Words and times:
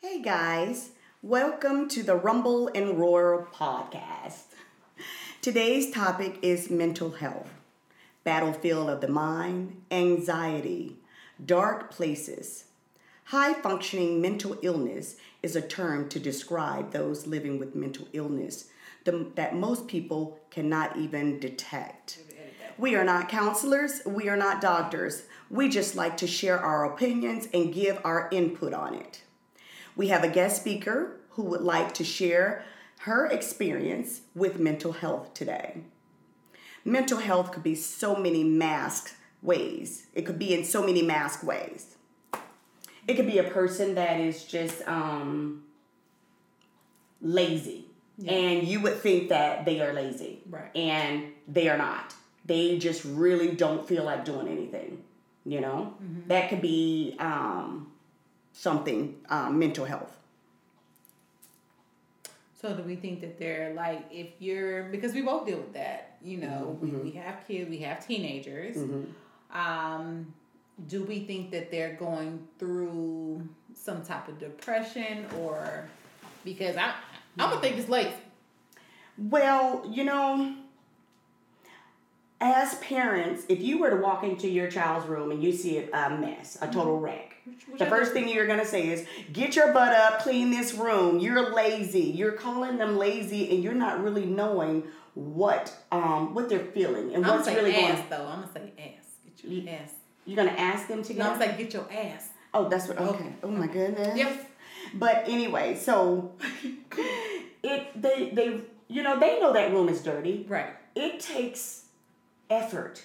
Hey 0.00 0.22
guys, 0.22 0.90
welcome 1.22 1.88
to 1.88 2.04
the 2.04 2.14
Rumble 2.14 2.70
and 2.72 3.00
Roar 3.00 3.48
podcast. 3.52 4.44
Today's 5.42 5.90
topic 5.90 6.38
is 6.40 6.70
mental 6.70 7.10
health, 7.10 7.50
battlefield 8.22 8.90
of 8.90 9.00
the 9.00 9.08
mind, 9.08 9.82
anxiety, 9.90 10.98
dark 11.44 11.90
places. 11.90 12.66
High 13.24 13.54
functioning 13.54 14.22
mental 14.22 14.56
illness 14.62 15.16
is 15.42 15.56
a 15.56 15.60
term 15.60 16.08
to 16.10 16.20
describe 16.20 16.92
those 16.92 17.26
living 17.26 17.58
with 17.58 17.74
mental 17.74 18.06
illness 18.12 18.68
that 19.04 19.56
most 19.56 19.88
people 19.88 20.38
cannot 20.50 20.96
even 20.96 21.40
detect. 21.40 22.20
We 22.78 22.94
are 22.94 23.04
not 23.04 23.28
counselors, 23.28 24.02
we 24.06 24.28
are 24.28 24.36
not 24.36 24.60
doctors. 24.60 25.24
We 25.50 25.68
just 25.68 25.96
like 25.96 26.16
to 26.18 26.28
share 26.28 26.60
our 26.60 26.84
opinions 26.84 27.48
and 27.52 27.74
give 27.74 28.00
our 28.04 28.28
input 28.30 28.72
on 28.72 28.94
it. 28.94 29.22
We 29.98 30.08
have 30.08 30.22
a 30.22 30.28
guest 30.28 30.60
speaker 30.60 31.16
who 31.30 31.42
would 31.42 31.60
like 31.60 31.92
to 31.94 32.04
share 32.04 32.64
her 33.00 33.26
experience 33.26 34.20
with 34.32 34.60
mental 34.60 34.92
health 34.92 35.34
today. 35.34 35.78
Mental 36.84 37.18
health 37.18 37.50
could 37.50 37.64
be 37.64 37.74
so 37.74 38.14
many 38.14 38.44
masked 38.44 39.16
ways. 39.42 40.06
It 40.14 40.24
could 40.24 40.38
be 40.38 40.54
in 40.54 40.64
so 40.64 40.86
many 40.86 41.02
masked 41.02 41.42
ways. 41.42 41.96
It 43.08 43.14
could 43.14 43.26
be 43.26 43.38
a 43.38 43.50
person 43.50 43.96
that 43.96 44.20
is 44.20 44.44
just 44.44 44.86
um, 44.86 45.64
lazy, 47.20 47.86
yeah. 48.18 48.32
and 48.32 48.68
you 48.68 48.80
would 48.80 49.00
think 49.00 49.30
that 49.30 49.64
they 49.64 49.80
are 49.80 49.92
lazy, 49.92 50.42
right? 50.48 50.70
And 50.76 51.32
they 51.48 51.68
are 51.68 51.78
not. 51.78 52.14
They 52.44 52.78
just 52.78 53.04
really 53.04 53.50
don't 53.50 53.88
feel 53.88 54.04
like 54.04 54.24
doing 54.24 54.46
anything. 54.46 55.02
You 55.44 55.60
know, 55.60 55.94
mm-hmm. 56.00 56.28
that 56.28 56.50
could 56.50 56.60
be 56.60 57.16
um, 57.18 57.87
something 58.58 59.14
um, 59.28 59.58
mental 59.58 59.84
health. 59.84 60.16
So 62.60 62.74
do 62.74 62.82
we 62.82 62.96
think 62.96 63.20
that 63.20 63.38
they're 63.38 63.72
like 63.74 64.04
if 64.10 64.28
you're 64.40 64.84
because 64.84 65.14
we 65.14 65.22
both 65.22 65.46
deal 65.46 65.58
with 65.58 65.74
that, 65.74 66.16
you 66.20 66.38
know, 66.38 66.76
mm-hmm. 66.82 66.98
we, 66.98 67.10
we 67.10 67.10
have 67.12 67.46
kids, 67.46 67.70
we 67.70 67.78
have 67.78 68.04
teenagers. 68.04 68.76
Mm-hmm. 68.76 69.56
Um, 69.56 70.34
do 70.88 71.04
we 71.04 71.20
think 71.20 71.52
that 71.52 71.70
they're 71.70 71.94
going 71.94 72.46
through 72.58 73.48
some 73.74 74.02
type 74.02 74.26
of 74.26 74.40
depression 74.40 75.26
or 75.38 75.88
because 76.44 76.76
I 76.76 76.94
I'm 77.38 77.50
gonna 77.50 77.60
think 77.60 77.78
it's 77.78 77.88
late. 77.88 78.12
Well, 79.16 79.88
you 79.88 80.02
know, 80.02 80.56
as 82.40 82.74
parents, 82.76 83.44
if 83.48 83.60
you 83.60 83.78
were 83.78 83.90
to 83.90 83.96
walk 83.96 84.24
into 84.24 84.48
your 84.48 84.68
child's 84.68 85.06
room 85.06 85.30
and 85.30 85.42
you 85.42 85.52
see 85.52 85.78
a 85.78 86.10
mess, 86.10 86.58
a 86.60 86.66
total 86.66 86.96
mm-hmm. 86.96 87.04
The 87.78 87.86
first 87.86 88.12
thing 88.12 88.28
you're 88.28 88.46
gonna 88.46 88.64
say 88.64 88.88
is, 88.88 89.06
"Get 89.32 89.56
your 89.56 89.72
butt 89.72 89.94
up, 89.94 90.20
clean 90.20 90.50
this 90.50 90.74
room. 90.74 91.18
You're 91.18 91.54
lazy." 91.54 92.00
You're 92.00 92.32
calling 92.32 92.78
them 92.78 92.98
lazy, 92.98 93.50
and 93.50 93.62
you're 93.62 93.74
not 93.74 94.02
really 94.02 94.26
knowing 94.26 94.84
what 95.18 95.74
um 95.90 96.32
what 96.32 96.48
they're 96.48 96.60
feeling 96.60 97.12
and 97.12 97.26
I'm 97.26 97.38
what's 97.38 97.48
really 97.48 97.74
ass, 97.74 97.98
going. 97.98 98.10
Though 98.10 98.26
I'm 98.26 98.40
gonna 98.42 98.52
say 98.52 98.72
ass. 98.78 99.04
Get 99.24 99.44
your 99.44 99.52
you, 99.52 99.68
ass. 99.68 99.92
You're 100.26 100.36
gonna 100.36 100.56
ask 100.56 100.86
them 100.86 101.02
to 101.02 101.12
get. 101.12 101.18
No, 101.18 101.32
I'm 101.32 101.56
get 101.56 101.72
your 101.72 101.90
ass. 101.90 102.28
Oh, 102.54 102.68
that's 102.68 102.86
what. 102.86 102.98
Okay. 102.98 103.08
okay. 103.08 103.32
Oh 103.42 103.48
my 103.48 103.66
goodness. 103.66 104.16
Yep. 104.16 104.50
But 104.94 105.24
anyway, 105.26 105.74
so 105.74 106.32
it 107.62 108.00
they 108.00 108.30
they 108.30 108.60
you 108.88 109.02
know 109.02 109.18
they 109.18 109.40
know 109.40 109.52
that 109.52 109.72
room 109.72 109.88
is 109.88 110.02
dirty. 110.02 110.46
Right. 110.48 110.70
It 110.94 111.20
takes 111.20 111.86
effort 112.48 113.02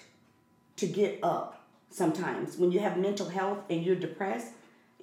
to 0.76 0.86
get 0.86 1.18
up 1.22 1.53
sometimes 1.94 2.56
when 2.56 2.72
you 2.72 2.80
have 2.80 2.96
mental 2.98 3.28
health 3.28 3.58
and 3.70 3.84
you're 3.84 3.94
depressed 3.94 4.48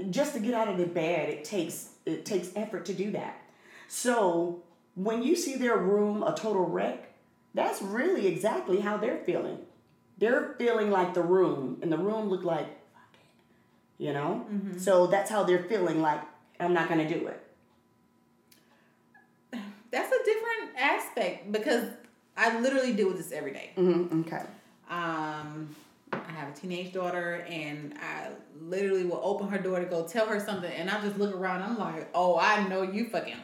just 0.10 0.34
to 0.34 0.40
get 0.40 0.54
out 0.54 0.68
of 0.68 0.78
the 0.78 0.86
bed 0.86 1.30
it 1.30 1.44
takes 1.44 1.90
it 2.06 2.26
takes 2.26 2.50
effort 2.56 2.86
to 2.86 2.94
do 2.94 3.12
that 3.12 3.40
so 3.88 4.62
when 4.96 5.24
you 5.24 5.36
see 5.36 5.56
their 5.56 5.78
room 5.78 6.22
a 6.24 6.34
total 6.36 6.66
wreck 6.66 7.14
that's 7.54 7.82
really 7.82 8.28
exactly 8.28 8.80
how 8.80 8.98
they're 8.98 9.20
feeling 9.20 9.58
they're 10.18 10.56
feeling 10.58 10.92
like 10.92 11.14
the 11.14 11.22
room 11.22 11.78
and 11.82 11.92
the 11.92 11.98
room 11.98 12.30
looked 12.30 12.44
like 12.44 12.68
you 13.98 14.12
know 14.12 14.46
mm-hmm. 14.52 14.78
so 14.78 15.08
that's 15.08 15.30
how 15.30 15.44
they're 15.44 15.64
feeling 15.64 16.02
like 16.02 16.22
i'm 16.60 16.74
not 16.74 16.90
going 16.90 17.08
to 17.08 17.20
do 17.20 17.28
it 17.28 17.48
that's 19.92 20.12
a 20.12 20.24
different 20.26 20.78
aspect 20.78 21.52
because 21.52 21.90
I 22.38 22.60
literally 22.60 22.94
deal 22.94 23.08
with 23.08 23.18
this 23.18 23.32
every 23.32 23.52
day. 23.52 23.72
Mm-hmm. 23.78 24.22
Okay. 24.22 24.42
Um, 24.90 25.76
I 26.32 26.40
have 26.40 26.50
a 26.50 26.58
teenage 26.58 26.94
daughter, 26.94 27.46
and 27.50 27.94
I 28.00 28.30
literally 28.60 29.04
will 29.04 29.20
open 29.24 29.50
her 29.50 29.58
door 29.58 29.80
to 29.80 29.86
go 29.86 30.08
tell 30.08 30.28
her 30.28 30.40
something, 30.40 30.72
and 30.72 30.90
I 30.90 31.02
just 31.02 31.18
look 31.18 31.36
around. 31.36 31.62
I'm 31.62 31.78
like, 31.78 32.10
oh, 32.14 32.38
I 32.40 32.68
know 32.68 32.84
you 32.84 33.10
fucking 33.10 33.36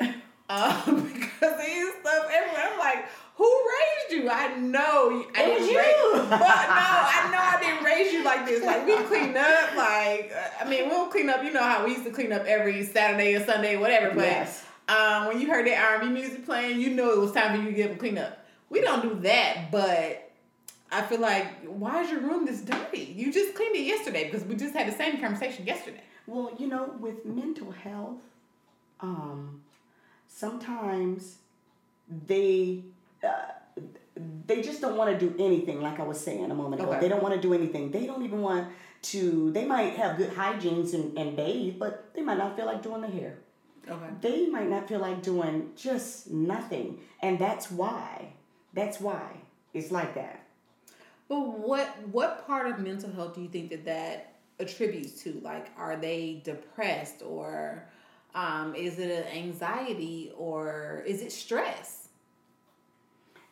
lying. 0.00 0.14
um, 0.50 1.02
because 1.12 1.56
there's 1.56 1.94
stuff 2.00 2.26
everywhere. 2.30 2.68
I'm 2.70 2.78
like, 2.78 3.06
who 3.36 3.44
raised 3.46 4.24
you? 4.24 4.30
I 4.30 4.56
know 4.56 5.24
I 5.34 5.42
it 5.42 5.46
didn't 5.46 5.70
you. 5.70 5.78
raise, 5.78 5.96
but 6.28 6.38
no, 6.38 6.38
I 6.38 7.28
know 7.32 7.38
I 7.38 7.58
didn't 7.62 7.84
raise 7.84 8.12
you 8.12 8.24
like 8.24 8.44
this. 8.44 8.64
Like 8.64 8.84
we 8.84 8.96
clean 9.04 9.36
up, 9.36 9.76
like 9.76 10.32
I 10.60 10.68
mean, 10.68 10.88
we'll 10.88 11.06
clean 11.06 11.30
up. 11.30 11.42
You 11.44 11.52
know 11.52 11.62
how 11.62 11.84
we 11.84 11.92
used 11.92 12.04
to 12.04 12.10
clean 12.10 12.32
up 12.32 12.44
every 12.44 12.84
Saturday 12.84 13.36
or 13.36 13.44
Sunday, 13.44 13.76
whatever. 13.76 14.14
But 14.14 14.24
yes. 14.24 14.64
Um, 14.88 15.26
when 15.26 15.40
you 15.40 15.48
heard 15.50 15.66
that 15.66 16.00
R&B 16.00 16.08
music 16.08 16.46
playing, 16.46 16.80
you 16.80 16.90
know 16.90 17.10
it 17.12 17.18
was 17.18 17.32
time 17.32 17.54
for 17.54 17.62
you 17.62 17.70
to 17.70 17.76
get 17.76 17.90
up 17.90 17.98
clean 17.98 18.16
up. 18.16 18.44
We 18.70 18.80
don't 18.80 19.02
do 19.02 19.20
that, 19.20 19.70
but 19.70 20.27
I 20.90 21.02
feel 21.02 21.20
like 21.20 21.64
why 21.64 22.02
is 22.02 22.10
your 22.10 22.20
room 22.20 22.46
this 22.46 22.62
dirty? 22.62 23.12
You 23.16 23.32
just 23.32 23.54
cleaned 23.54 23.76
it 23.76 23.86
yesterday 23.86 24.24
because 24.24 24.44
we 24.44 24.54
just 24.54 24.74
had 24.74 24.86
the 24.86 24.96
same 24.96 25.20
conversation 25.20 25.66
yesterday. 25.66 26.02
Well, 26.26 26.54
you 26.58 26.66
know, 26.66 26.94
with 26.98 27.24
mental 27.24 27.70
health, 27.70 28.20
um, 29.00 29.62
sometimes 30.26 31.36
they 32.26 32.84
uh, 33.22 33.28
they 34.46 34.62
just 34.62 34.80
don't 34.80 34.96
want 34.96 35.18
to 35.18 35.18
do 35.18 35.34
anything. 35.42 35.80
Like 35.80 36.00
I 36.00 36.04
was 36.04 36.20
saying 36.20 36.50
a 36.50 36.54
moment 36.54 36.80
ago, 36.80 36.90
okay. 36.90 37.00
they 37.00 37.08
don't 37.08 37.22
want 37.22 37.34
to 37.34 37.40
do 37.40 37.54
anything. 37.54 37.90
They 37.90 38.06
don't 38.06 38.24
even 38.24 38.40
want 38.40 38.68
to. 39.02 39.52
They 39.52 39.64
might 39.64 39.94
have 39.96 40.16
good 40.16 40.32
hygienes 40.32 40.94
and, 40.94 41.16
and 41.18 41.36
bathe, 41.36 41.78
but 41.78 42.10
they 42.14 42.22
might 42.22 42.38
not 42.38 42.56
feel 42.56 42.66
like 42.66 42.82
doing 42.82 43.02
the 43.02 43.08
hair. 43.08 43.38
Okay. 43.88 44.06
They 44.20 44.46
might 44.46 44.68
not 44.68 44.88
feel 44.88 45.00
like 45.00 45.22
doing 45.22 45.70
just 45.76 46.30
nothing. 46.30 46.98
And 47.22 47.38
that's 47.38 47.70
why. 47.70 48.32
That's 48.74 49.00
why 49.00 49.40
it's 49.72 49.90
like 49.90 50.14
that. 50.14 50.44
But 51.28 51.58
what 51.58 51.88
what 52.10 52.46
part 52.46 52.66
of 52.66 52.78
mental 52.78 53.12
health 53.12 53.34
do 53.34 53.42
you 53.42 53.48
think 53.48 53.70
that 53.70 53.84
that 53.84 54.34
attributes 54.58 55.22
to? 55.22 55.40
Like, 55.42 55.68
are 55.76 55.96
they 55.96 56.40
depressed 56.44 57.22
or 57.22 57.84
um, 58.34 58.74
is 58.74 58.98
it 58.98 59.10
an 59.10 59.36
anxiety 59.36 60.32
or 60.36 61.04
is 61.06 61.22
it 61.22 61.32
stress? 61.32 62.08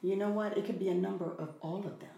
You 0.03 0.17
know 0.17 0.31
what? 0.31 0.57
It 0.57 0.65
could 0.65 0.79
be 0.79 0.89
a 0.89 0.95
number 0.95 1.35
of 1.39 1.51
all 1.61 1.79
of 1.79 1.99
them. 2.01 2.11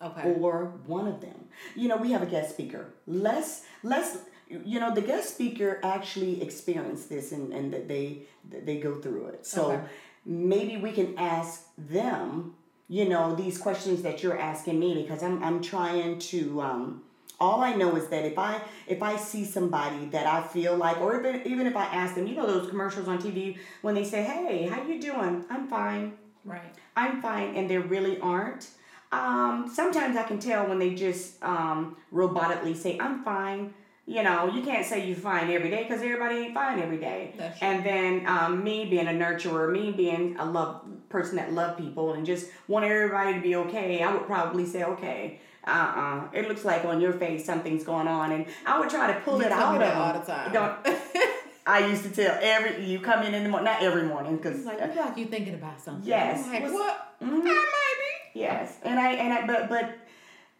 Okay. 0.00 0.34
Or 0.40 0.74
one 0.86 1.08
of 1.08 1.20
them. 1.20 1.46
You 1.74 1.88
know, 1.88 1.96
we 1.96 2.12
have 2.12 2.22
a 2.22 2.26
guest 2.26 2.50
speaker. 2.50 2.92
Let's 3.06 3.64
let's 3.82 4.18
you 4.48 4.78
know 4.78 4.94
the 4.94 5.02
guest 5.02 5.34
speaker 5.34 5.80
actually 5.82 6.42
experienced 6.42 7.08
this 7.08 7.32
and, 7.32 7.52
and 7.52 7.72
that 7.72 7.88
they 7.88 8.22
they 8.48 8.78
go 8.78 8.94
through 8.94 9.26
it 9.26 9.44
so 9.44 9.72
okay. 9.72 9.84
maybe 10.24 10.76
we 10.76 10.92
can 10.92 11.18
ask 11.18 11.64
them 11.76 12.54
you 12.88 13.08
know 13.08 13.34
these 13.34 13.58
questions 13.58 14.02
that 14.02 14.22
you're 14.22 14.38
asking 14.38 14.78
me 14.78 15.02
because 15.02 15.22
i'm, 15.22 15.42
I'm 15.42 15.60
trying 15.60 16.18
to 16.18 16.60
um, 16.60 17.02
all 17.40 17.62
i 17.62 17.74
know 17.74 17.96
is 17.96 18.08
that 18.08 18.24
if 18.24 18.38
i 18.38 18.60
if 18.86 19.02
i 19.02 19.16
see 19.16 19.44
somebody 19.44 20.06
that 20.06 20.26
i 20.26 20.42
feel 20.42 20.76
like 20.76 20.98
or 21.00 21.18
even, 21.18 21.46
even 21.46 21.66
if 21.66 21.76
i 21.76 21.84
ask 21.86 22.14
them 22.14 22.26
you 22.26 22.34
know 22.34 22.46
those 22.46 22.68
commercials 22.68 23.08
on 23.08 23.18
tv 23.18 23.58
when 23.82 23.94
they 23.94 24.04
say 24.04 24.22
hey 24.22 24.68
how 24.68 24.82
you 24.84 25.00
doing? 25.00 25.44
I'm 25.50 25.68
fine. 25.68 26.12
Right. 26.44 26.74
I'm 26.94 27.20
fine 27.20 27.56
and 27.56 27.68
they 27.68 27.78
really 27.78 28.20
aren't. 28.20 28.68
Um, 29.10 29.70
sometimes 29.72 30.16
i 30.16 30.22
can 30.22 30.38
tell 30.38 30.68
when 30.68 30.78
they 30.78 30.94
just 30.94 31.42
um, 31.42 31.96
robotically 32.12 32.76
say 32.76 32.98
i'm 32.98 33.24
fine. 33.24 33.74
You 34.08 34.22
know, 34.22 34.46
you 34.54 34.62
can't 34.62 34.86
say 34.86 35.04
you're 35.04 35.16
fine 35.16 35.50
every 35.50 35.68
day 35.68 35.82
because 35.82 36.00
everybody 36.00 36.36
ain't 36.36 36.54
fine 36.54 36.78
every 36.78 36.98
day. 36.98 37.34
And 37.60 37.84
then 37.84 38.24
um, 38.28 38.62
me 38.62 38.84
being 38.84 39.08
a 39.08 39.10
nurturer, 39.10 39.72
me 39.72 39.90
being 39.90 40.36
a 40.38 40.44
love 40.44 40.84
person 41.08 41.36
that 41.36 41.52
love 41.52 41.76
people 41.76 42.12
and 42.12 42.26
just 42.26 42.48
want 42.68 42.84
everybody 42.84 43.34
to 43.34 43.40
be 43.40 43.56
okay, 43.56 44.02
I 44.02 44.12
would 44.12 44.26
probably 44.26 44.66
say, 44.66 44.84
okay, 44.84 45.40
uh 45.66 45.70
uh 45.70 46.28
it 46.32 46.48
looks 46.48 46.64
like 46.64 46.84
on 46.84 47.00
your 47.00 47.12
face 47.12 47.44
something's 47.44 47.84
going 47.84 48.08
on, 48.08 48.32
and 48.32 48.46
I 48.64 48.78
would 48.78 48.90
try 48.90 49.12
to 49.12 49.20
pull 49.20 49.38
you 49.40 49.46
it 49.46 49.52
out 49.52 49.74
of 49.74 49.80
them. 49.80 49.98
all 49.98 50.12
the 50.12 50.20
time. 50.20 50.52
Don't, 50.52 50.76
I 51.66 51.88
used 51.88 52.04
to 52.04 52.10
tell 52.10 52.38
every 52.40 52.84
you 52.84 53.00
come 53.00 53.24
in 53.24 53.34
in 53.34 53.42
the 53.42 53.48
morning, 53.48 53.64
not 53.64 53.82
every 53.82 54.04
morning, 54.04 54.36
because 54.36 54.64
like 54.64 54.80
look 54.80 54.94
like 54.94 55.16
you 55.16 55.26
thinking 55.26 55.54
about 55.54 55.80
something. 55.80 56.08
Yes. 56.08 56.46
I'm 56.46 56.52
like 56.52 56.72
what? 56.72 57.16
Mm-hmm. 57.22 57.34
I 57.34 57.40
might 57.40 58.32
be. 58.32 58.40
Yes, 58.40 58.76
and 58.82 58.98
I 58.98 59.12
and 59.14 59.32
I 59.32 59.46
but 59.46 59.68
but 59.68 59.98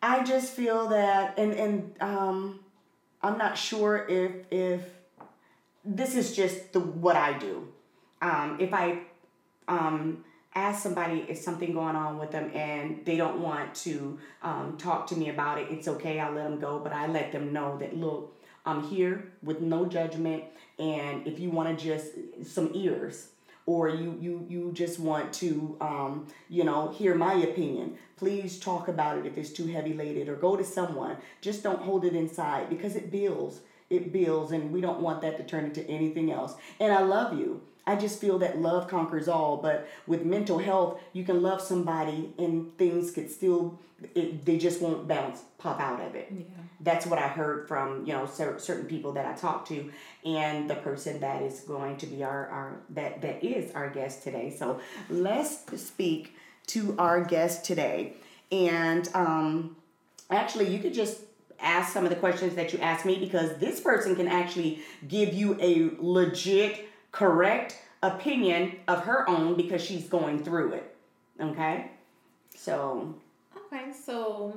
I 0.02 0.24
just 0.24 0.52
feel 0.52 0.88
that 0.88 1.38
and 1.38 1.52
and 1.52 1.94
um 2.00 2.60
I'm 3.22 3.38
not 3.38 3.56
sure 3.56 4.06
if 4.08 4.32
if 4.50 4.82
this 5.84 6.16
is 6.16 6.34
just 6.34 6.72
the 6.72 6.80
what 6.80 7.16
I 7.16 7.38
do. 7.38 7.68
Um, 8.20 8.56
if 8.60 8.72
I 8.72 9.02
um, 9.68 10.24
ask 10.56 10.82
somebody 10.82 11.26
if 11.28 11.38
something 11.38 11.72
going 11.72 11.94
on 11.94 12.18
with 12.18 12.32
them 12.32 12.50
and 12.54 13.04
they 13.04 13.16
don't 13.16 13.40
want 13.40 13.74
to 13.74 14.18
um, 14.42 14.76
talk 14.78 15.06
to 15.08 15.16
me 15.16 15.28
about 15.28 15.58
it, 15.58 15.68
it's 15.70 15.86
okay. 15.86 16.18
I'll 16.18 16.32
let 16.32 16.44
them 16.44 16.58
go, 16.58 16.80
but 16.80 16.92
I 16.92 17.06
let 17.06 17.30
them 17.30 17.52
know 17.52 17.76
that 17.78 17.96
look, 17.96 18.34
I'm 18.64 18.82
here 18.82 19.32
with 19.42 19.60
no 19.60 19.84
judgment, 19.84 20.42
and 20.78 21.24
if 21.26 21.38
you 21.38 21.50
want 21.50 21.78
to 21.78 21.84
just 21.84 22.12
some 22.42 22.70
ears, 22.74 23.28
or 23.66 23.88
you 23.88 24.16
you 24.20 24.46
you 24.48 24.72
just 24.72 24.98
want 24.98 25.32
to 25.34 25.76
um, 25.80 26.26
you 26.48 26.64
know 26.64 26.88
hear 26.88 27.14
my 27.14 27.34
opinion 27.34 27.96
please 28.16 28.58
talk 28.58 28.88
about 28.88 29.18
it 29.18 29.26
if 29.26 29.36
it's 29.36 29.50
too 29.50 29.66
heavy 29.66 29.92
laden 29.92 30.28
or 30.28 30.36
go 30.36 30.56
to 30.56 30.64
someone 30.64 31.16
just 31.40 31.62
don't 31.62 31.82
hold 31.82 32.04
it 32.04 32.14
inside 32.14 32.70
because 32.70 32.96
it 32.96 33.10
builds 33.10 33.60
it 33.90 34.12
builds 34.12 34.52
and 34.52 34.72
we 34.72 34.80
don't 34.80 35.00
want 35.00 35.20
that 35.20 35.36
to 35.36 35.44
turn 35.44 35.64
into 35.64 35.86
anything 35.88 36.30
else 36.32 36.54
and 36.80 36.92
i 36.92 37.02
love 37.02 37.38
you 37.38 37.60
I 37.86 37.96
just 37.96 38.20
feel 38.20 38.38
that 38.38 38.58
love 38.60 38.88
conquers 38.88 39.28
all. 39.28 39.58
But 39.58 39.88
with 40.06 40.24
mental 40.24 40.58
health, 40.58 41.00
you 41.12 41.24
can 41.24 41.42
love 41.42 41.60
somebody 41.60 42.32
and 42.38 42.76
things 42.76 43.10
could 43.10 43.30
still, 43.30 43.78
it, 44.14 44.44
they 44.44 44.58
just 44.58 44.82
won't 44.82 45.06
bounce, 45.06 45.42
pop 45.58 45.80
out 45.80 46.00
of 46.00 46.14
it. 46.14 46.28
Yeah. 46.30 46.44
That's 46.80 47.06
what 47.06 47.18
I 47.18 47.28
heard 47.28 47.68
from, 47.68 48.04
you 48.04 48.12
know, 48.12 48.26
certain 48.26 48.86
people 48.86 49.12
that 49.12 49.24
I 49.24 49.34
talked 49.34 49.68
to 49.68 49.90
and 50.24 50.68
the 50.68 50.74
person 50.74 51.20
that 51.20 51.42
is 51.42 51.60
going 51.60 51.96
to 51.98 52.06
be 52.06 52.22
our, 52.24 52.48
our 52.48 52.80
that, 52.90 53.22
that 53.22 53.44
is 53.44 53.72
our 53.74 53.88
guest 53.88 54.22
today. 54.22 54.54
So 54.56 54.80
let's 55.08 55.64
speak 55.80 56.36
to 56.68 56.96
our 56.98 57.24
guest 57.24 57.64
today. 57.64 58.14
And 58.52 59.08
um, 59.14 59.76
actually, 60.30 60.68
you 60.74 60.80
could 60.80 60.94
just 60.94 61.20
ask 61.58 61.92
some 61.92 62.04
of 62.04 62.10
the 62.10 62.16
questions 62.16 62.54
that 62.54 62.72
you 62.72 62.78
asked 62.80 63.06
me 63.06 63.18
because 63.18 63.56
this 63.58 63.80
person 63.80 64.14
can 64.14 64.28
actually 64.28 64.82
give 65.08 65.32
you 65.32 65.56
a 65.60 65.90
legit 65.98 66.85
correct 67.16 67.78
opinion 68.02 68.76
of 68.88 69.04
her 69.04 69.28
own 69.28 69.56
because 69.56 69.82
she's 69.82 70.06
going 70.06 70.44
through 70.44 70.74
it. 70.74 70.96
Okay? 71.40 71.90
So. 72.54 73.14
Okay, 73.56 73.90
so 73.92 74.54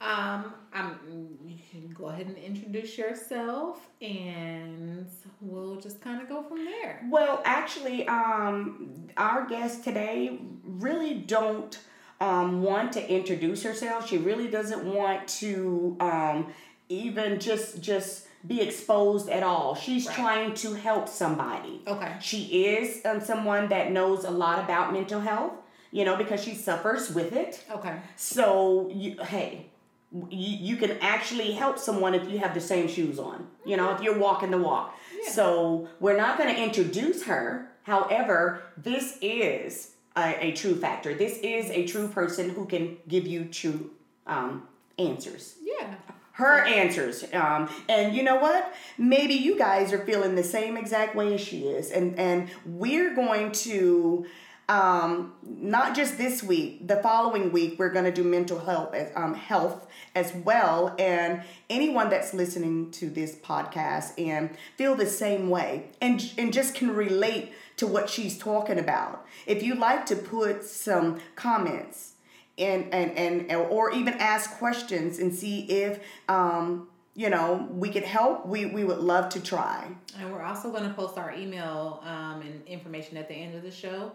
um, 0.00 0.52
I'm, 0.72 1.38
you 1.46 1.56
can 1.70 1.94
go 1.96 2.06
ahead 2.06 2.26
and 2.26 2.36
introduce 2.36 2.98
yourself 2.98 3.88
and 4.02 5.06
we'll 5.40 5.76
just 5.76 6.00
kind 6.00 6.20
of 6.20 6.28
go 6.28 6.42
from 6.42 6.64
there. 6.64 7.06
Well, 7.10 7.42
actually, 7.44 8.08
um, 8.08 9.08
our 9.16 9.46
guest 9.46 9.84
today 9.84 10.40
really 10.64 11.14
don't 11.14 11.78
um, 12.20 12.62
want 12.62 12.92
to 12.94 13.08
introduce 13.08 13.62
herself. 13.62 14.08
She 14.08 14.18
really 14.18 14.48
doesn't 14.48 14.84
want 14.84 15.28
to 15.28 15.96
um, 16.00 16.52
even 16.88 17.38
just 17.38 17.80
just 17.80 18.27
be 18.46 18.60
exposed 18.60 19.28
at 19.28 19.42
all. 19.42 19.74
She's 19.74 20.06
right. 20.06 20.14
trying 20.14 20.54
to 20.54 20.74
help 20.74 21.08
somebody. 21.08 21.82
Okay. 21.86 22.16
She 22.20 22.66
is 22.66 23.04
um, 23.04 23.20
someone 23.20 23.68
that 23.68 23.90
knows 23.90 24.24
a 24.24 24.30
lot 24.30 24.62
about 24.62 24.92
mental 24.92 25.20
health, 25.20 25.52
you 25.90 26.04
know, 26.04 26.16
because 26.16 26.42
she 26.42 26.54
suffers 26.54 27.12
with 27.12 27.32
it. 27.32 27.64
Okay. 27.70 27.96
So, 28.16 28.90
you, 28.92 29.16
hey, 29.22 29.66
you, 30.12 30.28
you 30.30 30.76
can 30.76 30.98
actually 31.00 31.52
help 31.52 31.78
someone 31.78 32.14
if 32.14 32.30
you 32.30 32.38
have 32.38 32.54
the 32.54 32.60
same 32.60 32.86
shoes 32.86 33.18
on, 33.18 33.48
you 33.64 33.76
know, 33.76 33.92
if 33.94 34.02
you're 34.02 34.18
walking 34.18 34.50
the 34.50 34.58
walk. 34.58 34.96
Yeah. 35.22 35.30
So, 35.30 35.88
we're 35.98 36.16
not 36.16 36.38
going 36.38 36.54
to 36.54 36.62
introduce 36.62 37.24
her. 37.24 37.72
However, 37.82 38.62
this 38.76 39.18
is 39.20 39.92
a, 40.16 40.46
a, 40.46 40.52
true 40.52 40.76
factor. 40.76 41.14
This 41.14 41.38
is 41.38 41.70
a 41.70 41.86
true 41.86 42.06
person 42.06 42.50
who 42.50 42.66
can 42.66 42.98
give 43.08 43.26
you 43.26 43.46
true 43.46 43.90
um, 44.26 44.68
answers. 44.98 45.54
Yeah 45.62 45.94
her 46.38 46.64
answers. 46.64 47.24
Um, 47.32 47.68
and 47.88 48.14
you 48.14 48.22
know 48.22 48.36
what? 48.36 48.72
Maybe 48.96 49.34
you 49.34 49.58
guys 49.58 49.92
are 49.92 49.98
feeling 49.98 50.36
the 50.36 50.44
same 50.44 50.76
exact 50.76 51.16
way 51.16 51.34
as 51.34 51.40
she 51.40 51.66
is. 51.66 51.90
And, 51.90 52.16
and 52.16 52.48
we're 52.64 53.12
going 53.12 53.50
to, 53.66 54.24
um, 54.68 55.32
not 55.42 55.96
just 55.96 56.16
this 56.16 56.40
week, 56.44 56.86
the 56.86 57.02
following 57.02 57.50
week, 57.50 57.76
we're 57.76 57.90
going 57.90 58.04
to 58.04 58.12
do 58.12 58.22
mental 58.22 58.60
health, 58.60 58.94
um, 59.16 59.34
health 59.34 59.88
as 60.14 60.32
well. 60.32 60.94
And 60.96 61.42
anyone 61.68 62.08
that's 62.08 62.32
listening 62.32 62.92
to 62.92 63.10
this 63.10 63.34
podcast 63.34 64.12
and 64.16 64.56
feel 64.76 64.94
the 64.94 65.06
same 65.06 65.50
way 65.50 65.86
and, 66.00 66.32
and 66.38 66.52
just 66.52 66.72
can 66.72 66.94
relate 66.94 67.52
to 67.78 67.86
what 67.88 68.08
she's 68.08 68.38
talking 68.38 68.78
about. 68.78 69.26
If 69.44 69.64
you'd 69.64 69.78
like 69.78 70.06
to 70.06 70.14
put 70.14 70.62
some 70.62 71.18
comments, 71.34 72.12
and 72.58 72.92
and 72.92 73.16
and 73.16 73.52
or 73.52 73.92
even 73.92 74.14
ask 74.14 74.58
questions 74.58 75.18
and 75.18 75.34
see 75.34 75.60
if 75.60 76.00
um, 76.28 76.88
you 77.14 77.30
know 77.30 77.68
we 77.70 77.90
could 77.90 78.04
help 78.04 78.46
we 78.46 78.66
we 78.66 78.84
would 78.84 78.98
love 78.98 79.28
to 79.30 79.40
try. 79.40 79.88
And 80.18 80.32
we're 80.32 80.42
also 80.42 80.70
going 80.70 80.84
to 80.84 80.94
post 80.94 81.18
our 81.18 81.32
email 81.34 82.02
um, 82.04 82.42
and 82.42 82.66
information 82.66 83.16
at 83.16 83.28
the 83.28 83.34
end 83.34 83.54
of 83.54 83.62
the 83.62 83.70
show. 83.70 84.12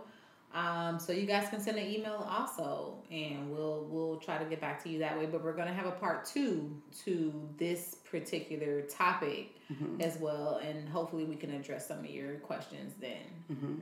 Um, 0.53 0.99
so 0.99 1.11
you 1.11 1.25
guys 1.25 1.49
can 1.49 1.59
send 1.59 1.79
an 1.79 1.87
email 1.87 2.27
also 2.29 2.99
and 3.11 3.49
we'll 3.51 3.87
we'll 3.89 4.17
try 4.17 4.37
to 4.37 4.45
get 4.45 4.61
back 4.61 4.83
to 4.83 4.89
you 4.89 4.99
that 4.99 5.17
way. 5.17 5.25
But 5.25 5.43
we're 5.43 5.55
going 5.55 5.67
to 5.67 5.73
have 5.73 5.87
a 5.87 5.91
part 5.91 6.25
two 6.25 6.79
to 7.05 7.33
this 7.57 7.95
particular 8.09 8.81
topic 8.81 9.55
mm-hmm. 9.71 9.99
as 9.99 10.19
well 10.19 10.61
and 10.63 10.87
hopefully 10.87 11.23
we 11.23 11.35
can 11.35 11.51
address 11.51 11.87
some 11.87 11.99
of 11.99 12.05
your 12.05 12.35
questions 12.35 12.93
then. 13.01 13.25
Mm-hmm. 13.51 13.73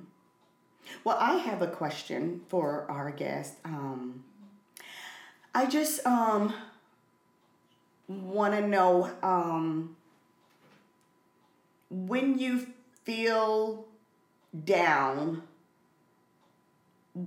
well 1.04 1.18
i 1.20 1.36
have 1.36 1.62
a 1.62 1.68
question 1.68 2.42
for 2.48 2.90
our 2.90 3.12
guest. 3.12 3.56
Um, 3.66 4.24
I 5.54 5.66
just 5.66 6.06
um 6.06 6.54
want 8.08 8.54
to 8.54 8.68
know 8.68 9.10
um 9.22 9.96
when 11.90 12.40
you 12.40 12.68
feel 13.04 13.86
down 14.66 15.44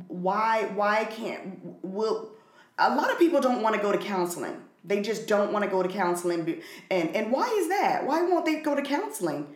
why 0.08 0.64
why 0.74 1.04
can't 1.04 1.60
will 1.82 2.30
a 2.78 2.94
lot 2.94 3.10
of 3.10 3.18
people 3.18 3.40
don't 3.40 3.62
want 3.62 3.76
to 3.76 3.82
go 3.82 3.92
to 3.92 3.98
counseling. 3.98 4.56
They 4.84 5.00
just 5.00 5.26
don't 5.26 5.52
want 5.52 5.64
to 5.64 5.70
go 5.70 5.82
to 5.82 5.88
counseling 5.88 6.62
and 6.90 7.14
and 7.14 7.30
why 7.30 7.46
is 7.58 7.68
that? 7.68 8.06
Why 8.06 8.22
won't 8.22 8.44
they 8.46 8.60
go 8.60 8.74
to 8.74 8.82
counseling? 8.82 9.46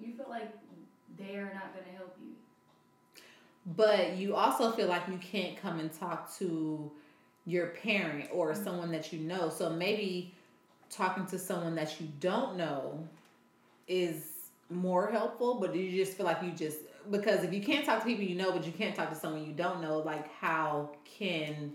You 0.00 0.12
feel 0.14 0.26
like 0.28 0.52
they 1.16 1.36
are 1.36 1.52
not 1.54 1.72
going 1.74 1.84
to 1.86 1.96
help 1.96 2.16
you. 2.20 2.34
But 3.66 4.16
you 4.16 4.36
also 4.36 4.72
feel 4.72 4.88
like 4.88 5.08
you 5.08 5.18
can't 5.18 5.56
come 5.56 5.80
and 5.80 5.92
talk 5.92 6.32
to 6.38 6.90
your 7.48 7.68
parent 7.68 8.28
or 8.32 8.52
mm-hmm. 8.52 8.62
someone 8.62 8.92
that 8.92 9.12
you 9.12 9.20
know. 9.20 9.48
So 9.48 9.70
maybe 9.70 10.34
talking 10.90 11.26
to 11.26 11.38
someone 11.38 11.74
that 11.76 12.00
you 12.00 12.08
don't 12.20 12.56
know 12.56 13.02
is 13.88 14.34
more 14.70 15.10
helpful, 15.10 15.54
but 15.54 15.72
do 15.72 15.78
you 15.78 16.04
just 16.04 16.16
feel 16.16 16.26
like 16.26 16.42
you 16.42 16.50
just 16.52 16.78
because 17.10 17.42
if 17.42 17.54
you 17.54 17.62
can't 17.62 17.86
talk 17.86 18.00
to 18.00 18.04
people 18.06 18.24
you 18.24 18.34
know, 18.34 18.52
but 18.52 18.66
you 18.66 18.72
can't 18.72 18.94
talk 18.94 19.08
to 19.08 19.16
someone 19.16 19.44
you 19.44 19.52
don't 19.52 19.80
know, 19.80 19.98
like 19.98 20.30
how 20.34 20.90
can 21.06 21.72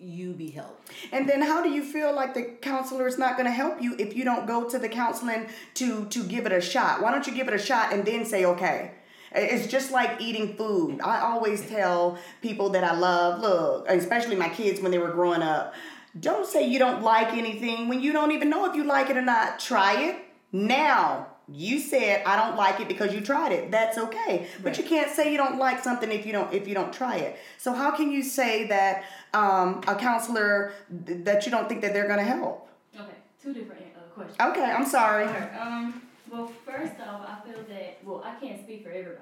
you 0.00 0.32
be 0.32 0.50
helped? 0.50 0.90
And 1.12 1.28
then 1.28 1.40
how 1.40 1.62
do 1.62 1.70
you 1.70 1.84
feel 1.84 2.12
like 2.12 2.34
the 2.34 2.42
counselor 2.60 3.06
is 3.06 3.18
not 3.18 3.36
going 3.36 3.46
to 3.46 3.52
help 3.52 3.80
you 3.80 3.94
if 4.00 4.16
you 4.16 4.24
don't 4.24 4.46
go 4.46 4.68
to 4.68 4.80
the 4.80 4.88
counseling 4.88 5.46
to 5.74 6.06
to 6.06 6.24
give 6.24 6.44
it 6.44 6.52
a 6.52 6.60
shot? 6.60 7.00
Why 7.00 7.12
don't 7.12 7.26
you 7.26 7.34
give 7.34 7.46
it 7.46 7.54
a 7.54 7.58
shot 7.58 7.92
and 7.92 8.04
then 8.04 8.24
say 8.24 8.44
okay? 8.44 8.90
It's 9.36 9.66
just 9.66 9.92
like 9.92 10.20
eating 10.20 10.56
food. 10.56 11.00
I 11.02 11.20
always 11.20 11.68
tell 11.68 12.18
people 12.40 12.70
that 12.70 12.82
I 12.82 12.96
love, 12.96 13.40
look, 13.40 13.86
especially 13.88 14.34
my 14.36 14.48
kids 14.48 14.80
when 14.80 14.90
they 14.90 14.98
were 14.98 15.12
growing 15.12 15.42
up, 15.42 15.74
don't 16.18 16.46
say 16.46 16.66
you 16.66 16.78
don't 16.78 17.02
like 17.02 17.34
anything 17.34 17.88
when 17.88 18.00
you 18.00 18.12
don't 18.12 18.32
even 18.32 18.48
know 18.48 18.64
if 18.64 18.74
you 18.74 18.84
like 18.84 19.10
it 19.10 19.16
or 19.16 19.22
not. 19.22 19.60
Try 19.60 20.02
it 20.08 20.16
now. 20.52 21.26
You 21.48 21.78
said 21.78 22.24
I 22.26 22.34
don't 22.36 22.56
like 22.56 22.80
it 22.80 22.88
because 22.88 23.14
you 23.14 23.20
tried 23.20 23.52
it. 23.52 23.70
That's 23.70 23.98
okay. 23.98 24.48
But 24.62 24.78
you 24.78 24.84
can't 24.84 25.10
say 25.10 25.30
you 25.30 25.36
don't 25.36 25.58
like 25.58 25.84
something 25.84 26.10
if 26.10 26.26
you 26.26 26.32
don't 26.32 26.52
if 26.52 26.66
you 26.66 26.74
don't 26.74 26.92
try 26.92 27.16
it. 27.18 27.38
So 27.58 27.72
how 27.72 27.92
can 27.92 28.10
you 28.10 28.22
say 28.22 28.66
that 28.66 29.04
um, 29.32 29.80
a 29.86 29.94
counselor 29.94 30.72
that 30.90 31.44
you 31.44 31.52
don't 31.52 31.68
think 31.68 31.82
that 31.82 31.92
they're 31.92 32.08
going 32.08 32.18
to 32.18 32.24
help? 32.24 32.68
Okay, 32.98 33.14
two 33.40 33.52
different 33.52 33.82
uh, 33.96 34.00
questions. 34.12 34.36
Okay, 34.40 34.64
I'm 34.64 34.86
sorry. 34.86 35.26
Um, 35.60 36.02
well, 36.30 36.50
first 36.64 36.94
off, 37.00 37.26
I 37.26 37.46
feel 37.46 37.62
that 37.68 37.98
well, 38.04 38.22
I 38.24 38.34
can't 38.40 38.60
speak 38.62 38.82
for 38.84 38.90
everybody, 38.90 39.18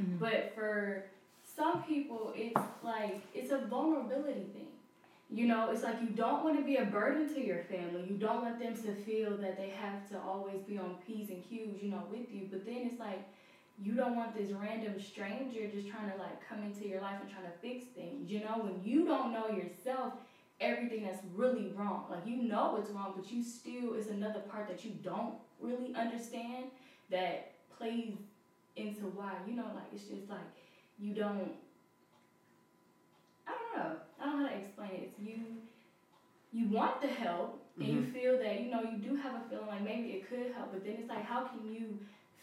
mm-hmm. 0.00 0.16
but 0.18 0.52
for 0.54 1.04
some 1.56 1.82
people, 1.82 2.32
it's 2.36 2.60
like 2.82 3.22
it's 3.34 3.52
a 3.52 3.58
vulnerability 3.58 4.46
thing. 4.52 4.66
You 5.30 5.46
know, 5.46 5.70
it's 5.70 5.82
like 5.82 6.00
you 6.02 6.08
don't 6.08 6.44
want 6.44 6.58
to 6.58 6.64
be 6.64 6.76
a 6.76 6.84
burden 6.84 7.32
to 7.34 7.44
your 7.44 7.62
family. 7.64 8.04
You 8.06 8.16
don't 8.16 8.42
want 8.42 8.58
them 8.58 8.74
to 8.74 8.94
feel 8.94 9.36
that 9.38 9.56
they 9.56 9.70
have 9.70 10.06
to 10.10 10.20
always 10.20 10.60
be 10.68 10.76
on 10.76 10.96
P's 11.06 11.30
and 11.30 11.42
Q's, 11.48 11.82
you 11.82 11.90
know, 11.90 12.02
with 12.10 12.30
you. 12.30 12.48
But 12.50 12.66
then 12.66 12.88
it's 12.90 13.00
like 13.00 13.26
you 13.82 13.94
don't 13.94 14.14
want 14.14 14.36
this 14.36 14.50
random 14.50 15.00
stranger 15.00 15.66
just 15.72 15.88
trying 15.88 16.10
to 16.10 16.16
like 16.18 16.46
come 16.46 16.62
into 16.62 16.86
your 16.86 17.00
life 17.00 17.16
and 17.22 17.30
trying 17.30 17.46
to 17.46 17.58
fix 17.62 17.84
things. 17.94 18.30
You 18.30 18.40
know, 18.40 18.58
when 18.60 18.80
you 18.84 19.06
don't 19.06 19.32
know 19.32 19.48
yourself, 19.48 20.12
everything 20.60 21.04
that's 21.04 21.22
really 21.34 21.72
wrong. 21.76 22.04
Like 22.10 22.26
you 22.26 22.42
know 22.42 22.76
it's 22.80 22.90
wrong, 22.90 23.14
but 23.16 23.30
you 23.32 23.42
still 23.42 23.94
is 23.94 24.08
another 24.08 24.40
part 24.40 24.68
that 24.68 24.84
you 24.84 24.92
don't 25.02 25.34
really 25.62 25.94
understand 25.94 26.66
that 27.10 27.52
plays 27.76 28.14
into 28.76 29.02
why 29.02 29.32
you 29.46 29.54
know 29.54 29.66
like 29.74 29.84
it's 29.92 30.04
just 30.04 30.28
like 30.28 30.40
you 30.98 31.14
don't. 31.14 31.52
I 33.46 33.52
don't 33.52 33.76
know. 33.76 33.96
I 34.20 34.24
don't 34.24 34.40
know 34.40 34.46
how 34.46 34.52
to 34.52 34.58
explain 34.58 34.90
it. 34.90 35.10
It's 35.10 35.18
you. 35.18 35.38
You 36.52 36.68
want 36.68 37.00
the 37.00 37.08
help, 37.08 37.64
and 37.78 37.86
mm-hmm. 37.86 37.96
you 37.96 38.12
feel 38.12 38.38
that 38.38 38.60
you 38.60 38.70
know 38.70 38.82
you 38.82 38.98
do 38.98 39.16
have 39.16 39.34
a 39.34 39.48
feeling 39.48 39.66
like 39.66 39.82
maybe 39.82 40.10
it 40.10 40.28
could 40.28 40.52
help, 40.54 40.72
but 40.72 40.84
then 40.84 40.96
it's 40.98 41.08
like 41.08 41.24
how 41.24 41.44
can 41.44 41.72
you 41.72 41.98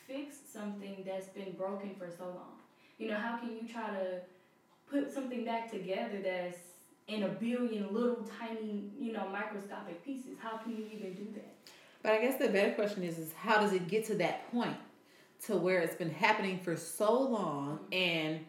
fix 0.08 0.38
something 0.52 1.04
that's 1.06 1.30
been 1.30 1.52
broken 1.54 1.96
for 1.98 2.10
so 2.10 2.26
long? 2.26 2.58
You 2.98 3.10
know, 3.10 3.18
how 3.18 3.38
can 3.38 3.52
you 3.52 3.68
try 3.72 3.90
to 3.92 4.20
put 4.92 5.14
something 5.14 5.46
back 5.46 5.72
together 5.72 6.20
that's 6.24 6.58
in 7.10 7.24
a 7.24 7.28
billion 7.28 7.92
little 7.92 8.24
tiny, 8.40 8.92
you 9.00 9.12
know, 9.12 9.28
microscopic 9.30 10.04
pieces. 10.06 10.38
How 10.40 10.58
can 10.58 10.78
you 10.78 10.86
even 10.94 11.14
do 11.14 11.28
that? 11.34 11.59
But 12.02 12.14
I 12.14 12.22
guess 12.22 12.38
the 12.38 12.48
better 12.48 12.72
question 12.74 13.04
is, 13.04 13.18
is 13.18 13.34
how 13.34 13.60
does 13.60 13.74
it 13.74 13.88
get 13.88 14.06
to 14.06 14.16
that 14.16 14.50
point 14.52 14.78
to 15.46 15.56
where 15.56 15.80
it's 15.80 15.96
been 15.96 16.12
happening 16.12 16.60
for 16.60 16.76
so 16.76 17.22
long 17.22 17.80
and 17.92 18.40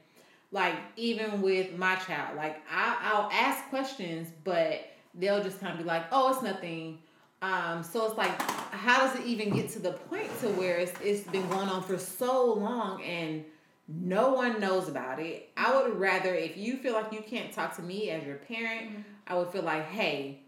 like 0.53 0.75
even 0.97 1.43
with 1.43 1.77
my 1.77 1.95
child, 1.97 2.37
like 2.37 2.61
I, 2.71 2.97
I'll 3.03 3.31
ask 3.31 3.65
questions, 3.69 4.29
but 4.43 4.87
they'll 5.15 5.43
just 5.43 5.61
kind 5.61 5.73
of 5.73 5.79
be 5.79 5.85
like, 5.85 6.07
"Oh, 6.11 6.33
it's 6.33 6.43
nothing." 6.43 6.99
Um, 7.43 7.83
so 7.83 8.07
it's 8.07 8.19
like, 8.19 8.41
how 8.71 9.07
does 9.07 9.19
it 9.19 9.27
even 9.27 9.51
get 9.55 9.71
to 9.71 9.79
the 9.79 9.93
point 9.93 10.29
to 10.41 10.49
where 10.49 10.77
it's, 10.77 10.93
it's 11.03 11.27
been 11.29 11.49
going 11.49 11.69
on 11.71 11.83
for 11.83 11.97
so 11.97 12.53
long 12.53 13.03
and 13.03 13.45
no 13.89 14.35
one 14.35 14.61
knows 14.61 14.89
about 14.89 15.21
it? 15.21 15.49
I 15.57 15.75
would 15.75 15.99
rather, 15.99 16.35
if 16.35 16.59
you 16.59 16.77
feel 16.77 16.93
like 16.93 17.13
you 17.13 17.23
can't 17.23 17.51
talk 17.51 17.75
to 17.77 17.83
me 17.83 18.11
as 18.11 18.27
your 18.27 18.37
parent, 18.37 18.91
mm-hmm. 18.91 19.01
I 19.27 19.39
would 19.39 19.49
feel 19.49 19.63
like, 19.63 19.87
hey, 19.87 20.41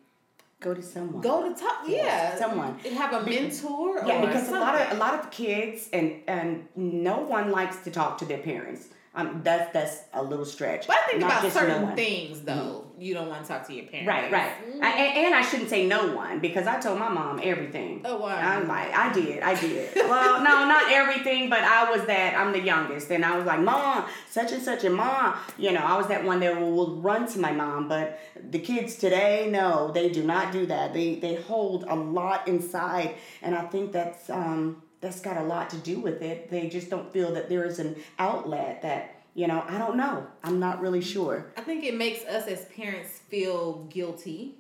go 0.62 0.75
to 0.75 0.83
someone. 0.83 1.21
Go 1.21 1.49
to 1.49 1.61
talk. 1.61 1.85
Yeah, 1.87 2.38
someone. 2.38 2.78
Have 2.78 3.12
a 3.12 3.23
mentor. 3.28 4.02
Yeah, 4.07 4.25
because 4.25 4.47
something. 4.47 4.57
a 4.57 4.61
lot 4.61 4.81
of 4.81 4.92
a 4.92 4.95
lot 4.95 5.14
of 5.19 5.31
kids 5.31 5.88
and 5.92 6.23
and 6.26 6.69
no 6.76 7.19
one 7.19 7.50
likes 7.50 7.78
to 7.85 7.90
talk 7.90 8.19
to 8.19 8.25
their 8.25 8.38
parents. 8.38 8.88
Um, 9.14 9.42
that's 9.45 9.71
that's 9.75 10.04
a 10.14 10.23
little 10.23 10.47
stretch. 10.47 10.87
But 10.87 10.97
I 10.97 11.07
think 11.07 11.21
Not 11.21 11.40
about 11.40 11.52
certain 11.52 11.90
no 11.90 11.95
things 11.95 12.40
though. 12.40 12.87
Mm-hmm. 12.87 13.02
You 13.02 13.12
don't 13.12 13.28
want 13.28 13.42
to 13.42 13.49
talk 13.49 13.66
to 13.66 13.75
your 13.75 13.85
parents. 13.85 14.09
Right, 14.09 14.33
right. 14.33 14.52
Mm-hmm. 14.66 14.83
I, 14.83 14.88
and, 14.88 15.26
and, 15.26 15.35
I 15.35 15.42
shouldn't 15.42 15.69
say 15.69 15.87
no 15.87 16.14
one 16.14 16.38
because 16.38 16.66
I 16.66 16.81
told 16.81 16.99
my 16.99 17.11
mom 17.11 17.38
everything. 17.42 18.00
Oh 18.07 18.16
wow. 18.16 18.28
I'm 18.28 18.66
like, 18.66 18.90
I 18.95 19.12
did, 19.12 19.42
I 19.42 19.61
did. 19.61 19.95
well, 19.97 20.38
no, 20.38 20.66
not 20.66 20.90
everything, 20.90 21.50
but 21.50 21.61
I 21.61 21.90
was 21.90 22.07
that. 22.07 22.35
I'm 22.35 22.52
the 22.52 22.61
youngest, 22.61 23.11
and 23.11 23.23
I 23.23 23.37
was 23.37 23.45
like, 23.45 23.61
mom, 23.61 24.07
such 24.31 24.52
and 24.52 24.62
such, 24.62 24.85
and 24.85 24.95
mom. 24.95 25.37
You 25.59 25.73
know, 25.73 25.81
I 25.81 25.99
was 25.99 26.07
that 26.09 26.25
one 26.25 26.40
that 26.40 26.59
will 26.59 26.97
run 26.97 27.31
to 27.33 27.38
my 27.38 27.52
mom. 27.52 27.88
But 27.88 28.19
the 28.50 28.61
kids 28.61 28.97
today, 28.97 29.50
no, 29.50 29.90
they 29.92 30.09
do 30.09 30.23
not 30.23 30.52
do 30.52 30.64
that. 30.66 30.95
They 30.95 31.16
they 31.16 31.35
hold 31.35 31.85
a 31.85 31.95
lot 31.95 32.49
inside, 32.49 33.16
and 33.42 33.54
I 33.54 33.66
think 33.66 33.92
that's 33.92 34.31
um 34.31 34.83
that's 35.02 35.21
got 35.21 35.37
a 35.37 35.42
lot 35.42 35.68
to 35.71 35.76
do 35.78 35.99
with 36.00 36.23
it. 36.23 36.49
They 36.49 36.68
just 36.68 36.88
don't 36.88 37.12
feel 37.12 37.35
that 37.35 37.50
there 37.50 37.64
is 37.64 37.78
an 37.78 37.97
outlet 38.18 38.80
that, 38.82 39.16
you 39.35 39.47
know, 39.49 39.62
I 39.68 39.76
don't 39.76 39.97
know. 39.97 40.26
I'm 40.42 40.59
not 40.61 40.80
really 40.80 41.02
sure. 41.02 41.52
I 41.56 41.61
think 41.61 41.85
it 41.85 41.97
makes 41.97 42.25
us 42.25 42.47
as 42.47 42.64
parents 42.66 43.18
feel 43.28 43.85
guilty. 43.90 44.54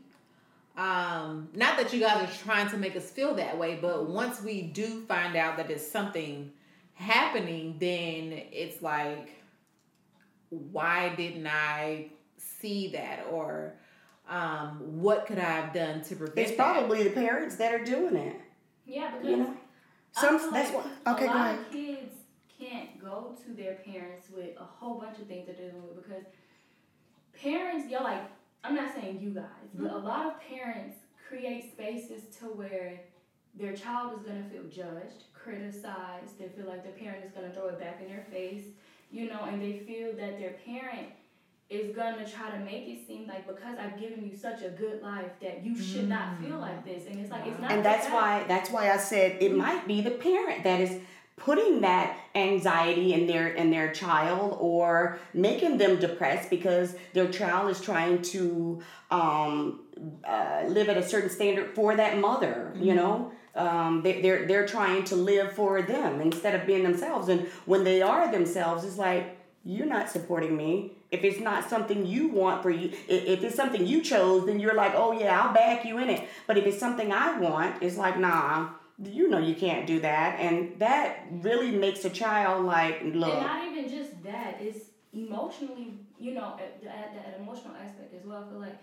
Um, 0.76 1.48
not 1.54 1.76
that 1.78 1.92
you 1.92 2.00
guys 2.00 2.28
are 2.28 2.32
trying 2.44 2.68
to 2.70 2.76
make 2.76 2.96
us 2.96 3.08
feel 3.08 3.34
that 3.36 3.56
way, 3.56 3.78
but 3.80 4.08
once 4.08 4.42
we 4.42 4.62
do 4.62 5.02
find 5.06 5.36
out 5.36 5.56
that 5.58 5.70
it's 5.70 5.86
something 5.86 6.50
happening, 6.94 7.76
then 7.78 8.32
it's 8.50 8.82
like, 8.82 9.30
why 10.48 11.14
didn't 11.14 11.46
I 11.46 12.08
see 12.36 12.88
that? 12.88 13.26
Or 13.30 13.74
um, 14.28 14.78
what 15.00 15.26
could 15.26 15.38
I 15.38 15.42
have 15.60 15.72
done 15.72 16.02
to 16.02 16.16
prevent 16.16 16.38
It's 16.48 16.56
probably 16.56 17.04
that? 17.04 17.14
the 17.14 17.20
parents 17.20 17.56
that 17.56 17.72
are 17.72 17.84
doing 17.84 18.16
it. 18.16 18.36
Yeah, 18.86 19.12
because 19.12 19.30
you 19.30 19.36
know? 19.36 19.54
Some 20.12 20.52
that's 20.52 20.70
what. 20.72 20.86
Okay, 21.06 21.24
a 21.24 21.28
go 21.28 21.34
ahead. 21.34 21.58
Of 21.58 21.72
kids 21.72 22.14
can't 22.58 23.02
go 23.02 23.36
to 23.44 23.52
their 23.52 23.74
parents 23.76 24.28
with 24.34 24.56
a 24.58 24.64
whole 24.64 25.00
bunch 25.00 25.18
of 25.18 25.26
things 25.26 25.46
that 25.46 25.58
they're 25.58 25.70
dealing 25.70 25.82
with 25.82 26.02
because 26.02 26.24
parents, 27.40 27.90
y'all 27.90 28.04
like. 28.04 28.22
I'm 28.64 28.76
not 28.76 28.94
saying 28.94 29.18
you 29.20 29.30
guys, 29.30 29.44
mm-hmm. 29.74 29.82
but 29.82 29.92
a 29.92 29.98
lot 29.98 30.26
of 30.26 30.40
parents 30.40 30.98
create 31.28 31.72
spaces 31.72 32.22
to 32.38 32.44
where 32.44 33.00
their 33.58 33.74
child 33.74 34.18
is 34.18 34.24
gonna 34.24 34.44
feel 34.44 34.62
judged, 34.64 35.24
criticized. 35.34 36.38
They 36.38 36.48
feel 36.48 36.66
like 36.66 36.84
their 36.84 36.92
parent 36.92 37.24
is 37.24 37.32
gonna 37.32 37.52
throw 37.52 37.68
it 37.68 37.80
back 37.80 38.00
in 38.00 38.08
their 38.08 38.24
face, 38.30 38.66
you 39.10 39.28
know, 39.28 39.40
and 39.48 39.60
they 39.60 39.80
feel 39.80 40.12
that 40.12 40.38
their 40.38 40.54
parent 40.64 41.08
is 41.72 41.94
gonna 41.94 42.28
try 42.28 42.50
to 42.50 42.58
make 42.58 42.86
it 42.88 43.06
seem 43.06 43.26
like 43.26 43.46
because 43.46 43.78
I've 43.78 43.98
given 43.98 44.28
you 44.28 44.36
such 44.36 44.62
a 44.62 44.68
good 44.68 45.02
life 45.02 45.30
that 45.40 45.64
you 45.64 45.76
should 45.76 46.04
mm. 46.04 46.08
not 46.08 46.38
feel 46.40 46.58
like 46.58 46.84
this, 46.84 47.06
and 47.06 47.18
it's 47.18 47.30
like 47.30 47.46
it's 47.46 47.58
not. 47.58 47.72
And 47.72 47.84
that's 47.84 48.06
that. 48.06 48.14
why 48.14 48.44
that's 48.46 48.70
why 48.70 48.90
I 48.90 48.96
said 48.98 49.38
it 49.40 49.56
might 49.56 49.86
be 49.86 50.00
the 50.00 50.10
parent 50.10 50.64
that 50.64 50.80
is 50.80 51.00
putting 51.36 51.80
that 51.80 52.16
anxiety 52.34 53.14
in 53.14 53.26
their 53.26 53.48
in 53.48 53.70
their 53.70 53.92
child 53.92 54.56
or 54.60 55.18
making 55.34 55.78
them 55.78 55.98
depressed 55.98 56.50
because 56.50 56.94
their 57.14 57.28
child 57.28 57.70
is 57.70 57.80
trying 57.80 58.22
to 58.22 58.82
um, 59.10 59.80
uh, 60.24 60.64
live 60.68 60.88
at 60.88 60.96
a 60.96 61.06
certain 61.06 61.30
standard 61.30 61.74
for 61.74 61.96
that 61.96 62.18
mother. 62.18 62.72
Mm-hmm. 62.74 62.84
You 62.84 62.94
know. 62.94 63.32
Um, 63.54 64.00
they, 64.02 64.22
they're 64.22 64.46
they're 64.46 64.66
trying 64.66 65.04
to 65.04 65.14
live 65.14 65.52
for 65.52 65.82
them 65.82 66.22
instead 66.22 66.54
of 66.54 66.66
being 66.66 66.82
themselves, 66.82 67.28
and 67.28 67.46
when 67.66 67.84
they 67.84 68.00
are 68.00 68.32
themselves, 68.32 68.82
it's 68.82 68.96
like 68.96 69.36
you're 69.64 69.86
not 69.86 70.10
supporting 70.10 70.56
me 70.56 70.92
if 71.12 71.24
it's 71.24 71.38
not 71.38 71.68
something 71.68 72.06
you 72.06 72.28
want 72.28 72.62
for 72.62 72.70
you, 72.70 72.90
if 73.06 73.44
it's 73.44 73.54
something 73.54 73.86
you 73.86 74.00
chose, 74.00 74.46
then 74.46 74.58
you're 74.58 74.74
like, 74.74 74.94
oh 74.96 75.12
yeah, 75.12 75.40
I'll 75.40 75.52
back 75.52 75.84
you 75.84 75.98
in 75.98 76.08
it. 76.08 76.26
But 76.46 76.56
if 76.56 76.66
it's 76.66 76.78
something 76.78 77.12
I 77.12 77.38
want, 77.38 77.82
it's 77.82 77.98
like, 77.98 78.18
nah, 78.18 78.70
you 78.98 79.28
know 79.28 79.38
you 79.38 79.54
can't 79.54 79.86
do 79.86 80.00
that. 80.00 80.40
And 80.40 80.78
that 80.78 81.26
really 81.30 81.70
makes 81.70 82.04
a 82.06 82.10
child 82.10 82.64
like, 82.64 83.02
look. 83.04 83.34
And 83.34 83.46
not 83.46 83.68
even 83.68 83.90
just 83.90 84.22
that, 84.22 84.56
it's 84.58 84.86
emotionally, 85.12 85.98
you 86.18 86.32
know, 86.34 86.56
that, 86.82 87.14
that 87.14 87.38
emotional 87.38 87.74
aspect 87.76 88.14
as 88.14 88.24
well. 88.24 88.42
I 88.46 88.50
feel 88.50 88.60
like 88.60 88.78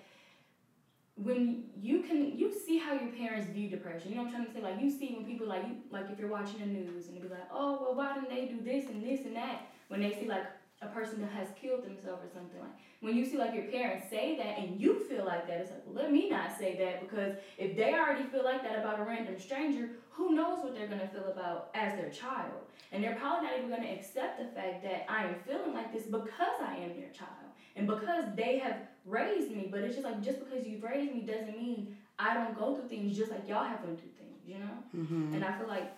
when 1.16 1.66
you 1.82 2.02
can 2.04 2.38
you 2.38 2.54
see 2.54 2.78
how 2.78 2.94
your 2.94 3.12
parents 3.12 3.50
view 3.50 3.70
depression. 3.70 4.12
You 4.12 4.18
know 4.18 4.24
what 4.24 4.36
I'm 4.36 4.46
trying 4.46 4.48
to 4.48 4.54
say? 4.54 4.62
Like 4.62 4.82
you 4.82 4.90
see 4.90 5.16
when 5.16 5.26
people 5.26 5.48
like 5.48 5.64
you 5.64 5.78
like 5.92 6.10
if 6.12 6.20
you're 6.20 6.30
watching 6.30 6.60
the 6.60 6.68
news 6.68 7.08
and 7.08 7.18
they 7.18 7.22
be 7.22 7.28
like, 7.28 7.50
oh 7.52 7.80
well 7.82 7.96
why 7.96 8.14
didn't 8.14 8.30
they 8.30 8.46
do 8.46 8.62
this 8.62 8.90
and 8.90 9.04
this 9.04 9.26
and 9.26 9.36
that? 9.36 9.64
When 9.90 10.00
they 10.02 10.14
see 10.14 10.28
like 10.28 10.44
a 10.82 10.88
person 10.88 11.20
that 11.22 11.32
has 11.32 11.50
killed 11.60 11.84
themselves 11.84 12.24
or 12.24 12.30
something 12.34 12.60
like 12.60 12.72
when 13.02 13.16
you 13.16 13.26
see 13.26 13.38
like 13.38 13.54
your 13.54 13.66
parents 13.66 14.10
say 14.10 14.38
that 14.38 14.58
and 14.60 14.80
you 14.80 15.00
feel 15.10 15.26
like 15.26 15.48
that 15.48 15.60
it's 15.60 15.72
like 15.72 15.82
well 15.86 16.04
let 16.04 16.12
me 16.12 16.30
not 16.30 16.58
say 16.58 16.78
that 16.78 17.02
because 17.02 17.36
if 17.58 17.76
they 17.76 17.94
already 17.94 18.24
feel 18.24 18.44
like 18.44 18.64
that 18.64 18.80
about 18.80 19.00
a 19.00 19.04
random 19.04 19.38
stranger 19.40 19.90
who 20.20 20.36
knows 20.36 20.62
what 20.62 20.76
they're 20.76 20.88
going 20.88 21.00
to 21.00 21.08
feel 21.08 21.28
about 21.32 21.70
as 21.74 21.94
their 21.94 22.10
child? 22.10 22.60
And 22.92 23.02
they're 23.02 23.16
probably 23.16 23.48
not 23.48 23.58
even 23.58 23.70
going 23.70 23.84
to 23.84 23.90
accept 23.90 24.38
the 24.38 24.48
fact 24.54 24.84
that 24.84 25.06
i 25.08 25.24
am 25.24 25.36
feeling 25.48 25.74
like 25.74 25.94
this 25.94 26.04
because 26.04 26.60
i 26.62 26.76
am 26.76 26.90
their 27.00 27.12
child 27.12 27.50
and 27.76 27.88
because 27.88 28.26
they 28.36 28.58
have 28.60 28.78
raised 29.06 29.52
me. 29.52 29.70
But 29.72 29.82
it's 29.82 29.96
just 29.96 30.06
like 30.06 30.22
just 30.22 30.40
because 30.40 30.68
you've 30.68 30.84
raised 30.84 31.14
me 31.14 31.22
doesn't 31.22 31.58
mean 31.58 31.96
i 32.18 32.34
don't 32.34 32.58
go 32.58 32.76
through 32.76 32.90
things 32.90 33.18
just 33.18 33.32
like 33.32 33.48
y'all 33.48 33.64
have 33.64 33.82
been 33.82 33.96
through 33.96 34.12
things 34.18 34.42
you 34.46 34.60
know? 34.60 34.76
Mm-hmm. 34.98 35.36
and 35.36 35.46
i 35.46 35.58
feel 35.58 35.68
like 35.68 35.94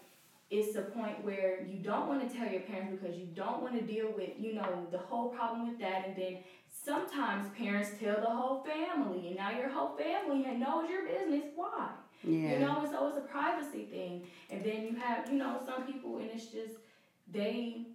it's 0.51 0.73
the 0.73 0.81
point 0.81 1.23
where 1.23 1.65
you 1.65 1.77
don't 1.77 2.09
want 2.09 2.29
to 2.29 2.37
tell 2.37 2.51
your 2.51 2.61
parents 2.61 2.91
because 2.91 3.17
you 3.17 3.25
don't 3.33 3.61
want 3.61 3.73
to 3.79 3.81
deal 3.81 4.11
with, 4.13 4.31
you 4.37 4.53
know, 4.53 4.85
the 4.91 4.97
whole 4.97 5.29
problem 5.29 5.69
with 5.69 5.79
that. 5.79 6.05
And 6.05 6.15
then 6.15 6.39
sometimes 6.69 7.49
parents 7.57 7.91
tell 7.97 8.19
the 8.19 8.29
whole 8.29 8.61
family, 8.61 9.27
and 9.27 9.37
now 9.37 9.51
your 9.57 9.69
whole 9.69 9.95
family 9.95 10.43
knows 10.57 10.89
your 10.89 11.07
business. 11.07 11.45
Why? 11.55 11.91
Yeah. 12.21 12.51
You 12.51 12.59
know, 12.59 12.81
it's 12.83 12.93
always 12.93 13.15
a 13.15 13.21
privacy 13.21 13.85
thing. 13.85 14.27
And 14.49 14.61
then 14.61 14.83
you 14.83 14.95
have, 14.95 15.31
you 15.31 15.37
know, 15.39 15.57
some 15.65 15.85
people, 15.85 16.17
and 16.17 16.29
it's 16.29 16.47
just, 16.47 16.73
they, 17.31 17.85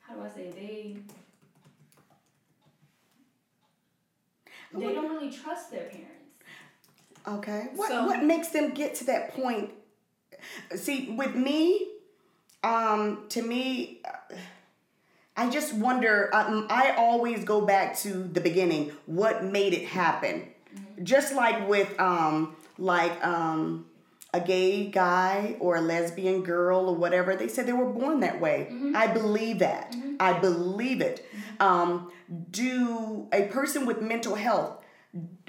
how 0.00 0.16
do 0.16 0.20
I 0.20 0.28
say, 0.28 0.50
they, 0.50 0.96
they 4.78 4.94
don't 4.94 5.10
really 5.10 5.32
trust 5.32 5.70
their 5.70 5.84
parents. 5.84 6.06
Okay. 7.26 7.68
What 7.74 7.88
so, 7.88 8.04
what 8.04 8.22
makes 8.22 8.48
them 8.48 8.72
get 8.72 8.94
to 8.96 9.04
that 9.06 9.34
point 9.34 9.70
See, 10.74 11.10
with 11.10 11.34
me, 11.34 11.88
um, 12.62 13.24
to 13.30 13.42
me, 13.42 14.00
I 15.36 15.48
just 15.48 15.74
wonder. 15.74 16.30
Um, 16.34 16.66
I 16.70 16.94
always 16.96 17.44
go 17.44 17.60
back 17.62 17.96
to 18.00 18.10
the 18.10 18.40
beginning. 18.40 18.92
What 19.06 19.44
made 19.44 19.72
it 19.72 19.86
happen? 19.86 20.48
Mm-hmm. 20.74 21.04
Just 21.04 21.34
like 21.34 21.68
with 21.68 21.98
um, 21.98 22.56
like 22.78 23.24
um, 23.24 23.86
a 24.34 24.40
gay 24.40 24.86
guy 24.86 25.56
or 25.58 25.76
a 25.76 25.80
lesbian 25.80 26.42
girl 26.42 26.88
or 26.88 26.94
whatever, 26.94 27.36
they 27.36 27.48
said 27.48 27.66
they 27.66 27.72
were 27.72 27.90
born 27.90 28.20
that 28.20 28.40
way. 28.40 28.68
Mm-hmm. 28.70 28.96
I 28.96 29.06
believe 29.06 29.60
that. 29.60 29.92
Mm-hmm. 29.92 30.16
I 30.20 30.38
believe 30.38 31.00
it. 31.00 31.26
Mm-hmm. 31.34 31.62
Um, 31.62 32.12
do 32.50 33.26
a 33.32 33.44
person 33.44 33.86
with 33.86 34.00
mental 34.02 34.34
health 34.34 34.79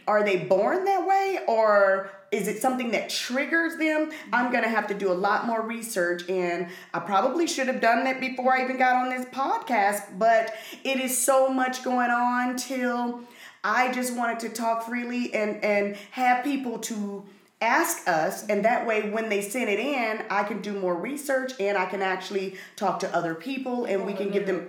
are 0.08 0.24
they 0.24 0.38
born 0.38 0.86
that 0.86 1.08
way 1.08 1.40
or 1.48 2.12
is 2.32 2.48
it 2.48 2.62
something 2.62 2.92
that 2.92 3.10
triggers 3.10 3.78
them? 3.78 4.12
I'm 4.32 4.52
going 4.52 4.64
to 4.64 4.70
have 4.70 4.88
to 4.88 4.94
do 4.94 5.12
a 5.12 5.14
lot 5.14 5.46
more 5.46 5.62
research, 5.62 6.28
and 6.30 6.70
I 6.94 7.00
probably 7.00 7.46
should 7.46 7.68
have 7.68 7.82
done 7.82 8.06
that 8.06 8.22
before 8.22 8.56
I 8.56 8.64
even 8.64 8.78
got 8.78 8.96
on 8.96 9.10
this 9.10 9.26
podcast, 9.26 10.18
but 10.18 10.54
it 10.86 11.00
is 11.00 11.18
so 11.18 11.50
much 11.50 11.84
going 11.84 12.10
on 12.10 12.56
till 12.56 13.20
I 13.66 13.92
just 13.92 14.16
wanted 14.16 14.40
to 14.40 14.50
talk 14.50 14.84
freely 14.86 15.34
and, 15.34 15.62
and 15.64 15.98
have 16.12 16.44
people 16.44 16.80
to 16.80 17.26
ask 17.62 18.08
us 18.08 18.48
and 18.48 18.66
that 18.66 18.88
way 18.88 19.10
when 19.12 19.30
they 19.30 19.40
send 19.40 19.70
it 19.70 19.80
in 19.80 20.20
i 20.32 20.44
can 20.44 20.64
do 20.64 20.74
more 20.74 20.96
research 20.96 21.54
and 21.60 21.78
i 21.78 21.86
can 21.86 22.02
actually 22.02 22.56
talk 22.76 23.00
to 23.00 23.16
other 23.16 23.36
people 23.36 23.86
and 23.86 24.04
we 24.04 24.14
can 24.14 24.32
give 24.32 24.48
them 24.48 24.68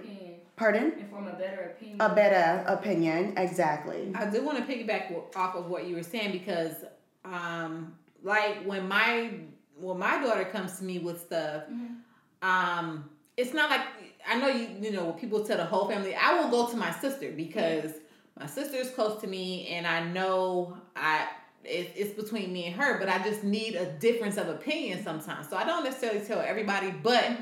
Pardon? 0.63 0.93
And 0.97 1.11
form 1.11 1.27
a 1.27 1.33
better 1.33 1.75
opinion. 1.77 2.01
A 2.01 2.15
better 2.15 2.65
opinion, 2.69 3.35
exactly. 3.37 4.13
I 4.15 4.27
do 4.27 4.45
want 4.45 4.59
to 4.59 4.73
piggyback 4.73 5.35
off 5.35 5.57
of 5.57 5.67
what 5.67 5.89
you 5.89 5.97
were 5.97 6.05
saying 6.05 6.31
because, 6.31 6.85
um, 7.25 7.97
like 8.23 8.63
when 8.65 8.87
my 8.87 9.31
when 9.77 9.99
my 9.99 10.23
daughter 10.23 10.45
comes 10.45 10.79
to 10.79 10.85
me 10.85 11.01
with 11.01 11.21
stuff, 11.21 11.65
mm-hmm. 11.65 12.49
um, 12.49 13.11
it's 13.37 13.53
not 13.53 13.71
like 13.71 13.81
I 14.25 14.39
know 14.39 14.47
you 14.47 14.69
you 14.81 14.93
know 14.93 15.11
people 15.15 15.45
tell 15.45 15.57
the 15.57 15.65
whole 15.65 15.89
family. 15.89 16.15
I 16.15 16.41
will 16.41 16.49
go 16.49 16.71
to 16.71 16.77
my 16.77 16.93
sister 16.93 17.33
because 17.33 17.95
my 18.39 18.47
sister 18.47 18.77
is 18.77 18.91
close 18.91 19.21
to 19.23 19.27
me, 19.27 19.67
and 19.67 19.85
I 19.85 20.05
know 20.05 20.77
I 20.95 21.27
it, 21.65 21.91
it's 21.97 22.13
between 22.13 22.53
me 22.53 22.67
and 22.67 22.77
her, 22.77 23.01
but 23.01 23.09
I 23.09 23.21
just 23.25 23.43
need 23.43 23.75
a 23.75 23.87
difference 23.99 24.37
of 24.37 24.49
opinion 24.49 25.03
sometimes. 25.03 25.49
So 25.49 25.57
I 25.57 25.65
don't 25.65 25.83
necessarily 25.83 26.25
tell 26.25 26.41
everybody, 26.41 26.93
but 26.93 27.33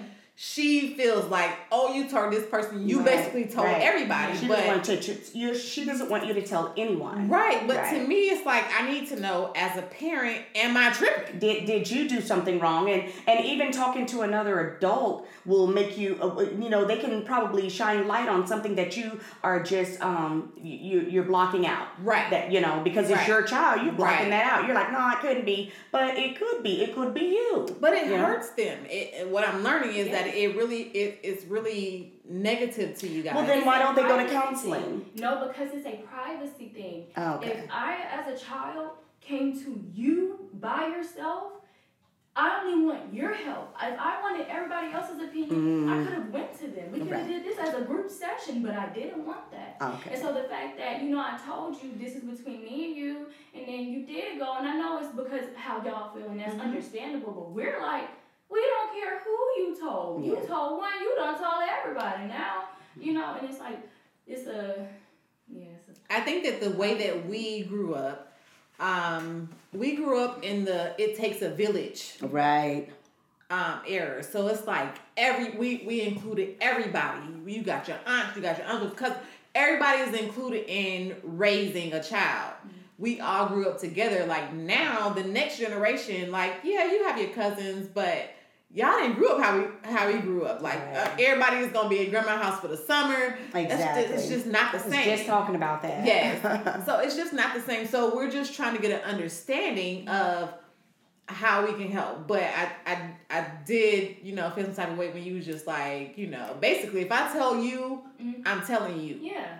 she 0.42 0.94
feels 0.94 1.26
like, 1.26 1.50
oh, 1.70 1.92
you 1.92 2.08
told 2.08 2.32
this 2.32 2.46
person, 2.46 2.88
you 2.88 3.00
right, 3.00 3.08
basically 3.08 3.44
told 3.44 3.66
right. 3.66 3.82
everybody. 3.82 4.34
She 4.38 4.48
but 4.48 4.56
doesn't 4.56 4.68
want 4.68 4.84
to, 5.04 5.38
you, 5.38 5.54
she 5.54 5.84
doesn't 5.84 6.08
want 6.08 6.26
you 6.26 6.32
to 6.32 6.40
tell 6.40 6.72
anyone. 6.78 7.28
Right, 7.28 7.66
but 7.66 7.76
right. 7.76 8.00
to 8.00 8.08
me, 8.08 8.30
it's 8.30 8.46
like 8.46 8.64
I 8.72 8.90
need 8.90 9.06
to 9.08 9.20
know 9.20 9.52
as 9.54 9.76
a 9.76 9.82
parent, 9.82 10.40
am 10.54 10.78
I 10.78 10.92
tripping? 10.92 11.40
Did 11.40 11.66
did 11.66 11.90
you 11.90 12.08
do 12.08 12.22
something 12.22 12.58
wrong? 12.58 12.88
And 12.88 13.12
and 13.28 13.44
even 13.44 13.70
talking 13.70 14.06
to 14.06 14.22
another 14.22 14.76
adult 14.76 15.28
will 15.44 15.66
make 15.66 15.98
you, 15.98 16.16
uh, 16.22 16.40
you 16.40 16.70
know, 16.70 16.86
they 16.86 16.96
can 16.96 17.22
probably 17.22 17.68
shine 17.68 18.08
light 18.08 18.30
on 18.30 18.46
something 18.46 18.76
that 18.76 18.96
you 18.96 19.20
are 19.42 19.62
just 19.62 20.00
um 20.00 20.54
you 20.56 21.02
you're 21.02 21.24
blocking 21.24 21.66
out. 21.66 21.88
Right. 22.02 22.30
That 22.30 22.50
you 22.50 22.62
know 22.62 22.80
because 22.82 23.10
it's 23.10 23.28
your 23.28 23.42
child, 23.42 23.84
you're 23.84 23.92
blocking 23.92 24.30
that 24.30 24.50
out. 24.50 24.64
You're 24.64 24.74
like, 24.74 24.90
no, 24.90 25.06
it 25.10 25.20
couldn't 25.20 25.44
be, 25.44 25.70
but 25.92 26.16
it 26.16 26.38
could 26.38 26.62
be. 26.62 26.82
It 26.82 26.94
could 26.94 27.12
be 27.12 27.26
you. 27.26 27.76
But 27.78 27.92
it 27.92 28.06
hurts 28.06 28.56
know? 28.56 28.64
them. 28.64 28.86
It, 28.88 29.28
what 29.28 29.46
I'm 29.46 29.62
learning 29.62 29.96
is 29.96 30.06
yeah. 30.06 30.22
that 30.22 30.29
it 30.34 30.56
really 30.56 30.82
it 30.82 31.20
is 31.22 31.44
really 31.46 32.20
negative 32.28 32.98
to 32.98 33.08
you 33.08 33.22
guys. 33.22 33.34
Well, 33.34 33.46
then 33.46 33.64
why 33.64 33.78
don't 33.78 33.94
they 33.94 34.02
go 34.02 34.16
to 34.16 34.30
counseling? 34.30 34.82
Thing. 34.82 35.10
No, 35.16 35.48
because 35.48 35.74
it's 35.74 35.86
a 35.86 35.96
privacy 36.06 36.68
thing. 36.68 37.06
Oh, 37.16 37.34
okay. 37.34 37.50
If 37.50 37.70
I, 37.70 37.98
as 38.10 38.40
a 38.40 38.44
child, 38.44 38.92
came 39.20 39.52
to 39.64 39.84
you 39.92 40.48
by 40.54 40.86
yourself, 40.86 41.52
I 42.36 42.60
only 42.62 42.86
want 42.86 43.12
your 43.12 43.34
help. 43.34 43.74
If 43.82 43.98
I 43.98 44.20
wanted 44.22 44.46
everybody 44.48 44.92
else's 44.92 45.20
opinion, 45.20 45.50
mm. 45.50 45.90
I 45.90 46.04
could 46.04 46.14
have 46.14 46.30
went 46.30 46.58
to 46.60 46.68
them. 46.68 46.92
We 46.92 47.00
could 47.00 47.08
have 47.08 47.26
did 47.26 47.44
this 47.44 47.58
as 47.58 47.74
a 47.74 47.82
group 47.82 48.08
session, 48.08 48.62
but 48.62 48.74
I 48.74 48.86
didn't 48.90 49.26
want 49.26 49.50
that. 49.50 49.76
Okay. 49.82 50.14
And 50.14 50.22
so 50.22 50.32
the 50.32 50.44
fact 50.44 50.78
that 50.78 51.02
you 51.02 51.10
know 51.10 51.18
I 51.18 51.38
told 51.44 51.82
you 51.82 51.92
this 51.98 52.14
is 52.14 52.22
between 52.22 52.64
me 52.64 52.86
and 52.86 52.96
you, 52.96 53.26
and 53.54 53.66
then 53.66 53.80
you 53.88 54.06
did 54.06 54.38
go, 54.38 54.56
and 54.58 54.66
I 54.66 54.76
know 54.76 54.98
it's 54.98 55.14
because 55.14 55.46
how 55.56 55.82
y'all 55.84 56.14
feel, 56.14 56.30
and 56.30 56.38
that's 56.38 56.52
mm-hmm. 56.52 56.60
understandable. 56.60 57.32
But 57.32 57.50
we're 57.50 57.82
like 57.82 58.08
we 58.50 58.60
don't 58.60 58.92
care 58.92 59.20
who 59.20 59.62
you 59.62 59.76
told. 59.78 60.24
Yeah. 60.24 60.32
You 60.32 60.46
told 60.46 60.78
one, 60.78 60.90
you 61.00 61.14
done 61.16 61.38
told 61.38 61.62
everybody 61.68 62.26
now. 62.26 62.64
You 62.98 63.14
know, 63.14 63.36
and 63.40 63.48
it's 63.48 63.60
like 63.60 63.78
it's 64.26 64.46
a 64.46 64.86
yeah. 65.48 65.66
It's 65.88 65.98
a, 65.98 66.12
I 66.12 66.20
think 66.20 66.44
that 66.44 66.60
the 66.60 66.70
way 66.70 66.94
that 67.06 67.26
we 67.26 67.62
grew 67.62 67.94
up, 67.94 68.32
um, 68.80 69.48
we 69.72 69.96
grew 69.96 70.22
up 70.22 70.42
in 70.42 70.64
the 70.64 70.94
it 70.98 71.16
takes 71.16 71.42
a 71.42 71.50
village. 71.50 72.14
Right. 72.20 72.88
Um, 73.50 73.80
era. 73.88 74.22
So 74.22 74.46
it's 74.46 74.66
like 74.66 74.96
every 75.16 75.56
we 75.56 75.84
we 75.86 76.02
included 76.02 76.56
everybody. 76.60 77.22
You 77.46 77.62
got 77.62 77.88
your 77.88 77.98
aunts, 78.06 78.36
you 78.36 78.42
got 78.42 78.58
your 78.58 78.66
uncles, 78.66 78.92
because 78.92 79.14
everybody 79.54 79.98
is 79.98 80.20
included 80.20 80.64
in 80.68 81.16
raising 81.22 81.92
a 81.92 82.02
child. 82.02 82.54
Mm-hmm 82.54 82.76
we 83.00 83.18
all 83.18 83.48
grew 83.48 83.66
up 83.66 83.80
together. 83.80 84.26
Like 84.26 84.52
now, 84.52 85.08
the 85.08 85.24
next 85.24 85.58
generation, 85.58 86.30
like 86.30 86.56
yeah, 86.62 86.92
you 86.92 87.04
have 87.04 87.18
your 87.18 87.30
cousins, 87.30 87.88
but 87.92 88.30
y'all 88.72 88.98
didn't 88.98 89.16
grow 89.16 89.36
up 89.36 89.42
how 89.42 89.58
we 89.58 89.64
how 89.82 90.12
we 90.12 90.18
grew 90.20 90.44
up. 90.44 90.62
Like 90.62 90.78
uh, 90.78 91.10
everybody 91.18 91.58
is 91.58 91.72
gonna 91.72 91.88
be 91.88 92.00
at 92.00 92.10
grandma's 92.10 92.40
house 92.40 92.60
for 92.60 92.68
the 92.68 92.76
summer. 92.76 93.38
Exactly. 93.54 94.02
Just, 94.04 94.14
it's 94.14 94.28
just 94.28 94.46
not 94.46 94.72
the 94.72 94.78
same. 94.78 95.04
Just 95.04 95.26
talking 95.26 95.54
about 95.54 95.82
that. 95.82 96.06
Yes. 96.06 96.84
so 96.86 97.00
it's 97.00 97.16
just 97.16 97.32
not 97.32 97.54
the 97.54 97.60
same. 97.60 97.86
So 97.86 98.14
we're 98.14 98.30
just 98.30 98.54
trying 98.54 98.76
to 98.76 98.82
get 98.82 98.92
an 98.92 99.08
understanding 99.08 100.08
of 100.08 100.52
how 101.26 101.66
we 101.66 101.72
can 101.72 101.90
help. 101.90 102.26
But 102.26 102.42
I 102.42 102.72
I 102.86 103.10
I 103.30 103.46
did 103.66 104.16
you 104.22 104.34
know 104.34 104.50
feel 104.50 104.64
some 104.64 104.74
type 104.74 104.90
of 104.90 104.98
way 104.98 105.10
when 105.10 105.24
you 105.24 105.34
was 105.34 105.46
just 105.46 105.66
like 105.66 106.16
you 106.16 106.28
know 106.28 106.56
basically 106.60 107.02
if 107.02 107.12
I 107.12 107.32
tell 107.32 107.56
you 107.62 108.02
mm-hmm. 108.20 108.42
I'm 108.46 108.62
telling 108.64 109.00
you. 109.00 109.18
Yeah. 109.20 109.58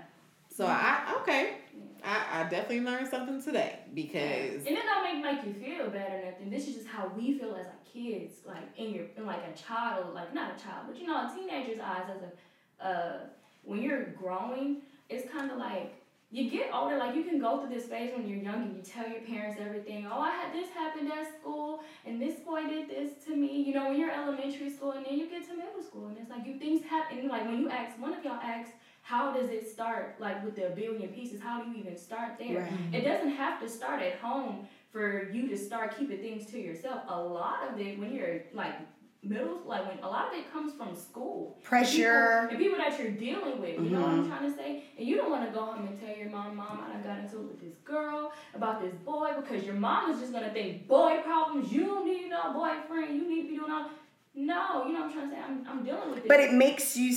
So 0.54 0.64
mm-hmm. 0.64 0.72
I 0.72 1.16
okay. 1.22 1.54
I, 2.04 2.40
I 2.40 2.42
definitely 2.44 2.80
learned 2.80 3.08
something 3.08 3.42
today 3.42 3.80
because 3.94 4.66
and 4.66 4.76
it 4.76 4.82
don't 4.82 5.02
make 5.02 5.22
make 5.22 5.44
you 5.46 5.52
feel 5.54 5.88
bad 5.90 6.12
or 6.12 6.30
nothing. 6.30 6.50
This 6.50 6.68
is 6.68 6.74
just 6.76 6.86
how 6.86 7.10
we 7.16 7.38
feel 7.38 7.54
as 7.54 7.66
like 7.66 7.84
kids, 7.92 8.34
like 8.46 8.62
in 8.76 8.90
your 8.94 9.06
in 9.16 9.26
like 9.26 9.42
a 9.52 9.56
child, 9.56 10.14
like 10.14 10.34
not 10.34 10.58
a 10.58 10.62
child, 10.62 10.86
but 10.88 10.98
you 11.00 11.06
know, 11.06 11.16
a 11.16 11.32
teenager's 11.34 11.80
eyes 11.80 12.04
as 12.14 12.22
a 12.22 12.86
uh 12.86 13.18
when 13.62 13.82
you're 13.82 14.04
growing, 14.12 14.82
it's 15.08 15.30
kind 15.30 15.50
of 15.50 15.58
like 15.58 15.94
you 16.32 16.48
get 16.48 16.70
older, 16.72 16.96
like 16.96 17.16
you 17.16 17.24
can 17.24 17.40
go 17.40 17.58
through 17.58 17.74
this 17.74 17.86
phase 17.86 18.12
when 18.16 18.28
you're 18.28 18.38
young 18.38 18.62
and 18.62 18.76
you 18.76 18.82
tell 18.82 19.08
your 19.08 19.20
parents 19.22 19.60
everything. 19.60 20.06
Oh, 20.08 20.20
I 20.20 20.30
had 20.30 20.54
this 20.54 20.70
happened 20.70 21.10
at 21.10 21.26
school, 21.40 21.82
and 22.06 22.22
this 22.22 22.38
boy 22.40 22.68
did 22.68 22.88
this 22.88 23.24
to 23.24 23.34
me. 23.34 23.62
You 23.62 23.74
know, 23.74 23.88
when 23.88 23.98
you're 23.98 24.12
elementary 24.12 24.70
school, 24.70 24.92
and 24.92 25.04
then 25.04 25.18
you 25.18 25.28
get 25.28 25.48
to 25.48 25.56
middle 25.56 25.82
school, 25.82 26.06
and 26.06 26.16
it's 26.16 26.30
like 26.30 26.46
you 26.46 26.56
things 26.56 26.84
happen. 26.84 27.26
Like 27.26 27.46
when 27.46 27.58
you 27.58 27.68
ask 27.68 28.00
one 28.00 28.14
of 28.14 28.24
y'all 28.24 28.34
asks 28.40 28.70
how 29.10 29.32
does 29.32 29.50
it 29.50 29.68
start 29.68 30.14
like 30.20 30.42
with 30.44 30.54
the 30.54 30.70
billion 30.76 31.08
pieces 31.08 31.40
how 31.42 31.60
do 31.60 31.68
you 31.68 31.76
even 31.78 31.96
start 31.96 32.38
there 32.38 32.60
right. 32.60 32.94
it 32.94 33.02
doesn't 33.02 33.30
have 33.30 33.60
to 33.60 33.68
start 33.68 34.00
at 34.00 34.14
home 34.18 34.68
for 34.92 35.28
you 35.32 35.48
to 35.48 35.58
start 35.58 35.98
keeping 35.98 36.18
things 36.18 36.46
to 36.46 36.60
yourself 36.60 37.00
a 37.08 37.20
lot 37.20 37.68
of 37.68 37.80
it 37.80 37.98
when 37.98 38.14
you're 38.14 38.42
like 38.54 38.74
middle 39.22 39.58
like 39.66 39.86
when 39.86 39.98
a 40.04 40.08
lot 40.08 40.28
of 40.28 40.38
it 40.38 40.50
comes 40.52 40.72
from 40.74 40.94
school 40.94 41.58
pressure 41.62 42.48
and 42.48 42.50
people, 42.50 42.66
and 42.66 42.74
people 42.74 42.78
that 42.78 42.98
you're 42.98 43.10
dealing 43.10 43.60
with 43.60 43.74
you 43.74 43.80
mm-hmm. 43.80 43.94
know 43.94 44.00
what 44.00 44.10
i'm 44.10 44.20
mm-hmm. 44.20 44.30
trying 44.30 44.50
to 44.50 44.56
say 44.56 44.84
and 44.96 45.06
you 45.06 45.16
don't 45.16 45.30
want 45.30 45.44
to 45.44 45.50
go 45.52 45.64
home 45.66 45.86
and 45.88 46.00
tell 46.00 46.16
your 46.16 46.30
mom 46.30 46.56
mom 46.56 46.80
i 46.94 47.06
got 47.06 47.18
into 47.18 47.36
it 47.36 47.42
with 47.42 47.60
this 47.60 47.76
girl 47.84 48.32
about 48.54 48.80
this 48.80 48.94
boy 49.04 49.32
because 49.36 49.64
your 49.64 49.74
mom 49.74 50.10
is 50.10 50.20
just 50.20 50.32
going 50.32 50.44
to 50.44 50.50
think 50.50 50.86
boy 50.86 51.18
problems 51.24 51.70
you 51.72 51.84
don't 51.84 52.06
need 52.06 52.30
no 52.30 52.52
boyfriend 52.52 53.14
you 53.14 53.28
need 53.28 53.42
to 53.42 53.48
be 53.48 53.56
doing 53.56 53.72
all 53.72 53.90
no, 54.32 54.86
you 54.86 54.92
know 54.92 55.00
what 55.00 55.08
I'm 55.08 55.12
trying 55.12 55.30
to 55.30 55.34
say? 55.34 55.42
I'm, 55.42 55.66
I'm 55.68 55.84
dealing 55.84 56.10
with 56.10 56.18
it. 56.18 56.28
But 56.28 56.40
it 56.40 56.52
makes 56.54 56.96
you, 56.96 57.16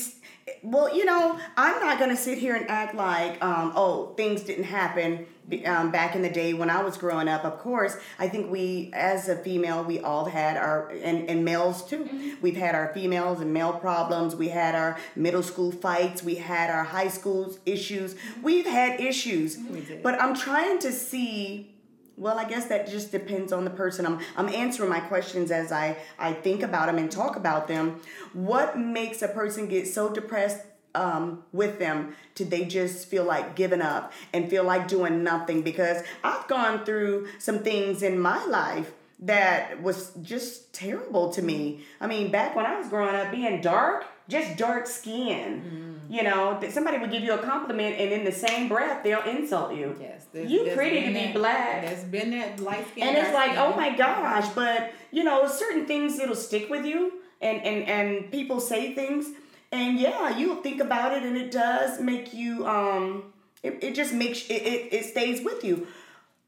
well, 0.62 0.96
you 0.96 1.06
know, 1.06 1.40
I'm 1.58 1.80
not 1.80 2.00
going 2.00 2.10
to 2.10 2.18
sit 2.18 2.38
here 2.38 2.56
and 2.56 2.70
act 2.70 2.96
like, 2.96 3.44
um, 3.44 3.74
oh, 3.76 4.14
things 4.16 4.42
didn't 4.42 4.66
happen 4.66 5.26
um, 5.66 5.92
back 5.92 6.16
in 6.16 6.22
the 6.22 6.30
day 6.30 6.54
when 6.54 6.70
I 6.70 6.82
was 6.84 6.98
growing 6.98 7.28
up. 7.28 7.46
Of 7.46 7.60
course, 7.60 7.98
I 8.20 8.28
think 8.28 8.52
we, 8.52 8.90
as 8.94 9.30
a 9.30 9.36
female, 9.36 9.84
we 9.84 10.00
all 10.00 10.26
had 10.26 10.58
our, 10.58 10.90
and, 10.90 11.30
and 11.30 11.46
males 11.46 11.86
too, 11.86 12.06
mm-hmm. 12.06 12.42
we've 12.42 12.58
had 12.58 12.76
our 12.76 12.94
females 12.94 13.40
and 13.40 13.54
male 13.54 13.74
problems. 13.74 14.36
We 14.36 14.50
had 14.50 14.76
our 14.76 14.98
middle 15.16 15.44
school 15.44 15.72
fights. 15.72 16.24
We 16.24 16.36
had 16.36 16.70
our 16.70 16.84
high 16.84 17.10
school 17.10 17.56
issues. 17.66 18.16
Mm-hmm. 18.16 18.42
We've 18.42 18.66
had 18.66 19.00
issues. 19.00 19.58
Mm-hmm. 19.58 20.02
But 20.02 20.22
I'm 20.22 20.36
trying 20.36 20.80
to 20.80 20.92
see 20.92 21.73
well, 22.18 22.38
I 22.38 22.46
guess 22.46 22.66
that 22.68 22.88
just 22.88 23.12
depends 23.12 23.52
on 23.52 23.64
the 23.64 23.72
person. 23.72 24.06
I'm, 24.06 24.20
I'm 24.38 24.50
answering 24.50 24.90
my 24.90 25.00
questions 25.00 25.52
as 25.52 25.72
I, 25.72 25.98
I 26.20 26.34
think 26.34 26.62
about 26.62 26.88
them 26.88 26.98
and 26.98 27.12
talk 27.12 27.36
about 27.36 27.68
them. 27.68 28.02
What 28.34 28.78
makes 28.78 29.22
a 29.22 29.28
person 29.28 29.68
get 29.68 29.88
so 29.88 30.14
depressed 30.14 30.62
um, 30.96 31.44
with 31.52 31.80
them 31.80 32.16
to 32.36 32.46
they 32.46 32.66
just 32.66 33.08
feel 33.08 33.24
like 33.24 33.56
giving 33.56 33.82
up 33.82 34.14
and 34.32 34.50
feel 34.50 34.64
like 34.64 34.88
doing 34.88 35.24
nothing? 35.24 35.64
Because 35.64 36.04
I've 36.24 36.48
gone 36.48 36.86
through 36.86 37.28
some 37.40 37.60
things 37.60 38.04
in 38.04 38.20
my 38.20 38.44
life 38.46 38.92
that 39.20 39.82
was 39.82 40.12
just 40.22 40.74
terrible 40.74 41.32
to 41.32 41.42
me. 41.42 41.84
I 42.00 42.08
mean, 42.08 42.30
back 42.30 42.56
when 42.56 42.66
I 42.66 42.78
was 42.78 42.90
growing 42.90 43.16
up, 43.16 43.32
being 43.32 43.62
dark, 43.62 44.06
just 44.30 44.58
dark 44.58 44.88
skin. 44.88 45.62
Mm 45.62 45.94
you 46.14 46.22
know, 46.22 46.60
that 46.60 46.72
somebody 46.72 47.00
would 47.00 47.12
give 47.12 47.24
you 47.24 47.34
a 47.34 47.40
compliment 47.40 48.00
and 48.00 48.12
in 48.12 48.24
the 48.24 48.32
same 48.32 48.68
breath 48.68 49.04
they'll 49.04 49.24
insult 49.24 49.74
you. 49.74 49.96
Yes, 50.00 50.28
you 50.34 50.72
pretty 50.76 51.02
to 51.02 51.08
be 51.08 51.14
that, 51.14 51.34
black. 51.34 51.82
There's 51.86 52.04
been 52.04 52.30
that 52.32 52.60
light 52.60 52.88
skin. 52.92 53.08
And 53.08 53.18
it's 53.18 53.34
like, 53.34 53.52
skin. 53.52 53.64
oh 53.64 53.76
my 53.76 53.96
gosh, 53.96 54.48
but 54.50 54.92
you 55.12 55.24
know, 55.24 55.48
certain 55.48 55.88
things 55.88 56.20
it'll 56.20 56.36
stick 56.36 56.70
with 56.70 56.86
you, 56.86 57.14
and 57.42 57.62
and 57.64 57.90
and 57.90 58.32
people 58.32 58.60
say 58.60 58.94
things, 58.94 59.28
and 59.72 60.00
yeah, 60.00 60.38
you'll 60.38 60.62
think 60.62 60.82
about 60.82 61.18
it, 61.18 61.24
and 61.24 61.36
it 61.36 61.52
does 61.52 62.00
make 62.00 62.32
you. 62.34 62.68
um 62.68 63.34
it, 63.64 63.82
it 63.82 63.96
just 63.96 64.14
makes 64.14 64.46
it, 64.50 64.62
it 64.62 64.94
it 64.94 65.06
stays 65.06 65.44
with 65.44 65.64
you 65.64 65.88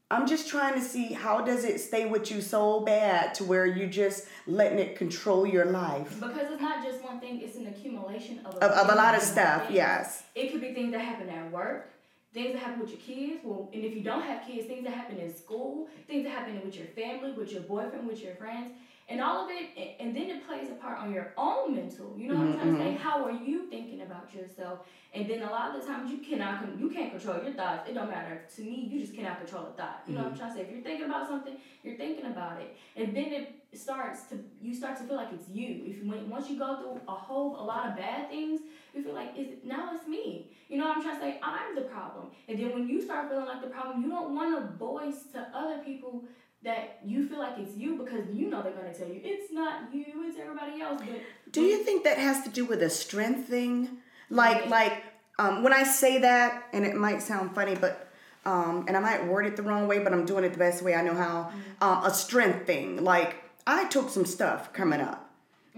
I'm 0.08 0.28
just 0.28 0.48
trying 0.48 0.74
to 0.74 0.80
see 0.80 1.12
how 1.12 1.40
does 1.40 1.64
it 1.64 1.80
stay 1.80 2.06
with 2.06 2.30
you 2.30 2.40
so 2.40 2.78
bad 2.80 3.34
to 3.34 3.44
where 3.44 3.66
you're 3.66 3.88
just 3.88 4.26
letting 4.46 4.78
it 4.78 4.94
control 4.94 5.44
your 5.44 5.64
life. 5.64 6.20
Because 6.20 6.52
it's 6.52 6.62
not 6.62 6.84
just 6.84 7.02
one 7.02 7.18
thing; 7.18 7.40
it's 7.40 7.56
an 7.56 7.66
accumulation 7.66 8.40
of 8.44 8.54
a, 8.54 8.64
of, 8.64 8.70
of 8.86 8.94
a 8.94 8.96
lot 8.96 9.16
of 9.16 9.22
stuff. 9.22 9.62
Things. 9.62 9.74
Yes. 9.74 10.22
It 10.36 10.52
could 10.52 10.60
be 10.60 10.72
things 10.74 10.92
that 10.92 11.00
happen 11.00 11.28
at 11.28 11.50
work, 11.50 11.90
things 12.32 12.52
that 12.52 12.60
happen 12.60 12.78
with 12.78 12.90
your 12.90 13.00
kids. 13.00 13.40
Well, 13.42 13.68
and 13.74 13.84
if 13.84 13.96
you 13.96 14.02
don't 14.02 14.22
have 14.22 14.46
kids, 14.46 14.68
things 14.68 14.84
that 14.84 14.94
happen 14.94 15.18
in 15.18 15.34
school, 15.34 15.88
things 16.06 16.22
that 16.22 16.30
happen 16.30 16.60
with 16.64 16.76
your 16.76 16.86
family, 16.86 17.32
with 17.32 17.50
your 17.50 17.62
boyfriend, 17.62 18.06
with 18.06 18.22
your 18.22 18.36
friends 18.36 18.74
and 19.08 19.20
all 19.20 19.44
of 19.44 19.50
it 19.50 19.96
and 20.00 20.14
then 20.16 20.30
it 20.30 20.46
plays 20.46 20.68
a 20.68 20.74
part 20.74 20.98
on 20.98 21.12
your 21.12 21.32
own 21.36 21.74
mental. 21.74 22.14
You 22.16 22.28
know 22.28 22.34
mm-hmm, 22.34 22.52
what 22.52 22.60
i'm 22.60 22.60
trying 22.60 22.74
to 22.74 22.82
say? 22.82 22.90
mm-hmm. 22.90 23.08
how 23.08 23.24
are 23.24 23.30
you 23.30 23.66
thinking 23.70 24.02
about 24.02 24.34
yourself? 24.34 24.80
And 25.14 25.30
then 25.30 25.42
a 25.42 25.50
lot 25.50 25.74
of 25.74 25.80
the 25.80 25.86
times 25.86 26.10
you 26.10 26.18
cannot 26.18 26.64
you 26.78 26.90
can't 26.90 27.10
control 27.12 27.42
your 27.42 27.52
thoughts. 27.52 27.88
It 27.88 27.94
don't 27.94 28.10
matter. 28.10 28.42
To 28.56 28.62
me 28.62 28.88
you 28.90 29.00
just 29.00 29.14
cannot 29.14 29.38
control 29.38 29.66
a 29.66 29.76
thought. 29.76 30.02
You 30.06 30.14
mm-hmm. 30.14 30.22
know 30.22 30.28
what 30.28 30.32
i'm 30.32 30.32
mm-hmm. 30.32 30.40
trying 30.40 30.50
to 30.50 30.56
say? 30.56 30.62
If 30.62 30.70
you're 30.70 30.82
thinking 30.82 31.06
about 31.06 31.28
something 31.28 31.56
you're 31.84 31.96
thinking 31.96 32.26
about 32.26 32.60
it. 32.60 32.76
And 32.96 33.16
then 33.16 33.32
it 33.32 33.62
starts 33.74 34.24
to 34.30 34.38
you 34.60 34.74
start 34.74 34.96
to 34.98 35.04
feel 35.04 35.16
like 35.16 35.32
it's 35.32 35.48
you. 35.48 35.84
If 35.86 36.02
you 36.02 36.26
once 36.28 36.50
you 36.50 36.58
go 36.58 36.76
through 36.76 37.00
a 37.06 37.14
whole 37.14 37.60
a 37.60 37.64
lot 37.64 37.88
of 37.88 37.96
bad 37.96 38.28
things 38.28 38.60
you 38.92 39.04
feel 39.04 39.14
like 39.14 39.36
is 39.36 39.58
now 39.64 39.90
it's 39.94 40.08
me. 40.08 40.50
You 40.68 40.78
know 40.78 40.88
what 40.88 40.96
i'm 40.96 41.02
trying 41.02 41.16
to 41.16 41.22
say? 41.22 41.40
I'm 41.42 41.76
the 41.76 41.82
problem. 41.82 42.26
And 42.48 42.58
then 42.58 42.72
when 42.72 42.88
you 42.88 43.00
start 43.00 43.28
feeling 43.28 43.46
like 43.46 43.62
the 43.62 43.68
problem 43.68 44.02
you 44.02 44.08
don't 44.08 44.34
want 44.34 44.56
to 44.56 44.76
voice 44.76 45.26
to 45.32 45.46
other 45.54 45.78
people 45.78 46.24
that 46.62 46.98
you 47.04 47.28
feel 47.28 47.38
like 47.38 47.58
it's 47.58 47.76
you 47.76 47.96
because 47.96 48.24
you 48.32 48.50
know 48.50 48.62
they're 48.62 48.72
going 48.72 48.92
to 48.92 48.98
tell 48.98 49.08
you 49.08 49.20
it's 49.22 49.52
not 49.52 49.94
you, 49.94 50.04
it's 50.24 50.38
everybody 50.38 50.80
else. 50.80 51.00
But 51.00 51.52
do 51.52 51.62
you 51.62 51.84
think 51.84 52.04
that 52.04 52.18
has 52.18 52.42
to 52.44 52.50
do 52.50 52.64
with 52.64 52.82
a 52.82 52.90
strength 52.90 53.48
thing? 53.48 53.98
Like, 54.30 54.66
like 54.68 55.04
um, 55.38 55.62
when 55.62 55.72
I 55.72 55.84
say 55.84 56.18
that, 56.18 56.64
and 56.72 56.84
it 56.84 56.96
might 56.96 57.22
sound 57.22 57.54
funny, 57.54 57.74
but 57.74 58.08
um, 58.44 58.84
and 58.86 58.96
I 58.96 59.00
might 59.00 59.26
word 59.26 59.46
it 59.46 59.56
the 59.56 59.62
wrong 59.62 59.88
way, 59.88 59.98
but 59.98 60.12
I'm 60.12 60.24
doing 60.24 60.44
it 60.44 60.52
the 60.52 60.58
best 60.58 60.82
way 60.82 60.94
I 60.94 61.02
know 61.02 61.14
how. 61.14 61.52
Um, 61.80 62.04
a 62.04 62.14
strength 62.14 62.66
thing. 62.66 63.02
Like 63.02 63.42
I 63.66 63.86
took 63.88 64.08
some 64.08 64.24
stuff 64.24 64.72
coming 64.72 65.00
up, 65.00 65.25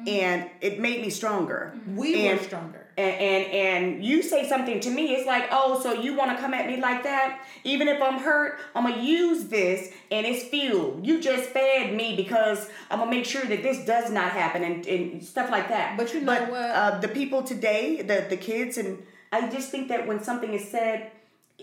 and 0.07 0.49
it 0.61 0.81
made 0.81 1.03
me 1.03 1.11
stronger. 1.11 1.73
We 1.95 2.27
and, 2.27 2.39
were 2.39 2.45
stronger. 2.45 2.87
And, 2.97 3.15
and 3.15 3.53
and 3.53 4.05
you 4.05 4.23
say 4.23 4.49
something 4.49 4.81
to 4.81 4.91
me, 4.91 5.15
it's 5.15 5.27
like, 5.27 5.49
oh, 5.51 5.81
so 5.81 5.93
you 5.93 6.17
want 6.17 6.37
to 6.37 6.43
come 6.43 6.53
at 6.55 6.67
me 6.67 6.81
like 6.81 7.03
that? 7.05 7.45
Even 7.65 7.87
if 7.89 8.03
I'm 8.03 8.19
hurt, 8.19 8.59
I'm 8.75 8.85
gonna 8.85 9.03
use 9.03 9.45
this, 9.45 9.93
and 10.11 10.27
it's 10.27 10.45
fuel. 10.49 11.01
You 11.03 11.21
just 11.21 11.51
fed 11.51 11.95
me 11.95 12.17
because 12.17 12.69
I'm 12.91 12.99
gonna 12.99 13.11
make 13.11 13.25
sure 13.25 13.45
that 13.45 13.63
this 13.63 13.85
does 13.87 14.11
not 14.11 14.33
happen, 14.33 14.65
and, 14.65 14.87
and 14.87 15.25
stuff 15.25 15.51
like 15.51 15.69
that. 15.69 15.97
But 15.97 16.13
you 16.13 16.21
know 16.21 16.27
but, 16.27 16.51
what? 16.51 16.61
Uh, 16.71 16.99
the 16.99 17.09
people 17.09 17.43
today, 17.43 18.03
the 18.03 18.27
the 18.29 18.37
kids, 18.37 18.79
and 18.79 19.03
I 19.33 19.49
just 19.49 19.71
think 19.71 19.89
that 19.89 20.07
when 20.07 20.23
something 20.23 20.53
is 20.53 20.69
said, 20.69 21.11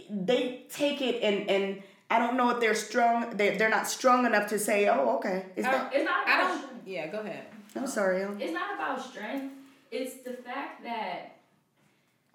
they 0.09 0.63
take 0.69 1.01
it 1.01 1.21
and 1.21 1.49
and 1.49 1.83
I 2.09 2.19
don't 2.19 2.37
know 2.37 2.49
if 2.51 2.59
they're 2.59 2.75
strong. 2.75 3.35
They 3.35 3.57
they're 3.57 3.69
not 3.69 3.87
strong 3.87 4.25
enough 4.25 4.47
to 4.49 4.59
say, 4.59 4.87
oh, 4.87 5.17
okay. 5.17 5.45
Is 5.55 5.65
Uh, 5.65 5.71
that? 5.71 5.91
it's 5.93 6.05
not 6.05 6.27
I 6.27 6.37
don't. 6.37 6.87
Yeah, 6.87 7.07
go 7.07 7.19
ahead. 7.19 7.45
I'm 7.75 7.87
sorry. 7.87 8.21
It's 8.39 8.53
not 8.53 8.75
about 8.75 9.03
strength. 9.03 9.53
It's 9.91 10.23
the 10.23 10.33
fact 10.33 10.83
that 10.83 11.37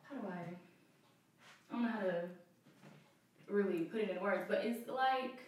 how 0.02 0.16
do 0.16 0.28
I? 0.28 0.38
I 1.70 1.72
don't 1.72 1.82
know 1.82 1.88
how 1.88 2.00
to 2.00 2.24
really 3.48 3.80
put 3.84 4.00
it 4.02 4.10
in 4.10 4.22
words, 4.22 4.44
but 4.48 4.64
it's 4.64 4.88
like 4.88 5.38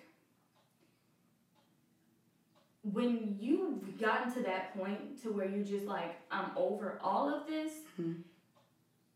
when 2.93 3.37
you've 3.39 4.01
gotten 4.01 4.33
to 4.35 4.43
that 4.43 4.77
point 4.77 5.23
to 5.23 5.29
where 5.33 5.49
you're 5.49 5.65
just 5.65 5.87
like, 5.87 6.17
I'm 6.31 6.51
over 6.57 6.99
all 7.03 7.33
of 7.33 7.47
this. 7.47 7.73
Mhm. 8.01 8.23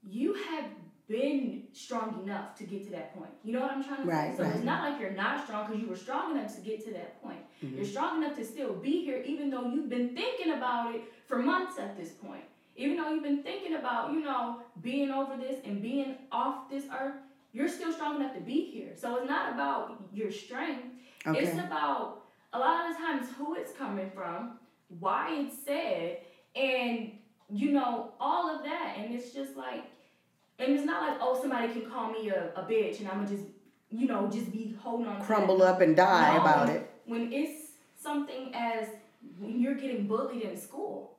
You 0.08 0.34
have 0.34 0.66
been 1.08 1.64
strong 1.72 2.20
enough 2.22 2.54
to 2.56 2.64
get 2.64 2.84
to 2.84 2.90
that 2.90 3.14
point. 3.14 3.30
You 3.42 3.52
know 3.52 3.60
what 3.60 3.72
I'm 3.72 3.82
trying 3.84 4.02
to 4.02 4.08
Right, 4.08 4.30
say? 4.32 4.36
So 4.38 4.42
right. 4.44 4.54
it's 4.56 4.64
not 4.64 4.88
like 4.90 5.00
you're 5.00 5.10
not 5.12 5.44
strong 5.44 5.66
because 5.66 5.82
you 5.82 5.88
were 5.88 5.96
strong 5.96 6.36
enough 6.36 6.54
to 6.56 6.60
get 6.60 6.84
to 6.84 6.92
that 6.92 7.20
point. 7.22 7.44
Mhm. 7.62 7.76
You're 7.76 7.84
strong 7.84 8.22
enough 8.22 8.36
to 8.36 8.44
still 8.44 8.74
be 8.74 9.04
here, 9.04 9.22
even 9.24 9.50
though 9.50 9.66
you've 9.66 9.88
been 9.88 10.14
thinking 10.14 10.52
about 10.52 10.94
it 10.94 11.02
for 11.26 11.38
months 11.38 11.78
at 11.78 11.96
this 11.96 12.10
point. 12.10 12.44
Even 12.76 12.96
though 12.96 13.10
you've 13.10 13.22
been 13.22 13.42
thinking 13.42 13.74
about, 13.74 14.12
you 14.12 14.20
know, 14.20 14.60
being 14.82 15.10
over 15.10 15.36
this 15.36 15.60
and 15.64 15.80
being 15.80 16.16
off 16.30 16.68
this 16.70 16.84
earth, 16.92 17.14
you're 17.52 17.68
still 17.68 17.90
strong 17.92 18.16
enough 18.16 18.34
to 18.34 18.40
be 18.40 18.70
here. 18.70 18.92
So 18.94 19.16
it's 19.16 19.28
not 19.28 19.54
about 19.54 20.02
your 20.12 20.30
strength. 20.30 20.84
Okay. 21.26 21.38
It's 21.40 21.58
about 21.58 22.24
a 22.52 22.58
lot 22.58 22.88
of 22.90 22.96
the 22.96 23.02
times 23.02 23.28
who 23.38 23.54
it's 23.54 23.72
coming 23.72 24.10
from, 24.14 24.58
why 25.00 25.30
it's 25.32 25.56
said, 25.64 26.18
and 26.54 27.12
you 27.48 27.70
know, 27.72 28.12
all 28.20 28.54
of 28.54 28.64
that. 28.64 28.96
And 28.98 29.14
it's 29.14 29.32
just 29.32 29.56
like, 29.56 29.84
and 30.58 30.72
it's 30.72 30.84
not 30.84 31.08
like, 31.08 31.18
oh, 31.20 31.38
somebody 31.40 31.72
can 31.72 31.88
call 31.88 32.10
me 32.10 32.28
a, 32.30 32.50
a 32.56 32.62
bitch 32.62 33.00
and 33.00 33.08
I'm 33.08 33.24
gonna 33.24 33.28
just, 33.28 33.44
you 33.90 34.06
know, 34.06 34.28
just 34.28 34.50
be 34.52 34.76
holding 34.80 35.06
on 35.06 35.18
to 35.18 35.24
Crumble 35.24 35.62
up 35.62 35.80
and 35.80 35.94
die 35.94 36.34
no, 36.34 36.40
about 36.40 36.68
it. 36.70 36.90
When 37.06 37.32
it's 37.32 37.72
something 38.00 38.52
as 38.54 38.88
when 39.38 39.60
you're 39.60 39.74
getting 39.74 40.06
bullied 40.06 40.42
in 40.42 40.56
school. 40.56 41.12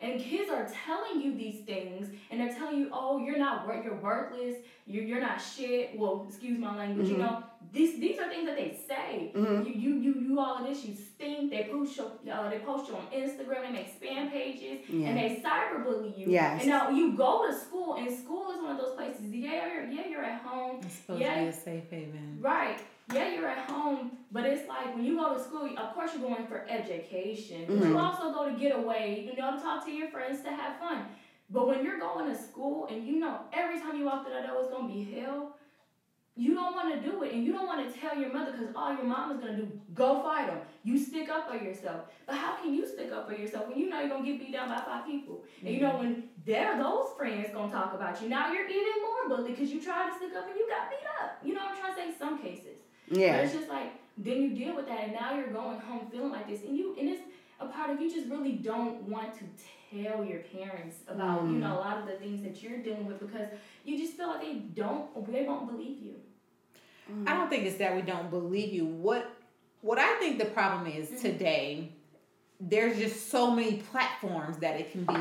And 0.00 0.20
kids 0.20 0.50
are 0.50 0.68
telling 0.84 1.22
you 1.22 1.34
these 1.34 1.64
things, 1.64 2.08
and 2.30 2.38
they're 2.38 2.52
telling 2.52 2.78
you, 2.78 2.90
"Oh, 2.92 3.16
you're 3.24 3.38
not 3.38 3.66
worth, 3.66 3.84
you're 3.86 3.94
worthless, 3.94 4.56
you're, 4.86 5.04
you're 5.04 5.20
not 5.20 5.38
shit." 5.40 5.98
Well, 5.98 6.26
excuse 6.28 6.58
my 6.58 6.76
language. 6.76 7.08
You 7.08 7.14
Mhm. 7.14 7.18
know, 7.20 7.42
these 7.72 7.98
these 8.00 8.18
are 8.18 8.28
things 8.28 8.44
that 8.44 8.56
they 8.56 8.76
say. 8.86 9.30
Mhm. 9.34 9.64
You 9.66 9.72
you 9.72 9.92
you 10.04 10.12
you 10.28 10.38
all 10.40 10.56
of 10.58 10.66
this. 10.68 10.84
You 10.84 10.94
stink. 10.94 11.50
They 11.50 11.68
post 11.70 11.96
you. 11.96 12.04
Uh, 12.30 12.50
they 12.50 12.58
post 12.58 12.88
you 12.90 12.96
on 12.96 13.06
Instagram. 13.22 13.62
They 13.62 13.72
make 13.72 13.98
spam 13.98 14.30
pages, 14.30 14.80
Yeah. 14.90 15.06
and 15.08 15.16
they 15.16 15.40
cyberbully 15.42 16.18
you. 16.18 16.26
Yes. 16.28 16.60
And 16.62 16.68
now 16.68 16.90
you 16.90 17.12
go 17.12 17.46
to 17.46 17.54
school, 17.54 17.94
and 17.94 18.10
school 18.10 18.50
is 18.50 18.58
one 18.60 18.72
of 18.72 18.78
those 18.82 18.94
places. 18.96 19.32
Yeah, 19.32 19.72
you're, 19.72 19.86
yeah, 19.90 20.06
you're 20.10 20.24
at 20.24 20.42
home. 20.42 20.80
It's 20.82 20.96
supposed 20.96 21.20
Yeah. 21.22 21.34
to 21.36 21.40
be 21.42 21.46
a 21.48 21.52
safe 21.52 21.88
haven. 21.90 22.38
Right. 22.42 22.78
Yeah, 23.12 23.34
you're 23.34 23.48
at 23.48 23.70
home, 23.70 24.12
but 24.32 24.44
it's 24.44 24.66
like 24.66 24.94
when 24.94 25.04
you 25.04 25.16
go 25.16 25.34
to 25.34 25.42
school, 25.42 25.68
of 25.76 25.94
course 25.94 26.12
you're 26.14 26.26
going 26.26 26.46
for 26.46 26.64
education. 26.68 27.64
But 27.66 27.74
you 27.74 27.80
mm-hmm. 27.80 27.96
also 27.96 28.32
go 28.32 28.50
to 28.50 28.58
get 28.58 28.74
away, 28.74 29.28
you 29.30 29.36
know, 29.36 29.56
to 29.56 29.62
talk 29.62 29.84
to 29.84 29.92
your 29.92 30.08
friends, 30.08 30.40
to 30.42 30.50
have 30.50 30.78
fun. 30.78 31.04
But 31.50 31.68
when 31.68 31.84
you're 31.84 31.98
going 31.98 32.34
to 32.34 32.36
school 32.40 32.86
and 32.90 33.06
you 33.06 33.18
know 33.18 33.40
every 33.52 33.78
time 33.78 33.98
you 33.98 34.06
walk 34.06 34.24
through 34.24 34.34
that 34.34 34.46
door 34.46 34.62
it's 34.62 34.70
gonna 34.70 34.92
be 34.92 35.04
hell, 35.04 35.56
you 36.36 36.54
don't 36.54 36.74
want 36.74 36.92
to 36.92 37.00
do 37.08 37.22
it, 37.22 37.32
and 37.32 37.44
you 37.44 37.52
don't 37.52 37.66
want 37.66 37.86
to 37.86 38.00
tell 38.00 38.18
your 38.18 38.32
mother 38.32 38.50
because 38.50 38.74
all 38.74 38.92
your 38.92 39.04
mom 39.04 39.30
is 39.30 39.38
gonna 39.38 39.56
do, 39.56 39.70
go 39.94 40.20
fight 40.20 40.48
them. 40.48 40.58
You 40.82 40.98
stick 40.98 41.28
up 41.28 41.48
for 41.48 41.56
yourself. 41.56 42.06
But 42.26 42.36
how 42.36 42.56
can 42.56 42.74
you 42.74 42.84
stick 42.84 43.12
up 43.12 43.28
for 43.28 43.36
yourself 43.36 43.68
when 43.68 43.78
you 43.78 43.88
know 43.88 44.00
you're 44.00 44.08
gonna 44.08 44.24
get 44.24 44.40
beat 44.40 44.52
down 44.52 44.68
by 44.68 44.80
five 44.80 45.06
people? 45.06 45.44
And 45.64 45.72
you 45.72 45.80
know 45.80 45.90
mm-hmm. 45.90 45.98
when 45.98 46.22
there 46.44 46.76
those 46.76 47.10
friends 47.16 47.50
gonna 47.52 47.70
talk 47.70 47.94
about 47.94 48.20
you, 48.20 48.28
now 48.28 48.52
you're 48.52 48.66
even 48.66 48.92
more 49.02 49.36
bullied 49.36 49.54
because 49.54 49.70
you 49.70 49.80
tried 49.80 50.10
to 50.10 50.16
stick 50.16 50.34
up 50.36 50.48
and 50.48 50.56
you 50.56 50.66
got 50.68 50.90
beat 50.90 51.06
up. 51.22 51.38
You 51.44 51.54
know 51.54 51.60
what 51.60 51.76
I'm 51.76 51.94
trying 51.94 51.94
to 51.94 52.12
say? 52.12 52.18
Some 52.18 52.42
cases. 52.42 52.78
But 53.08 53.18
Yeah. 53.18 53.36
it's 53.36 53.52
just 53.52 53.68
like 53.68 53.92
then 54.16 54.42
you 54.42 54.50
deal 54.50 54.76
with 54.76 54.86
that, 54.86 55.00
and 55.04 55.12
now 55.12 55.34
you're 55.34 55.48
going 55.48 55.78
home 55.80 56.06
feeling 56.10 56.30
like 56.30 56.48
this, 56.48 56.62
and 56.62 56.76
you 56.76 56.94
and 56.98 57.08
it's 57.08 57.22
a 57.60 57.66
part 57.66 57.90
of 57.90 58.00
you 58.00 58.10
just 58.12 58.28
really 58.28 58.52
don't 58.52 59.02
want 59.02 59.34
to 59.34 59.44
tell 59.90 60.24
your 60.24 60.40
parents 60.40 60.96
about 61.08 61.42
you 61.44 61.56
Mm. 61.56 61.60
know 61.60 61.74
a 61.74 61.80
lot 61.80 61.98
of 61.98 62.06
the 62.06 62.12
things 62.12 62.42
that 62.42 62.62
you're 62.62 62.78
dealing 62.78 63.06
with 63.06 63.18
because 63.20 63.48
you 63.84 63.98
just 63.98 64.14
feel 64.14 64.28
like 64.28 64.40
they 64.42 64.54
don't 64.54 65.32
they 65.32 65.44
won't 65.44 65.70
believe 65.70 65.98
you. 66.02 66.14
I 67.26 67.34
don't 67.36 67.50
think 67.50 67.64
it's 67.64 67.76
that 67.76 67.94
we 67.94 68.02
don't 68.02 68.30
believe 68.30 68.72
you. 68.72 68.86
What 68.86 69.30
what 69.82 69.98
I 69.98 70.14
think 70.18 70.38
the 70.38 70.46
problem 70.46 70.86
is 70.86 71.10
Mhm. 71.10 71.20
today, 71.20 71.92
there's 72.58 72.96
just 72.98 73.28
so 73.30 73.50
many 73.50 73.82
platforms 73.90 74.56
that 74.58 74.80
it 74.80 74.90
can 74.92 75.04
be 75.04 75.12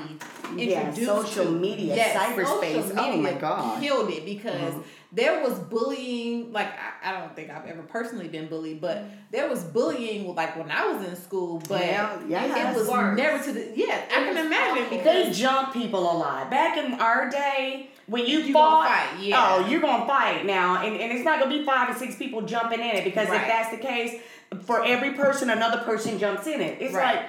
Yeah, 0.55 0.87
introduced 0.87 1.05
social 1.05 1.45
to. 1.45 1.51
media, 1.51 1.95
Yes, 1.95 2.15
cyberspace. 2.15 2.83
social 2.83 2.99
Oh 2.99 3.17
my 3.17 3.33
God. 3.33 3.81
killed 3.81 4.09
it 4.11 4.23
because 4.23 4.73
Mhm. 4.75 4.83
There 5.15 5.43
was 5.43 5.59
bullying. 5.59 6.51
Like 6.51 6.67
I, 7.03 7.11
I 7.11 7.19
don't 7.19 7.35
think 7.35 7.49
I've 7.51 7.65
ever 7.67 7.83
personally 7.83 8.27
been 8.27 8.47
bullied, 8.47 8.81
but 8.81 8.97
Mm-hmm. 8.97 9.09
there 9.31 9.47
was 9.49 9.63
bullying 9.63 10.33
like 10.35 10.55
when 10.57 10.69
I 10.71 10.87
was 10.91 11.07
in 11.07 11.15
school. 11.15 11.61
But 11.69 11.81
Yeah, 11.85 12.19
yeah. 12.27 12.71
it 12.71 12.75
was 12.77 12.87
Worse. 12.87 13.17
never 13.17 13.43
to 13.43 13.51
the 13.51 13.71
yeah. 13.75 14.01
I 14.09 14.13
can 14.25 14.37
imagine 14.45 14.83
awful. 14.85 14.97
because 14.97 15.27
They 15.27 15.31
jump 15.43 15.73
people 15.73 15.99
a 15.99 16.15
lot. 16.17 16.49
Back 16.49 16.77
in 16.77 16.93
our 16.99 17.29
day, 17.29 17.89
when 18.07 18.25
you, 18.25 18.39
You 18.39 18.53
fought, 18.53 18.87
fight, 18.87 19.19
yeah. 19.23 19.37
oh, 19.39 19.67
you're 19.67 19.81
gonna 19.81 20.05
fight 20.05 20.45
now, 20.45 20.83
and, 20.83 20.95
and 20.99 21.11
it's 21.13 21.23
not 21.23 21.39
gonna 21.39 21.55
be 21.57 21.63
five 21.63 21.95
or 21.95 21.97
six 21.97 22.15
people 22.15 22.41
jumping 22.41 22.79
in 22.81 22.95
it 22.97 23.03
because 23.03 23.29
Right. 23.29 23.41
if 23.41 23.47
that's 23.47 23.71
the 23.71 23.77
case, 23.77 24.21
for 24.65 24.83
every 24.83 25.11
person, 25.11 25.49
another 25.49 25.79
person 25.83 26.19
jumps 26.19 26.45
in 26.47 26.59
it. 26.61 26.81
It's 26.81 26.93
Right. 26.93 27.15
like, 27.17 27.25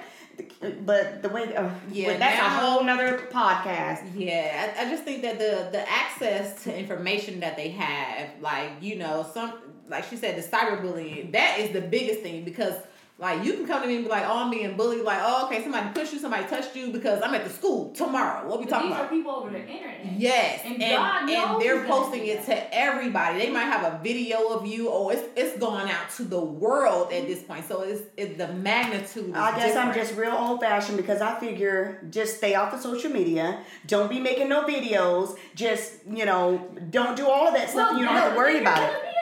but 0.85 1.21
the 1.21 1.29
way, 1.29 1.55
uh, 1.55 1.69
Yeah, 1.91 2.17
that's 2.17 2.37
now- 2.37 2.45
a 2.45 2.49
whole 2.49 2.83
nother 2.83 3.17
podcast. 3.31 4.03
Yeah, 4.15 4.73
I, 4.77 4.85
I 4.85 4.89
just 4.89 5.03
think 5.03 5.21
that 5.23 5.37
the 5.39 5.69
the 5.71 5.89
access 5.89 6.63
to 6.63 6.77
information 6.77 7.39
that 7.41 7.55
they 7.57 7.69
have, 7.69 8.29
like 8.41 8.71
you 8.81 8.95
know, 8.97 9.25
some 9.33 9.53
like 9.87 10.03
she 10.09 10.15
said, 10.17 10.35
the 10.35 10.41
cyberbullying, 10.47 11.31
that 11.33 11.59
is 11.59 11.71
the 11.71 11.81
biggest 11.81 12.21
thing 12.21 12.43
because 12.43 12.73
like 13.17 13.45
you 13.45 13.53
can 13.53 13.65
come 13.65 13.81
to 13.81 13.87
me 13.87 13.95
and 13.95 14.03
be 14.03 14.09
like, 14.09 14.25
oh, 14.25 14.43
I'm 14.43 14.51
being 14.51 14.75
bullied, 14.75 15.03
like, 15.03 15.19
oh, 15.21 15.45
okay, 15.45 15.63
somebody 15.63 15.87
pushed 15.93 16.11
you, 16.11 16.19
somebody 16.19 16.43
touched 16.47 16.75
you 16.75 16.91
because 16.91 17.21
I'm 17.23 17.33
at 17.33 17.45
the 17.45 17.49
school 17.49 17.91
tomorrow. 17.91 18.45
What 18.45 18.59
we 18.59 18.65
But 18.65 18.71
talking 18.71 18.89
these 18.89 18.97
about? 18.97 19.09
These 19.09 19.19
are 19.19 19.23
people 19.23 19.31
over 19.31 19.49
the 19.51 19.59
internet. 19.59 20.19
Yes, 20.19 20.61
And 20.65 20.83
and 20.83 20.95
God 20.97 21.21
and, 21.21 21.31
knows 21.31 21.63
they're 21.63 21.85
posting 21.85 22.25
it 22.27 22.45
to 22.47 22.75
everybody. 22.75 23.39
They 23.39 23.49
might 23.49 23.63
have 23.63 23.93
a 23.93 24.03
video 24.03 24.49
of 24.49 24.67
you, 24.67 24.89
or 24.89 25.13
it's 25.13 25.23
it's 25.37 25.57
going 25.57 25.89
out 25.89 26.09
to 26.17 26.23
the 26.23 26.39
world 26.39 27.13
at 27.13 27.25
this 27.25 27.41
point. 27.41 27.65
So 27.69 27.83
it's 27.83 28.01
it's 28.17 28.37
the 28.37 28.51
magnitude. 28.51 29.33
I 29.33 29.55
guess 29.55 29.77
I'm 29.77 29.93
just 29.93 30.15
real 30.15 30.33
old 30.33 30.59
fashioned 30.59 30.97
because 30.97 31.21
I 31.21 31.39
figure 31.39 32.05
just 32.09 32.37
stay 32.37 32.55
off 32.55 32.73
of 32.73 32.81
social 32.81 33.11
media. 33.11 33.61
Don't 33.87 34.09
be 34.09 34.19
making 34.19 34.49
no 34.49 34.63
videos. 34.65 35.37
Just, 35.55 35.93
you 36.11 36.25
know, 36.25 36.67
don't 36.89 37.15
do 37.15 37.29
all 37.29 37.47
of 37.47 37.53
that 37.53 37.69
stuff 37.69 37.91
and 37.91 37.99
you 37.99 38.05
don't 38.05 38.13
have 38.13 38.33
to 38.33 38.37
worry 38.37 38.59
about 38.59 38.81
it. 38.81 39.14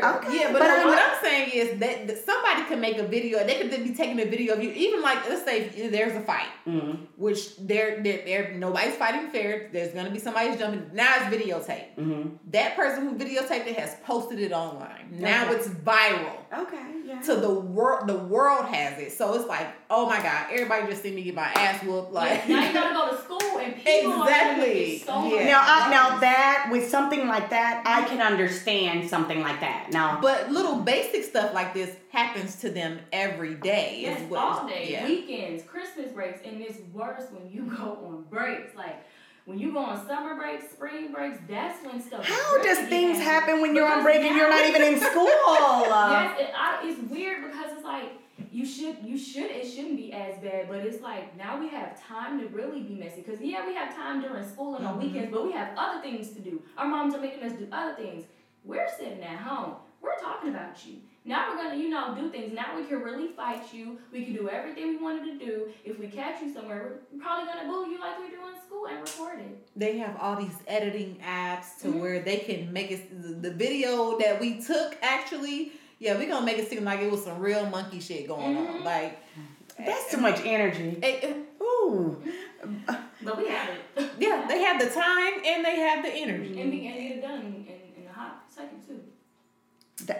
Be. 0.00 0.06
Okay. 0.06 0.38
Yeah, 0.40 0.52
but, 0.52 0.58
But 0.60 0.68
no, 0.68 0.82
I- 0.82 0.84
what 0.86 0.98
I'm 0.98 1.22
saying 1.22 1.50
is 1.52 1.78
that, 1.80 2.06
that 2.06 2.24
somebody 2.24 2.62
can 2.64 2.80
make 2.80 2.98
a 2.98 3.02
video. 3.06 3.44
They 3.44 3.56
could 3.60 3.70
be 3.70 3.94
taking 3.94 4.20
a 4.20 4.24
video 4.24 4.54
of 4.54 4.62
you. 4.62 4.70
Even 4.70 5.02
like 5.02 5.28
let's 5.28 5.44
say 5.44 5.68
there's 5.88 6.14
a 6.16 6.20
fight, 6.20 6.48
Mhm. 6.66 7.06
which 7.16 7.56
they're 7.58 8.02
they're, 8.02 8.22
they're 8.24 8.52
nobody's 8.54 8.94
fighting 8.96 9.28
fair. 9.30 9.68
There's 9.72 9.92
gonna 9.94 10.10
be 10.10 10.18
somebody's 10.18 10.58
jumping. 10.58 10.90
Now 10.92 11.14
it's 11.16 11.34
videotape. 11.36 11.96
Mhm. 11.98 12.38
That 12.50 12.76
person 12.76 13.08
who 13.08 13.14
videotaped 13.16 13.66
it 13.66 13.76
has 13.78 13.94
posted 14.04 14.38
it 14.40 14.52
online. 14.52 15.08
Now 15.12 15.50
it's 15.52 15.68
viral. 15.68 16.36
Okay, 16.56 16.76
yeah. 17.06 17.20
To 17.22 17.36
the 17.36 17.50
world, 17.52 18.06
the 18.08 18.18
world 18.18 18.66
has 18.66 18.98
it. 18.98 19.12
So 19.12 19.34
it's 19.34 19.46
like, 19.48 19.66
oh 19.90 20.06
my 20.08 20.18
god, 20.22 20.46
everybody 20.50 20.86
just 20.86 21.02
see 21.02 21.10
me 21.12 21.22
get 21.22 21.34
my 21.34 21.46
ass 21.54 21.82
whooped. 21.84 22.12
Like 22.12 22.48
now 22.48 22.66
you 22.66 22.72
gotta 22.72 22.94
go 22.94 23.10
to 23.16 23.22
school 23.22 23.58
and 23.58 23.74
people 23.76 24.12
are 24.12 24.16
gonna 24.18 24.30
Exactly. 24.30 24.96
get 24.98 25.06
so 25.06 25.24
Yeah. 25.34 25.46
Now, 25.46 25.60
I, 25.64 25.90
now 25.90 26.18
that 26.20 26.68
with 26.70 26.88
something 26.88 27.26
like 27.26 27.50
that, 27.50 27.82
I 27.86 28.02
can 28.08 28.20
understand 28.20 29.08
something 29.08 29.40
like 29.40 29.60
that. 29.60 29.81
Now, 29.90 30.20
But 30.20 30.50
little 30.50 30.76
basic 30.76 31.24
stuff 31.24 31.52
like 31.54 31.74
this 31.74 31.94
happens 32.10 32.56
to 32.56 32.70
them 32.70 33.00
every 33.12 33.54
day. 33.54 34.00
is 34.04 34.20
Yes, 34.30 34.32
all 34.36 34.66
day, 34.68 34.88
yeah. 34.90 35.04
weekends, 35.06 35.64
Christmas 35.64 36.10
breaks, 36.12 36.40
and 36.44 36.60
it's 36.60 36.78
worse 36.92 37.24
when 37.30 37.50
you 37.50 37.62
go 37.76 37.98
on 38.06 38.24
breaks. 38.30 38.74
Like 38.76 39.04
when 39.44 39.58
you 39.58 39.72
go 39.72 39.80
on 39.80 40.06
summer 40.06 40.34
breaks, 40.36 40.70
spring 40.70 41.12
breaks, 41.12 41.38
that's 41.48 41.84
when 41.84 42.00
stuff. 42.00 42.24
how 42.24 42.52
really 42.56 42.68
does 42.68 42.88
things 42.88 43.18
happen 43.18 43.60
when 43.60 43.74
you're 43.74 43.90
on 43.90 44.02
break 44.02 44.20
and 44.22 44.36
you're 44.36 44.48
not 44.50 44.64
even 44.66 44.82
in 44.82 45.00
school? 45.10 45.26
Yes, 45.26 46.36
it, 46.40 46.50
I, 46.56 46.80
it's 46.84 47.10
weird 47.10 47.42
because 47.50 47.72
it's 47.72 47.84
like 47.84 48.12
you 48.50 48.66
should, 48.66 48.98
you 49.04 49.16
should, 49.16 49.50
it 49.50 49.64
shouldn't 49.66 49.96
be 49.96 50.12
as 50.12 50.38
bad, 50.38 50.68
but 50.68 50.78
it's 50.78 51.02
like 51.02 51.36
now 51.36 51.58
we 51.58 51.68
have 51.68 52.00
time 52.06 52.38
to 52.40 52.46
really 52.48 52.82
be 52.82 52.94
messy. 52.94 53.22
Because 53.22 53.40
yeah, 53.40 53.66
we 53.66 53.74
have 53.74 53.94
time 53.94 54.20
during 54.20 54.46
school 54.46 54.76
and 54.76 54.86
on 54.86 54.94
Mhm. 54.98 55.02
weekends, 55.04 55.30
but 55.32 55.44
we 55.44 55.52
have 55.52 55.76
other 55.76 56.00
things 56.02 56.30
to 56.34 56.40
do. 56.40 56.62
Our 56.76 56.86
moms 56.86 57.14
are 57.14 57.20
making 57.20 57.42
us 57.44 57.52
do 57.52 57.66
other 57.72 57.94
things. 57.94 58.24
We're 58.64 58.88
sitting 58.88 59.22
at 59.22 59.38
home. 59.38 59.74
we're 60.00 60.18
talking 60.18 60.50
about 60.50 60.84
you. 60.86 60.96
Now 61.24 61.50
we're 61.50 61.62
gonna, 61.62 61.76
you 61.76 61.88
know, 61.88 62.14
do 62.16 62.30
things. 62.30 62.52
Now 62.52 62.76
we 62.76 62.84
can 62.84 63.00
really 63.00 63.28
fight 63.28 63.72
you. 63.72 63.98
We 64.12 64.24
can 64.24 64.34
do 64.34 64.48
everything 64.48 64.88
we 64.88 64.96
wanted 64.96 65.38
to 65.38 65.44
do. 65.44 65.68
If 65.84 65.98
we 65.98 66.08
catch 66.08 66.42
you 66.42 66.52
somewhere, 66.52 67.00
we're 67.12 67.22
probably 67.22 67.46
gonna 67.46 67.68
boo 67.68 67.88
you 67.88 68.00
like 68.00 68.18
we 68.18 68.28
do 68.28 68.40
in 68.48 68.60
school 68.66 68.86
and 68.86 68.98
record 68.98 69.38
it. 69.38 69.68
They 69.76 69.98
have 69.98 70.16
all 70.20 70.34
these 70.36 70.56
editing 70.66 71.20
apps 71.24 71.78
to 71.82 71.88
mm-hmm. 71.88 72.00
where 72.00 72.20
they 72.20 72.38
can 72.38 72.72
make 72.72 72.90
it 72.90 73.42
the 73.42 73.52
video 73.52 74.18
that 74.18 74.40
we 74.40 74.60
took 74.60 74.96
actually. 75.00 75.72
Yeah, 76.00 76.18
we're 76.18 76.28
gonna 76.28 76.44
make 76.44 76.58
it 76.58 76.68
seem 76.68 76.84
like 76.84 77.00
it 77.00 77.10
was 77.10 77.24
some 77.24 77.38
real 77.38 77.66
monkey 77.66 78.00
shit 78.00 78.26
going 78.26 78.56
mm-hmm. 78.56 78.76
on. 78.78 78.84
Like 78.84 79.20
that's 79.78 80.10
too 80.10 80.18
much 80.18 80.40
energy. 80.44 80.98
It, 81.02 81.36
Ooh. 81.62 82.20
But 83.24 83.38
we 83.38 83.48
have 83.48 83.68
it. 83.96 84.10
Yeah, 84.18 84.46
they 84.48 84.62
have 84.62 84.80
the 84.80 84.88
time 84.88 85.34
and 85.44 85.64
they 85.64 85.76
have 85.76 86.04
the 86.04 86.12
energy. 86.12 86.60
And, 86.60 86.70
we, 86.70 86.86
and 86.86 86.98
get 86.98 87.16
it 87.18 87.22
done 87.22 87.40
in, 87.40 88.02
in 88.02 88.08
a 88.08 88.12
hot 88.12 88.44
second 88.48 88.86
too. 88.86 89.00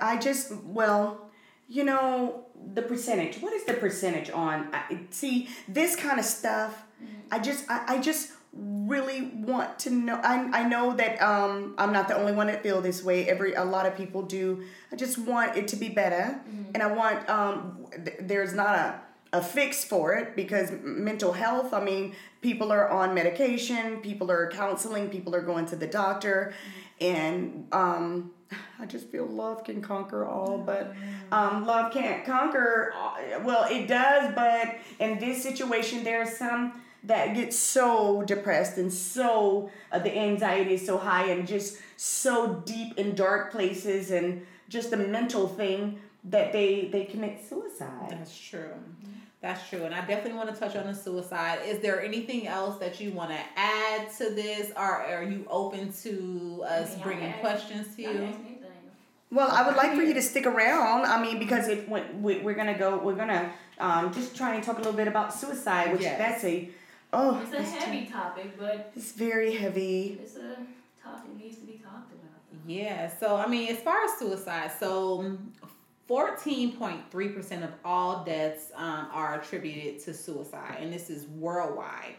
I 0.01 0.19
just 0.19 0.53
well, 0.65 1.31
you 1.69 1.85
know 1.85 2.47
the 2.75 2.83
percentage. 2.83 3.39
What 3.39 3.53
is 3.53 3.65
the 3.65 3.75
percentage 3.75 4.31
on? 4.31 4.69
I, 4.73 5.01
see 5.11 5.49
this 5.69 5.97
kind 5.97 6.19
of 6.19 6.25
stuff. 6.25 6.85
Mm-hmm. 7.03 7.15
I 7.31 7.39
just 7.39 7.71
I, 7.71 7.97
I 7.97 8.01
just 8.01 8.33
really 8.53 9.23
want 9.23 9.79
to 9.81 9.91
know. 9.91 10.21
I 10.23 10.61
I 10.61 10.69
know 10.69 10.95
that 10.95 11.21
um 11.23 11.75
I'm 11.79 11.93
not 11.93 12.09
the 12.09 12.17
only 12.17 12.33
one 12.33 12.49
that 12.49 12.63
feel 12.63 12.81
this 12.81 13.03
way. 13.03 13.29
Every 13.29 13.55
a 13.55 13.65
lot 13.65 13.87
of 13.87 13.97
people 13.97 14.23
do. 14.23 14.65
I 14.91 14.97
just 14.97 15.19
want 15.19 15.57
it 15.57 15.69
to 15.69 15.77
be 15.77 15.89
better, 15.89 16.41
mm-hmm. 16.49 16.71
and 16.75 16.83
I 16.83 16.87
want 16.89 17.29
um 17.29 17.87
th- 18.05 18.19
there's 18.21 18.53
not 18.53 18.75
a 18.75 19.01
a 19.33 19.43
fix 19.43 19.83
for 19.83 20.13
it 20.13 20.37
because 20.37 20.71
mental 20.83 21.33
health, 21.33 21.73
I 21.73 21.83
mean, 21.83 22.15
people 22.43 22.71
are 22.71 22.91
on 22.91 23.15
medication, 23.15 23.99
people 23.99 24.31
are 24.31 24.51
counseling, 24.51 25.09
people 25.09 25.35
are 25.35 25.41
going 25.41 25.65
to 25.67 25.77
the 25.77 25.87
doctor, 25.87 26.53
and 27.01 27.67
um, 27.73 28.33
I 28.79 28.87
just 28.87 29.09
feel 29.09 29.27
love 29.27 29.65
can 29.65 29.81
conquer 29.81 30.25
all, 30.25 30.59
but 30.59 30.95
um, 31.31 31.67
love 31.67 31.93
can't 31.93 32.25
conquer. 32.25 32.95
Well, 33.43 33.67
it 33.71 33.87
does, 33.87 34.33
but 34.35 34.77
in 34.99 35.19
this 35.19 35.43
situation, 35.43 36.05
there 36.05 36.23
are 36.23 36.31
some 36.31 36.81
that 37.05 37.35
get 37.35 37.53
so 37.53 38.23
depressed 38.23 38.79
and 38.79 38.93
so 38.93 39.71
uh, 39.91 39.99
the 39.99 40.17
anxiety 40.17 40.75
is 40.75 40.87
so 40.87 40.97
high 40.99 41.27
and 41.31 41.49
just 41.49 41.79
so 41.97 42.63
deep 42.65 42.97
in 42.97 43.15
dark 43.15 43.51
places 43.51 44.11
and 44.13 44.47
just 44.69 44.93
a 44.93 44.97
mental 44.97 45.49
thing 45.49 45.99
that 46.25 46.53
they 46.53 46.89
they 46.93 47.05
commit 47.05 47.41
suicide. 47.49 48.07
That's 48.11 48.39
true. 48.39 48.71
That's 49.43 49.69
true. 49.69 49.83
And 49.83 49.93
I 49.93 50.01
definitely 50.07 50.35
want 50.35 50.55
to 50.55 50.59
touch 50.59 50.77
on 50.77 50.87
the 50.87 50.95
suicide. 50.95 51.59
Is 51.67 51.81
there 51.81 52.01
anything 52.01 52.47
else 52.47 52.79
that 52.79 53.01
you 53.01 53.11
want 53.11 53.31
to 53.31 53.41
add 53.57 54.09
to 54.19 54.31
this? 54.31 54.71
Or 54.77 55.03
are 55.03 55.25
you 55.25 55.45
open 55.51 55.93
to 56.05 56.63
us 56.65 56.95
bringing 57.03 57.33
questions 57.41 57.95
to 57.97 58.03
you? 58.03 58.37
Well, 59.33 59.51
I 59.51 59.67
would 59.67 59.77
like 59.77 59.95
for 59.97 60.03
you 60.03 60.15
to 60.15 60.23
stick 60.23 60.47
around. 60.47 61.07
I 61.07 61.21
mean, 61.21 61.41
because 61.41 61.67
if 61.67 61.89
we're 61.89 62.55
gonna 62.55 62.79
go, 62.79 62.99
we're 62.99 63.17
gonna 63.17 63.51
um, 63.79 64.13
just 64.13 64.37
try 64.37 64.55
and 64.55 64.63
talk 64.63 64.77
a 64.77 64.79
little 64.79 64.93
bit 64.93 65.09
about 65.09 65.35
suicide, 65.35 65.93
which 65.93 66.03
yes. 66.03 66.19
that's 66.19 66.45
a 66.45 66.69
oh, 67.15 67.41
it's 67.43 67.55
a 67.55 67.63
heavy 67.63 68.05
t- 68.05 68.13
topic, 68.13 68.59
but 68.59 68.93
it's 68.95 69.13
very 69.13 69.57
heavy. 69.57 70.19
It's 70.23 70.37
a 70.37 70.57
topic 71.03 71.35
needs 71.37 71.57
to 71.57 71.65
be 71.65 71.81
talked 71.83 72.13
about. 72.13 72.31
Yeah. 72.67 73.11
So 73.19 73.37
I 73.37 73.49
mean, 73.49 73.71
as 73.71 73.79
far 73.79 74.05
as 74.05 74.19
suicide, 74.19 74.71
so 74.79 75.39
14.3% 76.13 77.65
of 77.65 77.71
all 77.87 78.23
deaths 78.23 78.71
um, 78.75 79.09
are 79.15 79.41
attributed 79.41 79.99
to 80.05 80.13
suicide, 80.13 80.77
and 80.79 80.93
this 80.93 81.09
is 81.09 81.27
worldwide. 81.27 82.17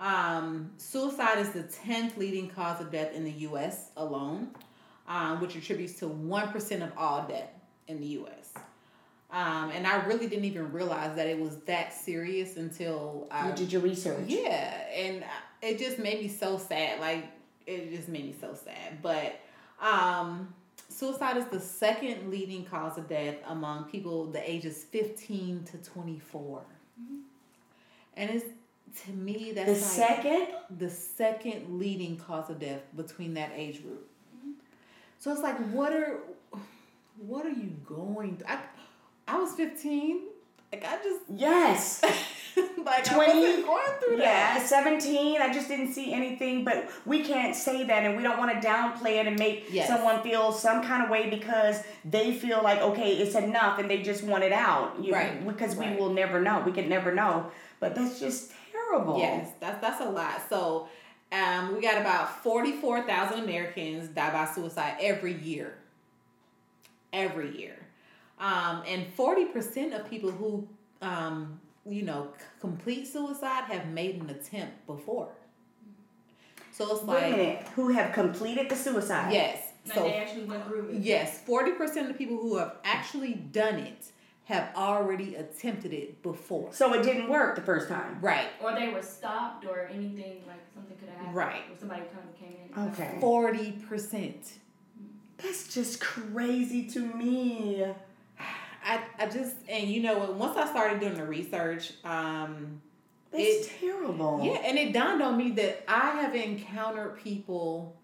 Um, 0.00 0.70
suicide 0.78 1.38
is 1.40 1.50
the 1.50 1.64
10th 1.64 2.16
leading 2.16 2.48
cause 2.48 2.80
of 2.80 2.90
death 2.90 3.12
in 3.12 3.24
the 3.24 3.32
U.S. 3.32 3.90
alone, 3.98 4.48
um, 5.06 5.42
which 5.42 5.54
attributes 5.54 5.98
to 5.98 6.06
1% 6.06 6.82
of 6.82 6.92
all 6.96 7.28
death 7.28 7.50
in 7.88 8.00
the 8.00 8.06
U.S. 8.06 8.54
Um, 9.30 9.70
and 9.70 9.86
I 9.86 10.02
really 10.06 10.28
didn't 10.28 10.46
even 10.46 10.72
realize 10.72 11.14
that 11.16 11.26
it 11.26 11.38
was 11.38 11.58
that 11.66 11.92
serious 11.92 12.56
until 12.56 13.26
I, 13.30 13.50
you 13.50 13.54
did 13.54 13.70
your 13.70 13.82
research. 13.82 14.24
Yeah, 14.28 14.80
and 14.94 15.22
it 15.60 15.78
just 15.78 15.98
made 15.98 16.22
me 16.22 16.28
so 16.28 16.56
sad. 16.56 17.00
Like 17.00 17.26
it 17.66 17.90
just 17.94 18.08
made 18.08 18.24
me 18.24 18.34
so 18.40 18.54
sad. 18.54 19.02
But 19.02 19.38
um, 19.78 20.54
suicide 20.96 21.36
is 21.36 21.44
the 21.46 21.60
second 21.60 22.30
leading 22.30 22.64
cause 22.64 22.96
of 22.96 23.08
death 23.08 23.36
among 23.48 23.84
people 23.84 24.26
the 24.26 24.50
ages 24.50 24.84
15 24.84 25.64
to 25.64 25.78
24. 25.78 26.62
Mm-hmm. 27.00 27.16
And 28.14 28.30
it's 28.30 28.44
to 29.04 29.12
me 29.12 29.52
that's 29.52 29.66
the 29.66 29.72
like 29.72 29.82
second 29.82 30.46
the 30.78 30.88
second 30.88 31.78
leading 31.78 32.16
cause 32.16 32.48
of 32.48 32.58
death 32.58 32.80
between 32.96 33.34
that 33.34 33.52
age 33.54 33.82
group. 33.82 34.08
Mm-hmm. 34.36 34.52
So 35.18 35.32
it's 35.32 35.42
like 35.42 35.58
what 35.70 35.92
are 35.92 36.18
what 37.18 37.44
are 37.44 37.50
you 37.50 37.76
going 37.84 38.38
through? 38.38 38.48
I 38.48 38.60
I 39.28 39.38
was 39.38 39.52
15. 39.54 40.20
Like 40.72 40.84
I 40.84 40.96
just 41.02 41.20
Yes. 41.28 42.02
like 42.84 43.04
20 43.04 43.62
going 43.62 43.84
through 44.00 44.16
that. 44.18 44.58
Yeah, 44.60 44.66
17. 44.66 45.40
I 45.40 45.52
just 45.52 45.68
didn't 45.68 45.92
see 45.92 46.12
anything, 46.12 46.64
but 46.64 46.88
we 47.04 47.22
can't 47.22 47.54
say 47.54 47.84
that 47.84 48.04
and 48.04 48.16
we 48.16 48.22
don't 48.22 48.38
want 48.38 48.60
to 48.60 48.66
downplay 48.66 49.20
it 49.20 49.26
and 49.26 49.38
make 49.38 49.66
yes. 49.70 49.88
someone 49.88 50.22
feel 50.22 50.52
some 50.52 50.82
kind 50.82 51.02
of 51.02 51.10
way 51.10 51.28
because 51.28 51.82
they 52.04 52.34
feel 52.34 52.62
like 52.62 52.80
okay, 52.80 53.16
it's 53.16 53.34
enough 53.34 53.78
and 53.78 53.90
they 53.90 54.02
just 54.02 54.24
want 54.24 54.44
it 54.44 54.52
out. 54.52 55.02
You, 55.02 55.12
right. 55.12 55.46
Because 55.46 55.76
right. 55.76 55.90
we 55.90 55.96
will 55.96 56.12
never 56.12 56.40
know. 56.40 56.62
We 56.64 56.72
can 56.72 56.88
never 56.88 57.14
know. 57.14 57.50
But 57.80 57.94
that's 57.94 58.18
just 58.18 58.52
terrible. 58.72 59.18
Yes, 59.18 59.50
that's 59.60 59.80
that's 59.80 60.00
a 60.00 60.08
lot. 60.08 60.40
So 60.48 60.88
um, 61.32 61.74
we 61.74 61.80
got 61.80 62.00
about 62.00 62.42
44,000 62.42 63.40
Americans 63.40 64.08
die 64.08 64.32
by 64.32 64.50
suicide 64.50 64.96
every 65.00 65.34
year. 65.34 65.76
Every 67.12 67.56
year. 67.58 67.85
Um, 68.38 68.82
and 68.86 69.06
40% 69.16 69.98
of 69.98 70.08
people 70.10 70.30
who 70.30 70.68
um, 71.02 71.60
you 71.88 72.02
know, 72.02 72.28
complete 72.60 73.06
suicide 73.06 73.64
have 73.64 73.88
made 73.88 74.20
an 74.20 74.30
attempt 74.30 74.86
before. 74.86 75.28
So 76.72 76.94
it's 76.94 77.04
like 77.04 77.30
minute, 77.30 77.66
who 77.74 77.88
have 77.88 78.12
completed 78.12 78.68
the 78.68 78.76
suicide. 78.76 79.32
Yes. 79.32 79.72
so 79.94 80.02
they 80.02 80.14
actually 80.16 80.44
went 80.44 80.66
through 80.66 80.90
it. 80.90 81.00
Yes, 81.00 81.40
forty 81.40 81.72
percent 81.72 82.10
of 82.10 82.18
people 82.18 82.36
who 82.36 82.58
have 82.58 82.76
actually 82.84 83.32
done 83.32 83.76
it 83.76 84.12
have 84.44 84.68
already 84.76 85.36
attempted 85.36 85.92
it 85.92 86.22
before. 86.22 86.68
So 86.72 86.92
it 86.92 87.02
didn't 87.02 87.28
work 87.28 87.56
the 87.56 87.62
first 87.62 87.88
time. 87.88 88.18
Right. 88.20 88.48
Or 88.62 88.74
they 88.74 88.88
were 88.88 89.02
stopped 89.02 89.64
or 89.64 89.88
anything 89.92 90.42
like 90.46 90.60
something 90.74 90.96
could 90.98 91.08
have 91.08 91.18
happened. 91.18 91.34
Right. 91.34 91.62
Or 91.72 91.78
somebody 91.78 92.02
kind 92.02 92.28
of 92.28 92.38
came 92.38 92.56
in. 92.76 92.88
Okay. 92.92 93.18
Forty 93.20 93.72
percent. 93.72 94.58
That's 95.38 95.72
just 95.72 96.00
crazy 96.00 96.86
to 96.90 97.00
me. 97.00 97.86
I, 98.86 99.00
I 99.18 99.26
just 99.26 99.56
and 99.68 99.88
you 99.88 100.00
know 100.00 100.30
once 100.32 100.56
I 100.56 100.66
started 100.68 101.00
doing 101.00 101.14
the 101.14 101.24
research, 101.24 101.92
um, 102.04 102.80
it's 103.32 103.68
terrible. 103.80 104.40
Yeah, 104.44 104.60
and 104.64 104.78
it 104.78 104.92
dawned 104.92 105.22
on 105.22 105.36
me 105.36 105.50
that 105.52 105.84
I 105.88 106.22
have 106.22 106.34
encountered 106.36 107.20
people, 107.22 107.96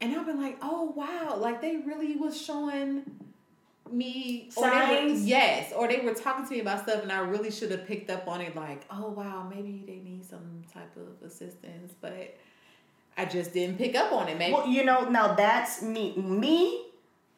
and 0.00 0.14
I've 0.14 0.26
been 0.26 0.42
like, 0.42 0.58
oh 0.62 0.92
wow, 0.96 1.36
like 1.36 1.60
they 1.60 1.76
really 1.76 2.16
was 2.16 2.40
showing 2.40 3.04
me 3.90 4.48
signs. 4.50 5.20
Were, 5.20 5.26
yes, 5.26 5.72
or 5.76 5.86
they 5.86 6.00
were 6.00 6.14
talking 6.14 6.44
to 6.44 6.50
me 6.54 6.60
about 6.60 6.82
stuff, 6.82 7.04
and 7.04 7.12
I 7.12 7.20
really 7.20 7.52
should 7.52 7.70
have 7.70 7.86
picked 7.86 8.10
up 8.10 8.26
on 8.26 8.40
it. 8.40 8.56
Like, 8.56 8.84
oh 8.90 9.10
wow, 9.10 9.48
maybe 9.48 9.84
they 9.86 9.98
need 9.98 10.24
some 10.28 10.64
type 10.74 10.90
of 10.96 11.24
assistance, 11.24 11.94
but 12.00 12.36
I 13.16 13.26
just 13.26 13.52
didn't 13.52 13.78
pick 13.78 13.94
up 13.94 14.10
on 14.12 14.28
it. 14.28 14.36
Maybe. 14.36 14.54
Well, 14.54 14.66
you 14.66 14.84
know, 14.84 15.08
now 15.08 15.34
that's 15.34 15.82
me. 15.82 16.16
Me, 16.16 16.86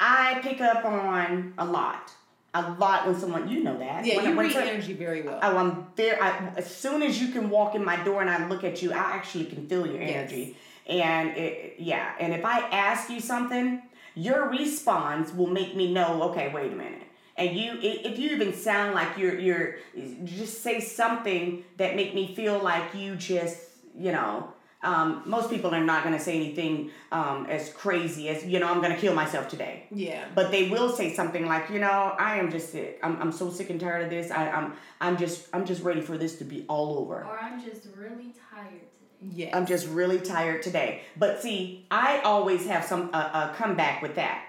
I 0.00 0.40
pick 0.42 0.62
up 0.62 0.86
on 0.86 1.52
a 1.58 1.66
lot 1.66 2.12
a 2.54 2.70
lot 2.72 3.06
when 3.06 3.18
someone 3.18 3.48
you 3.48 3.62
know 3.62 3.78
that. 3.78 4.04
Yeah, 4.04 4.16
when, 4.16 4.26
you 4.26 4.38
read 4.38 4.56
energy 4.56 4.92
very 4.92 5.22
well. 5.22 5.38
Oh, 5.42 5.56
I'm 5.56 5.86
there. 5.96 6.22
I, 6.22 6.52
as 6.56 6.74
soon 6.74 7.02
as 7.02 7.20
you 7.20 7.28
can 7.28 7.48
walk 7.48 7.74
in 7.74 7.84
my 7.84 8.02
door 8.04 8.20
and 8.20 8.28
I 8.28 8.46
look 8.48 8.62
at 8.62 8.82
you, 8.82 8.92
I 8.92 8.96
actually 8.96 9.46
can 9.46 9.66
feel 9.66 9.86
your 9.86 10.00
energy. 10.00 10.56
Yes. 10.56 10.56
And 10.86 11.36
it, 11.36 11.76
yeah, 11.78 12.12
and 12.18 12.34
if 12.34 12.44
I 12.44 12.60
ask 12.68 13.08
you 13.08 13.20
something, 13.20 13.82
your 14.14 14.48
response 14.50 15.32
will 15.32 15.46
make 15.46 15.74
me 15.74 15.92
know. 15.92 16.22
Okay, 16.30 16.50
wait 16.52 16.72
a 16.72 16.74
minute. 16.74 17.02
And 17.36 17.56
you, 17.56 17.78
if 17.80 18.18
you 18.18 18.30
even 18.30 18.52
sound 18.52 18.94
like 18.94 19.16
you're, 19.16 19.38
you're, 19.38 19.76
just 20.24 20.62
say 20.62 20.80
something 20.80 21.64
that 21.78 21.96
make 21.96 22.14
me 22.14 22.34
feel 22.34 22.58
like 22.58 22.94
you 22.94 23.16
just, 23.16 23.58
you 23.98 24.12
know, 24.12 24.52
um, 24.82 25.22
most 25.26 25.50
people 25.50 25.74
are 25.74 25.84
not 25.84 26.02
going 26.04 26.16
to 26.16 26.22
say 26.22 26.34
anything 26.36 26.90
um, 27.12 27.46
as 27.46 27.72
crazy 27.72 28.28
as 28.28 28.44
you 28.44 28.58
know 28.58 28.68
i'm 28.68 28.80
going 28.80 28.92
to 28.92 28.98
kill 28.98 29.14
myself 29.14 29.48
today. 29.48 29.86
Yeah. 29.90 30.24
But 30.34 30.50
they 30.50 30.68
will 30.68 30.90
say 30.90 31.14
something 31.14 31.46
like 31.46 31.70
you 31.70 31.78
know 31.78 32.14
i 32.18 32.38
am 32.38 32.50
just 32.50 32.70
sick. 32.70 32.98
I'm, 33.02 33.20
I'm 33.20 33.32
so 33.32 33.50
sick 33.50 33.70
and 33.70 33.80
tired 33.80 34.04
of 34.04 34.10
this. 34.10 34.30
I, 34.30 34.48
i'm 34.50 34.74
i'm 35.00 35.16
just 35.16 35.48
i'm 35.52 35.64
just 35.64 35.82
ready 35.82 36.00
for 36.00 36.18
this 36.18 36.36
to 36.38 36.44
be 36.44 36.64
all 36.68 36.98
over. 36.98 37.24
Or 37.24 37.38
i'm 37.40 37.62
just 37.62 37.86
really 37.96 38.34
tired 38.50 38.68
today. 38.70 39.30
Yeah 39.34 39.56
i'm 39.56 39.66
just 39.66 39.88
really 39.88 40.20
tired 40.20 40.62
today. 40.62 41.02
But 41.16 41.42
see 41.42 41.86
i 41.90 42.20
always 42.20 42.66
have 42.66 42.84
some 42.84 43.10
uh, 43.12 43.30
uh, 43.32 43.54
comeback 43.54 44.02
with 44.02 44.16
that 44.16 44.44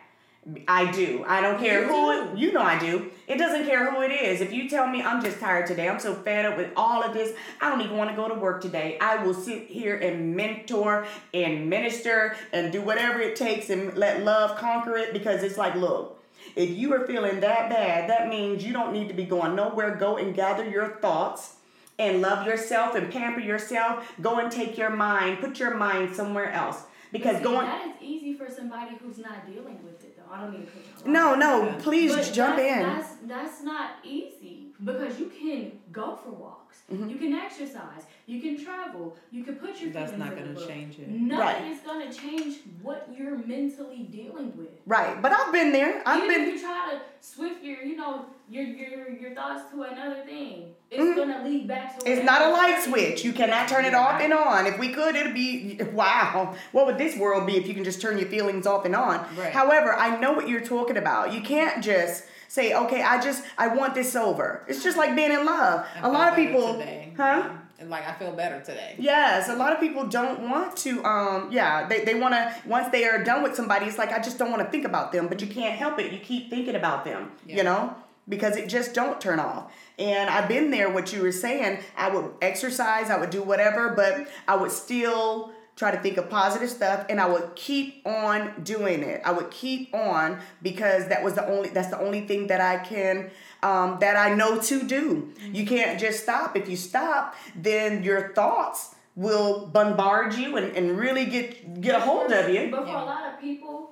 I 0.67 0.91
do. 0.91 1.23
I 1.25 1.39
don't 1.39 1.57
care 1.57 1.83
you 1.83 1.87
who 1.87 2.11
it, 2.11 2.37
you 2.37 2.51
know 2.51 2.61
I 2.61 2.77
do. 2.77 3.09
It 3.27 3.37
doesn't 3.37 3.65
care 3.65 3.89
who 3.91 4.01
it 4.01 4.11
is. 4.11 4.41
If 4.41 4.51
you 4.51 4.69
tell 4.69 4.87
me 4.87 5.01
I'm 5.01 5.23
just 5.23 5.39
tired 5.39 5.67
today, 5.67 5.87
I'm 5.87 5.99
so 5.99 6.13
fed 6.13 6.45
up 6.45 6.57
with 6.57 6.71
all 6.75 7.01
of 7.01 7.13
this, 7.13 7.33
I 7.61 7.69
don't 7.69 7.81
even 7.81 7.95
want 7.95 8.09
to 8.09 8.15
go 8.15 8.27
to 8.27 8.35
work 8.35 8.61
today. 8.61 8.97
I 8.99 9.23
will 9.23 9.33
sit 9.33 9.67
here 9.67 9.95
and 9.95 10.35
mentor 10.35 11.07
and 11.33 11.69
minister 11.69 12.35
and 12.51 12.73
do 12.73 12.81
whatever 12.81 13.21
it 13.21 13.37
takes 13.37 13.69
and 13.69 13.95
let 13.95 14.23
love 14.23 14.57
conquer 14.57 14.97
it 14.97 15.13
because 15.13 15.43
it's 15.43 15.57
like, 15.57 15.75
look, 15.75 16.19
If 16.55 16.69
you 16.71 16.93
are 16.93 17.07
feeling 17.07 17.39
that 17.39 17.69
bad, 17.69 18.09
that 18.09 18.27
means 18.27 18.63
you 18.65 18.73
don't 18.73 18.93
need 18.93 19.07
to 19.07 19.13
be 19.13 19.23
going 19.25 19.55
nowhere. 19.55 19.95
Go 19.95 20.17
and 20.17 20.35
gather 20.35 20.67
your 20.69 20.97
thoughts 20.97 21.55
and 21.97 22.21
love 22.21 22.45
yourself 22.45 22.95
and 22.95 23.11
pamper 23.11 23.39
yourself. 23.39 24.11
Go 24.21 24.39
and 24.39 24.51
take 24.51 24.77
your 24.77 24.89
mind, 24.89 25.39
put 25.39 25.59
your 25.59 25.75
mind 25.75 26.15
somewhere 26.15 26.51
else. 26.51 26.83
Because 27.11 27.37
See, 27.37 27.43
going 27.43 27.65
that 27.65 27.87
is 27.87 27.93
easy 28.01 28.33
for 28.33 28.49
somebody 28.49 28.95
who's 29.01 29.19
not 29.19 29.45
dealing 29.45 29.79
with. 29.83 29.92
I 30.33 30.41
don't 30.41 30.51
mean 30.53 30.65
to 30.65 30.71
put 30.71 30.83
you 30.85 31.05
on. 31.05 31.13
No, 31.13 31.35
no, 31.35 31.75
please 31.79 32.15
But 32.15 32.31
jump 32.33 32.57
that's, 32.57 33.11
in. 33.21 33.27
That's 33.27 33.51
that's 33.51 33.63
not 33.63 33.91
easy 34.03 34.67
because 34.83 35.19
you 35.19 35.27
can 35.27 35.71
go 35.91 36.15
for 36.15 36.31
walks, 36.31 36.59
Mm-hmm. 36.91 37.09
you 37.09 37.15
can 37.17 37.33
exercise, 37.33 38.03
you 38.25 38.41
can 38.41 38.61
travel, 38.63 39.15
you 39.31 39.43
can 39.43 39.55
put 39.55 39.79
your. 39.79 39.91
That's 39.91 40.17
not 40.17 40.35
gonna 40.35 40.55
change 40.67 40.99
it. 40.99 41.07
Nothing 41.07 41.63
Right. 41.63 41.71
is 41.71 41.79
gonna 41.79 42.11
change 42.11 42.57
what 42.81 43.07
you're 43.15 43.37
mentally 43.37 44.03
dealing 44.11 44.57
with. 44.57 44.69
Right, 44.85 45.21
but 45.21 45.31
I've 45.31 45.53
been 45.53 45.71
there. 45.71 46.01
I've 46.05 46.23
Even 46.23 46.35
been 46.35 46.47
if 46.49 46.53
you 46.55 46.59
try 46.61 46.89
to 46.93 46.99
swift 47.21 47.63
your, 47.63 47.81
you 47.83 47.95
know, 47.95 48.25
your 48.49 48.63
your 48.63 49.09
your 49.09 49.33
thoughts 49.35 49.63
to 49.71 49.83
another 49.83 50.21
thing, 50.25 50.73
it's 50.91 51.01
Mhm. 51.01 51.15
gonna 51.15 51.43
lead 51.43 51.67
back 51.67 51.97
to. 51.99 52.09
It's 52.11 52.23
not 52.23 52.41
a 52.41 52.49
light 52.49 52.79
thing. 52.79 52.93
switch. 52.93 53.23
You 53.23 53.33
cannot 53.33 53.67
turn 53.67 53.85
it 53.85 53.93
off 53.93 54.21
and 54.21 54.33
on. 54.33 54.65
If 54.67 54.77
we 54.79 54.89
could, 54.89 55.15
it'd 55.15 55.33
be 55.33 55.79
wow. 55.93 56.53
What 56.71 56.85
would 56.85 56.97
this 56.97 57.17
world 57.17 57.47
be 57.47 57.57
if 57.57 57.67
you 57.67 57.73
can 57.73 57.83
just 57.83 58.01
turn 58.01 58.17
your 58.17 58.27
feelings 58.29 58.67
off 58.67 58.85
and 58.85 58.95
on? 58.95 59.25
Right. 59.37 59.51
However, 59.53 59.93
I 59.95 60.19
know 60.19 60.33
what 60.33 60.47
you're 60.47 60.61
talking 60.61 60.97
about. 60.97 61.33
You 61.33 61.41
can't 61.41 61.83
just 61.83 62.25
say, 62.47 62.73
"Okay, 62.73 63.01
I 63.01 63.19
just 63.21 63.43
I 63.57 63.67
want 63.69 63.95
this 63.95 64.15
over." 64.15 64.63
It's 64.67 64.83
just 64.83 64.97
like 64.97 65.15
being 65.15 65.31
in 65.31 65.45
love. 65.45 65.85
I 65.95 66.07
a 66.07 66.09
lot 66.11 66.29
of 66.29 66.35
better 66.35 66.47
people, 66.47 66.73
today. 66.73 67.13
huh? 67.17 67.49
And 67.79 67.89
like 67.89 68.07
I 68.07 68.13
feel 68.13 68.31
better 68.31 68.61
today. 68.61 68.95
Yes, 68.97 69.49
a 69.49 69.55
lot 69.55 69.73
of 69.73 69.79
people 69.79 70.05
don't 70.05 70.47
want 70.49 70.77
to. 70.77 71.03
Um, 71.03 71.49
yeah, 71.51 71.85
they, 71.87 72.05
they 72.05 72.13
want 72.15 72.33
to. 72.33 72.53
Once 72.65 72.87
they 72.89 73.03
are 73.05 73.21
done 73.23 73.43
with 73.43 73.55
somebody, 73.55 73.87
it's 73.87 73.97
like 73.97 74.11
I 74.13 74.19
just 74.19 74.37
don't 74.37 74.51
want 74.51 74.61
to 74.63 74.69
think 74.69 74.85
about 74.85 75.11
them. 75.11 75.27
But 75.27 75.41
you 75.41 75.47
can't 75.47 75.77
help 75.77 75.99
it. 75.99 76.11
You 76.13 76.19
keep 76.19 76.49
thinking 76.49 76.75
about 76.75 77.03
them. 77.03 77.31
Yeah. 77.45 77.57
You 77.57 77.63
know, 77.63 77.93
because 78.27 78.55
it 78.55 78.69
just 78.69 78.93
don't 78.93 79.19
turn 79.19 79.39
off. 79.39 79.71
And 79.99 80.29
I've 80.29 80.47
been 80.47 80.71
there. 80.71 80.89
What 80.89 81.13
you 81.13 81.21
were 81.21 81.31
saying, 81.31 81.79
I 81.97 82.09
would 82.09 82.31
exercise, 82.41 83.09
I 83.09 83.17
would 83.17 83.29
do 83.29 83.43
whatever, 83.43 83.89
but 83.89 84.27
I 84.47 84.55
would 84.55 84.71
still 84.71 85.51
try 85.75 85.91
to 85.91 85.99
think 86.01 86.17
of 86.17 86.29
positive 86.29 86.69
stuff, 86.69 87.05
and 87.09 87.19
I 87.19 87.27
would 87.27 87.55
keep 87.55 88.05
on 88.05 88.61
doing 88.63 89.01
it. 89.01 89.21
I 89.25 89.31
would 89.31 89.49
keep 89.49 89.93
on 89.93 90.39
because 90.61 91.07
that 91.07 91.23
was 91.23 91.33
the 91.33 91.47
only. 91.47 91.69
That's 91.69 91.89
the 91.89 91.99
only 91.99 92.21
thing 92.21 92.47
that 92.47 92.61
I 92.61 92.77
can. 92.77 93.31
Um, 93.61 93.97
that 94.01 94.17
I 94.17 94.33
know 94.33 94.59
to 94.59 94.83
do. 94.83 95.31
You 95.51 95.65
can't 95.65 95.99
just 95.99 96.23
stop. 96.23 96.57
If 96.57 96.67
you 96.67 96.75
stop, 96.75 97.35
then 97.55 98.03
your 98.03 98.33
thoughts 98.33 98.95
will 99.15 99.67
bombard 99.67 100.33
you 100.33 100.57
and, 100.57 100.75
and 100.75 100.97
really 100.97 101.25
get 101.25 101.81
get 101.81 101.95
a 101.95 101.99
hold 101.99 102.31
of 102.31 102.49
you. 102.49 102.69
But 102.69 102.85
for 102.85 102.89
a 102.89 103.05
lot 103.05 103.33
of 103.33 103.39
people, 103.39 103.91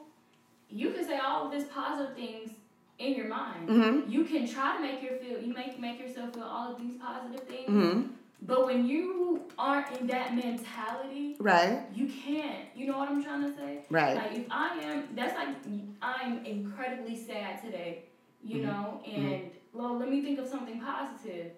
you 0.70 0.92
can 0.92 1.06
say 1.06 1.20
all 1.20 1.46
of 1.46 1.52
these 1.52 1.66
positive 1.66 2.16
things 2.16 2.52
in 3.06 3.14
your 3.16 3.28
mind. 3.28 3.70
Mhm. 3.70 4.10
You 4.16 4.24
can 4.32 4.48
try 4.48 4.76
to 4.76 4.82
make 4.82 5.02
your 5.06 5.16
feel 5.22 5.40
you 5.42 5.54
make 5.54 5.80
make 5.80 6.00
yourself 6.00 6.34
feel 6.34 6.44
all 6.44 6.72
of 6.74 6.78
these 6.82 6.96
positive 7.08 7.44
things. 7.48 7.68
hmm 7.68 8.02
But 8.44 8.66
when 8.66 8.88
you 8.88 9.42
aren't 9.58 9.90
in 9.98 10.08
that 10.08 10.36
mentality, 10.36 11.36
Right. 11.40 11.82
you 12.00 12.08
can't. 12.08 12.66
You 12.76 12.88
know 12.88 12.98
what 12.98 13.08
I'm 13.10 13.24
trying 13.24 13.44
to 13.50 13.54
say? 13.60 13.86
Right. 13.90 14.16
Like 14.16 14.34
if 14.42 14.46
I 14.50 14.70
am, 14.90 14.98
that's 15.16 15.36
like 15.42 15.50
I'm 16.02 16.46
incredibly 16.46 17.16
sad 17.28 17.62
today. 17.66 17.92
You 18.44 18.58
Mm-hmm. 18.58 18.66
know, 18.68 19.02
and 19.06 19.52
well, 19.74 19.94
let 20.02 20.10
me 20.10 20.22
think 20.26 20.40
of 20.40 20.48
something 20.48 20.80
positive. 20.80 21.52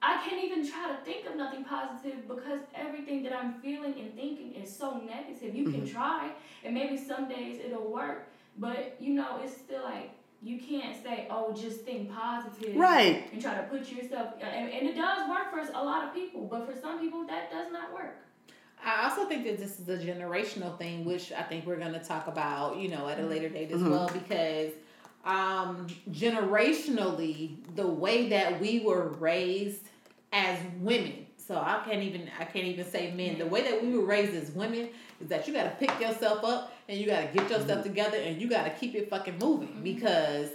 I 0.00 0.12
can't 0.24 0.42
even 0.44 0.60
try 0.70 0.84
to 0.92 0.98
think 1.04 1.26
of 1.26 1.34
nothing 1.36 1.64
positive 1.64 2.28
because 2.28 2.60
everything 2.72 3.22
that 3.24 3.32
I'm 3.36 3.54
feeling 3.60 3.94
and 3.98 4.14
thinking 4.14 4.54
is 4.54 4.68
so 4.82 4.98
negative. 5.14 5.54
You 5.56 5.64
Mm-hmm. 5.64 5.72
can 5.72 5.86
try, 5.96 6.30
and 6.64 6.72
maybe 6.72 6.96
some 6.96 7.28
days 7.28 7.60
it'll 7.64 7.90
work, 7.90 8.28
but 8.58 8.96
you 9.00 9.14
know, 9.14 9.40
it's 9.42 9.56
still 9.56 9.82
like 9.82 10.10
you 10.42 10.58
can't 10.60 11.00
say, 11.02 11.26
"Oh, 11.30 11.52
just 11.52 11.80
think 11.80 12.12
positive." 12.12 12.76
Right. 12.76 13.28
And 13.32 13.40
try 13.42 13.56
to 13.56 13.64
put 13.64 13.90
yourself, 13.90 14.34
and, 14.40 14.70
and 14.70 14.88
it 14.88 14.94
does 14.96 15.28
work 15.28 15.50
for 15.50 15.60
a 15.72 15.82
lot 15.84 16.04
of 16.06 16.14
people, 16.14 16.46
but 16.46 16.66
for 16.72 16.78
some 16.80 17.00
people 17.00 17.26
that 17.26 17.50
does 17.50 17.72
not 17.72 17.92
work. 17.92 18.16
I 18.84 19.04
also 19.08 19.26
think 19.26 19.44
that 19.44 19.58
this 19.58 19.80
is 19.80 19.88
a 19.88 19.98
generational 19.98 20.78
thing, 20.78 21.04
which 21.04 21.32
I 21.32 21.42
think 21.42 21.66
we're 21.66 21.78
going 21.78 21.94
to 21.94 21.98
talk 21.98 22.28
about, 22.28 22.76
you 22.78 22.88
know, 22.88 23.08
at 23.08 23.18
a 23.18 23.26
later 23.26 23.48
date 23.48 23.72
as 23.72 23.80
Mhm. 23.80 23.90
well, 23.90 24.08
because 24.12 24.72
um, 25.24 25.88
generationally, 26.10 27.56
the 27.74 27.86
way 27.86 28.28
that 28.28 28.60
we 28.60 28.80
were 28.80 29.08
raised 29.08 29.82
as 30.32 30.58
women. 30.78 31.26
So 31.36 31.56
I 31.56 31.82
can't 31.84 32.02
even 32.02 32.28
I 32.38 32.44
can't 32.44 32.66
even 32.66 32.84
say 32.84 33.10
men. 33.12 33.38
The 33.38 33.46
way 33.46 33.62
that 33.62 33.82
we 33.82 33.96
were 33.96 34.04
raised 34.04 34.34
as 34.34 34.50
women 34.52 34.90
is 35.20 35.28
that 35.28 35.48
you 35.48 35.54
got 35.54 35.64
to 35.64 35.70
pick 35.70 35.98
yourself 36.00 36.44
up 36.44 36.72
and 36.88 36.98
you 36.98 37.06
got 37.06 37.20
to 37.20 37.26
get 37.26 37.50
yourself 37.50 37.66
mm-hmm. 37.66 37.82
together 37.82 38.16
and 38.16 38.40
you 38.40 38.48
got 38.48 38.64
to 38.64 38.70
keep 38.70 38.94
it 38.94 39.10
fucking 39.10 39.38
moving 39.38 39.68
mm-hmm. 39.68 39.82
because 39.82 40.48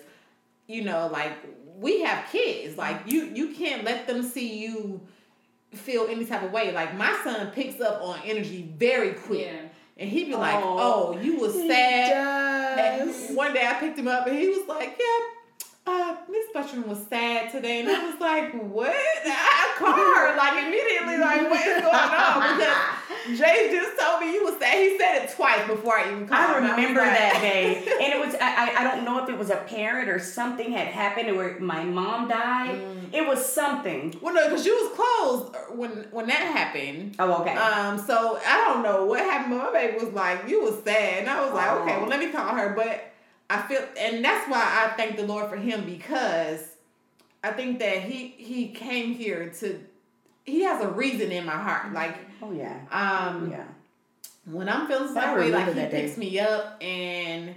you 0.67 0.83
know 0.83 1.09
like 1.11 1.33
we 1.77 2.01
have 2.01 2.29
kids 2.31 2.77
like 2.77 3.01
mm-hmm. 3.01 3.09
you 3.09 3.23
you 3.33 3.53
can't 3.53 3.83
let 3.83 4.07
them 4.07 4.23
see 4.23 4.57
you 4.59 5.01
feel 5.75 6.07
any 6.07 6.25
type 6.25 6.43
of 6.43 6.51
way. 6.51 6.71
Like 6.71 6.95
my 6.95 7.17
son 7.23 7.51
picks 7.51 7.81
up 7.81 8.01
on 8.01 8.19
energy 8.23 8.73
very 8.77 9.13
quick. 9.13 9.47
Yeah. 9.47 9.69
And 9.97 10.09
he'd 10.09 10.25
be 10.25 10.35
like, 10.35 10.55
Oh, 10.55 11.13
Oh, 11.15 11.21
you 11.21 11.39
was 11.39 11.53
sad. 11.53 13.07
one 13.35 13.53
day 13.53 13.65
I 13.67 13.73
picked 13.75 13.97
him 13.97 14.07
up 14.07 14.27
and 14.27 14.37
he 14.37 14.49
was 14.49 14.67
like, 14.67 14.99
Yeah, 14.99 15.27
uh, 15.85 16.15
Miss 16.29 16.45
Butchman 16.53 16.87
was 16.87 17.05
sad 17.07 17.51
today. 17.51 17.81
And 17.81 17.89
I 17.89 18.09
was 18.09 18.19
like, 18.19 18.53
What? 18.53 18.95
I 19.25 19.73
called 19.77 19.95
her 19.95 20.37
like 20.37 20.63
immediately, 20.65 21.17
like, 21.17 21.49
what 21.49 21.65
is 21.65 21.81
going 21.81 21.93
on? 21.95 22.59
Because 23.23 23.39
Jay 23.39 23.69
just 23.71 23.97
told 23.99 24.19
me 24.19 24.33
you 24.33 24.43
was 24.43 24.59
sad. 24.59 24.77
He 24.77 24.97
said 24.97 25.23
it 25.23 25.29
twice 25.33 25.65
before 25.67 25.97
I 25.97 26.07
even 26.11 26.27
called 26.27 26.41
I 26.41 26.55
remember 26.57 26.99
like- 26.99 27.09
that 27.17 27.39
day, 27.41 27.77
and 27.77 28.13
it 28.13 28.25
was 28.25 28.35
I, 28.35 28.71
I 28.71 28.81
I 28.81 28.83
don't 28.83 29.05
know 29.05 29.23
if 29.23 29.29
it 29.29 29.37
was 29.37 29.49
a 29.49 29.55
parent 29.57 30.09
or 30.09 30.19
something 30.19 30.71
had 30.73 30.87
happened 30.87 31.35
where 31.37 31.57
my 31.59 31.83
mom 31.85 32.27
died. 32.27 32.75
Mm. 32.75 33.13
It 33.13 33.25
was 33.25 33.45
something. 33.45 34.13
Well, 34.21 34.33
no, 34.33 34.49
because 34.49 34.65
you 34.65 34.73
was 34.73 34.91
closed 34.97 35.77
when 35.79 36.05
when 36.11 36.27
that 36.27 36.41
happened. 36.41 37.15
Oh, 37.19 37.41
okay. 37.41 37.55
Um, 37.55 37.97
so 37.97 38.39
I 38.45 38.57
don't 38.65 38.83
know 38.83 39.05
what 39.05 39.21
happened. 39.21 39.57
but 39.57 39.71
My 39.71 39.79
baby 39.79 40.03
was 40.03 40.13
like, 40.13 40.49
"You 40.49 40.63
was 40.63 40.83
sad," 40.83 41.19
and 41.19 41.29
I 41.29 41.39
was 41.45 41.53
like, 41.53 41.71
"Okay, 41.81 41.95
Oh. 41.95 41.99
well, 42.01 42.09
let 42.09 42.19
me 42.19 42.29
call 42.29 42.55
her." 42.55 42.73
But 42.75 43.12
I 43.49 43.61
feel, 43.63 43.81
and 43.99 44.23
that's 44.23 44.49
why 44.49 44.59
I 44.61 44.95
thank 44.97 45.15
the 45.17 45.25
Lord 45.27 45.49
for 45.49 45.55
him 45.57 45.85
because 45.85 46.61
I 47.43 47.51
think 47.51 47.79
that 47.79 48.01
he 48.03 48.27
he 48.37 48.69
came 48.69 49.13
here 49.13 49.49
to. 49.59 49.79
He 50.45 50.63
has 50.63 50.83
a 50.83 50.89
reason 50.89 51.31
in 51.31 51.45
my 51.45 51.53
heart. 51.57 51.93
Like, 51.93 52.17
oh 52.41 52.51
yeah. 52.51 52.79
um, 52.91 53.49
Yeah. 53.51 53.63
when 54.45 54.67
I'm 54.67 54.87
feeling 54.87 55.15
I 55.17 55.21
some 55.21 55.35
way, 55.37 55.51
like 55.51 55.67
he 55.67 55.73
that 55.73 55.91
day. 55.91 56.01
picks 56.01 56.17
me 56.17 56.39
up 56.39 56.77
and. 56.81 57.55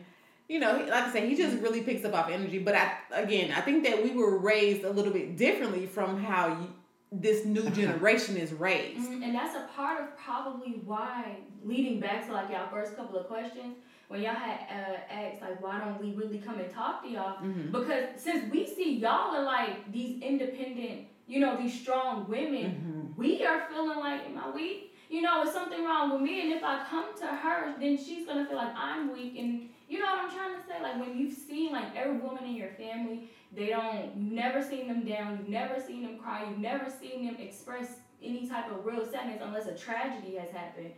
You 0.49 0.61
know, 0.61 0.77
like 0.77 0.93
I 1.09 1.13
said, 1.13 1.25
he 1.25 1.35
just 1.35 1.57
really 1.61 1.81
picks 1.81 2.05
up 2.05 2.15
off 2.15 2.31
energy. 2.31 2.61
But 2.61 2.77
I, 2.77 2.93
again, 3.11 3.51
I 3.51 3.61
think 3.63 3.83
that 3.83 4.01
we 4.05 4.13
were 4.13 4.39
raised 4.39 4.85
a 4.85 4.91
little 4.91 5.13
bit 5.13 5.37
differently 5.37 5.87
from 5.87 6.23
how 6.23 6.47
you, 6.47 6.69
this 7.11 7.45
new 7.45 7.69
generation 7.71 8.37
is 8.37 8.53
raised. 8.53 9.01
Mhm, 9.11 9.25
And 9.25 9.35
that's 9.35 9.57
a 9.57 9.67
part 9.75 10.01
of 10.01 10.17
probably 10.17 10.81
why, 10.85 11.39
leading 11.65 11.99
back 11.99 12.25
to 12.29 12.33
like 12.33 12.49
y'all 12.49 12.69
first 12.71 12.95
couple 12.95 13.19
of 13.19 13.27
questions, 13.27 13.75
when 14.09 14.23
y'all 14.23 14.35
had 14.35 14.61
uh, 14.71 15.13
asked 15.13 15.43
like, 15.43 15.61
why 15.63 15.81
don't 15.81 16.01
we 16.01 16.15
really 16.15 16.39
come 16.39 16.59
and 16.59 16.73
talk 16.73 17.03
to 17.03 17.09
y'all? 17.09 17.39
Mhm. 17.43 17.73
Because 17.73 18.05
since 18.17 18.51
we 18.53 18.67
see 18.67 18.97
y'all 18.99 19.35
are 19.37 19.43
like 19.43 19.91
these 19.93 20.23
independent, 20.23 21.09
you 21.27 21.41
know, 21.41 21.57
these 21.57 21.75
strong 21.81 22.27
women, 22.29 23.13
Mhm. 23.15 23.19
we 23.19 23.45
are 23.45 23.67
feeling 23.69 23.99
like, 23.99 24.27
am 24.29 24.39
I 24.39 24.51
weak? 24.51 24.95
You 25.09 25.23
know, 25.23 25.43
is 25.43 25.53
something 25.53 25.85
wrong 25.85 26.13
with 26.13 26.21
me? 26.23 26.41
And 26.43 26.53
if 26.53 26.63
I 26.65 26.85
come 26.85 27.07
to 27.19 27.27
her, 27.27 27.75
then 27.81 27.97
she's 27.97 28.27
gonna 28.27 28.45
feel 28.47 28.57
like 28.57 28.75
I'm 28.77 29.13
weak. 29.13 29.37
And 29.39 29.69
you 29.89 29.99
know 30.01 30.07
what 30.07 30.25
I'm 30.25 30.31
trying 30.31 30.55
to 30.57 30.63
say? 30.67 30.83
Like 30.83 30.99
when 31.01 31.17
you've 31.17 31.33
seen 31.35 31.73
like 31.73 31.95
every 31.97 32.19
woman 32.19 32.45
in 32.45 32.55
your 32.55 32.71
family, 32.71 33.29
they 33.53 33.67
don't, 33.69 34.15
you've 34.17 34.33
never 34.33 34.61
seen 34.63 34.89
them 34.89 35.03
down, 35.05 35.39
you've 35.39 35.49
never 35.49 35.81
seen 35.81 36.03
them 36.03 36.19
cry, 36.19 36.45
you've 36.49 36.59
never 36.59 36.91
seen 36.91 37.25
them 37.27 37.37
express 37.39 37.99
any 38.23 38.49
type 38.49 38.71
of 38.71 38.85
real 38.85 39.05
sadness 39.07 39.41
unless 39.43 39.67
a 39.67 39.75
tragedy 39.77 40.35
has 40.37 40.51
happened. 40.51 40.91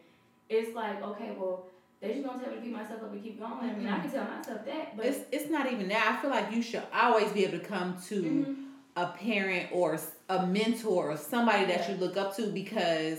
It's 0.49 0.75
like, 0.75 1.03
okay, 1.03 1.35
well, 1.38 1.66
they're 2.00 2.12
just 2.12 2.24
gonna 2.24 2.40
tell 2.42 2.50
me 2.50 2.56
to 2.56 2.62
pick 2.62 2.72
myself 2.72 3.02
up 3.02 3.12
and 3.12 3.22
keep 3.22 3.38
going. 3.40 3.70
I 3.70 3.72
mean, 3.74 3.88
I 3.88 3.98
can 4.00 4.11
tell 4.11 4.24
myself 4.24 4.64
that, 4.66 4.96
but 4.96 5.06
It's 5.06 5.18
it's 5.32 5.50
not 5.50 5.70
even 5.72 5.88
that. 5.88 6.16
I 6.18 6.20
feel 6.22 6.30
like 6.30 6.52
you 6.52 6.62
should 6.62 6.82
always 6.94 7.30
be 7.32 7.44
able 7.44 7.58
to 7.58 7.64
come 7.64 7.96
to 8.08 8.23
Mhm. 8.23 8.64
a 8.96 9.06
parent 9.18 9.68
or 9.73 9.98
a 10.29 10.46
mentor 10.46 11.10
or 11.12 11.16
somebody 11.16 11.64
that 11.66 11.88
you 11.88 11.96
look 11.96 12.16
up 12.16 12.37
to 12.37 12.46
because 12.46 13.18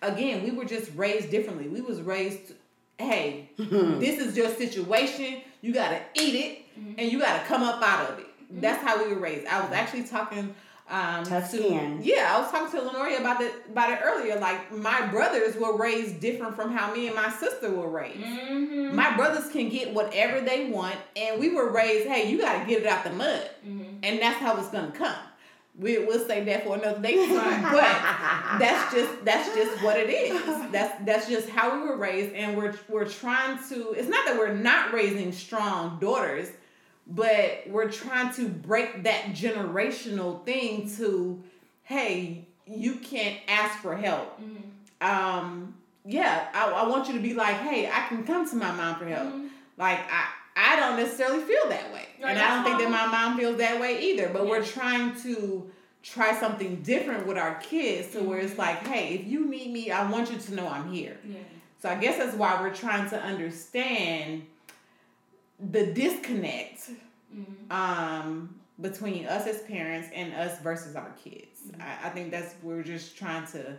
again, 0.00 0.42
we 0.42 0.50
were 0.50 0.64
just 0.64 0.90
raised 0.96 1.30
differently. 1.30 1.68
We 1.68 1.80
was 1.80 2.00
raised 2.00 2.52
hey, 2.98 3.50
this 3.58 4.20
is 4.20 4.36
your 4.36 4.48
situation. 4.48 5.40
You 5.60 5.72
got 5.72 5.90
to 5.90 6.00
eat 6.22 6.34
it 6.36 6.58
Mhm. 6.80 6.94
and 6.98 7.10
you 7.12 7.18
got 7.18 7.40
to 7.40 7.46
come 7.46 7.62
up 7.62 7.82
out 7.82 8.10
of 8.10 8.18
it. 8.20 8.26
That's 8.60 8.80
how 8.82 9.02
we 9.02 9.12
were 9.12 9.18
raised. 9.20 9.46
I 9.46 9.60
was 9.60 9.72
actually 9.72 10.04
talking 10.04 10.54
um 10.90 11.24
Tough 11.24 11.50
to 11.50 11.56
skin. 11.56 12.00
yeah, 12.02 12.34
I 12.36 12.40
was 12.40 12.50
talking 12.50 12.78
to 12.78 12.86
Lanoria 12.86 13.20
about 13.20 13.40
it 13.40 13.52
about 13.70 13.90
it 13.90 14.00
earlier. 14.02 14.38
Like 14.38 14.72
my 14.72 15.06
brothers 15.06 15.56
were 15.56 15.76
raised 15.76 16.20
different 16.20 16.54
from 16.56 16.72
how 16.72 16.92
me 16.92 17.06
and 17.06 17.16
my 17.16 17.30
sister 17.30 17.70
were 17.70 17.88
raised. 17.88 18.18
Mhm. 18.20 18.92
My 18.92 19.16
brothers 19.16 19.50
can 19.50 19.68
get 19.68 19.94
whatever 19.94 20.40
they 20.40 20.66
want, 20.70 20.96
and 21.16 21.40
we 21.40 21.50
were 21.50 21.70
raised, 21.70 22.08
hey, 22.08 22.28
you 22.30 22.38
got 22.38 22.60
to 22.60 22.66
get 22.66 22.82
it 22.82 22.86
out 22.86 23.04
the 23.04 23.10
mud, 23.10 23.48
Mhm. 23.66 23.98
and 24.02 24.20
that's 24.20 24.38
how 24.38 24.56
it's 24.58 24.68
gonna 24.68 24.90
come. 24.92 25.14
We 25.78 25.98
we'll 25.98 26.26
say 26.26 26.44
that 26.44 26.64
for 26.64 26.74
another 26.76 27.00
day, 27.00 27.14
but 27.26 28.58
that's 28.58 28.92
just 28.92 29.24
that's 29.24 29.54
just 29.54 29.82
what 29.82 29.96
it 29.98 30.10
is. 30.10 30.42
That's 30.70 30.94
that's 31.06 31.28
just 31.28 31.48
how 31.48 31.74
we 31.80 31.88
were 31.88 31.96
raised, 31.96 32.34
and 32.34 32.56
we're 32.56 32.74
we're 32.88 33.08
trying 33.08 33.56
to. 33.70 33.92
It's 33.92 34.08
not 34.08 34.26
that 34.26 34.36
we're 34.36 34.52
not 34.54 34.92
raising 34.92 35.32
strong 35.32 35.98
daughters. 36.00 36.48
But 37.06 37.64
we're 37.66 37.90
trying 37.90 38.32
to 38.34 38.48
break 38.48 39.02
that 39.04 39.32
generational 39.34 40.44
thing 40.44 40.88
to, 40.96 41.42
hey, 41.82 42.46
you 42.66 42.94
can't 42.96 43.38
ask 43.48 43.78
for 43.80 43.96
help. 43.96 44.40
Mhm. 44.40 45.06
Um, 45.06 45.74
yeah, 46.04 46.48
I, 46.54 46.70
I 46.70 46.88
want 46.88 47.08
you 47.08 47.14
to 47.14 47.20
be 47.20 47.34
like, 47.34 47.56
hey, 47.56 47.88
I 47.88 48.06
can 48.08 48.24
come 48.24 48.48
to 48.48 48.56
my 48.56 48.70
mom 48.72 48.96
for 48.96 49.06
help. 49.06 49.28
Mhm. 49.32 49.48
Like 49.78 49.98
I, 50.10 50.26
I 50.56 50.76
don't 50.80 50.96
necessarily 50.96 51.40
feel 51.42 51.68
that 51.70 51.92
way, 51.92 52.06
Right, 52.22 52.30
and 52.30 52.38
I 52.38 52.54
don't 52.54 52.64
think 52.64 52.78
that 52.78 52.90
my 52.90 53.06
mom 53.06 53.38
feels 53.38 53.56
that 53.58 53.80
way 53.80 54.00
either. 54.02 54.28
But 54.32 54.46
we're 54.46 54.62
trying 54.64 55.14
to 55.22 55.70
try 56.02 56.34
something 56.34 56.82
different 56.82 57.26
with 57.26 57.38
our 57.38 57.54
kids, 57.56 58.12
to 58.12 58.20
where 58.22 58.38
Mm-hmm. 58.38 58.46
it's 58.48 58.58
like, 58.58 58.86
hey, 58.86 59.14
if 59.14 59.26
you 59.26 59.46
need 59.46 59.72
me, 59.72 59.90
I 59.90 60.08
want 60.10 60.30
you 60.30 60.38
to 60.38 60.54
know 60.54 60.68
I'm 60.68 60.92
here. 60.92 61.16
Yeah. 61.26 61.38
So 61.80 61.88
I 61.88 61.94
guess 61.96 62.18
that's 62.18 62.36
why 62.36 62.60
we're 62.60 62.74
trying 62.74 63.08
to 63.10 63.20
understand 63.20 64.42
the 65.70 65.86
disconnect 65.92 66.90
Mhm. 67.34 67.70
um, 67.70 68.54
between 68.80 69.26
us 69.26 69.46
as 69.46 69.60
parents 69.62 70.08
and 70.14 70.34
us 70.34 70.58
versus 70.60 70.96
our 70.96 71.10
kids. 71.22 71.60
Mm-hmm. 71.70 71.82
I, 71.82 72.08
I 72.08 72.10
think 72.10 72.30
that's 72.30 72.54
we're 72.62 72.82
just 72.82 73.16
trying 73.16 73.46
to 73.48 73.76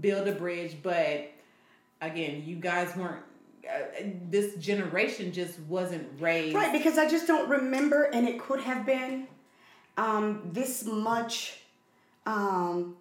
build 0.00 0.28
a 0.28 0.32
bridge, 0.32 0.76
but 0.82 1.30
again, 2.00 2.42
you 2.46 2.56
guys 2.56 2.94
weren't. 2.96 3.22
Uh, 3.68 4.04
this 4.30 4.54
generation 4.56 5.32
just 5.32 5.58
wasn't 5.60 6.06
raised 6.20 6.54
Right, 6.54 6.72
because 6.72 6.98
I 6.98 7.08
just 7.08 7.26
don't 7.26 7.48
remember, 7.48 8.04
and 8.04 8.28
it 8.28 8.38
could 8.38 8.60
have 8.60 8.86
been 8.86 9.26
um, 9.96 10.42
this 10.52 10.84
much 10.84 11.58
um, 12.26 12.96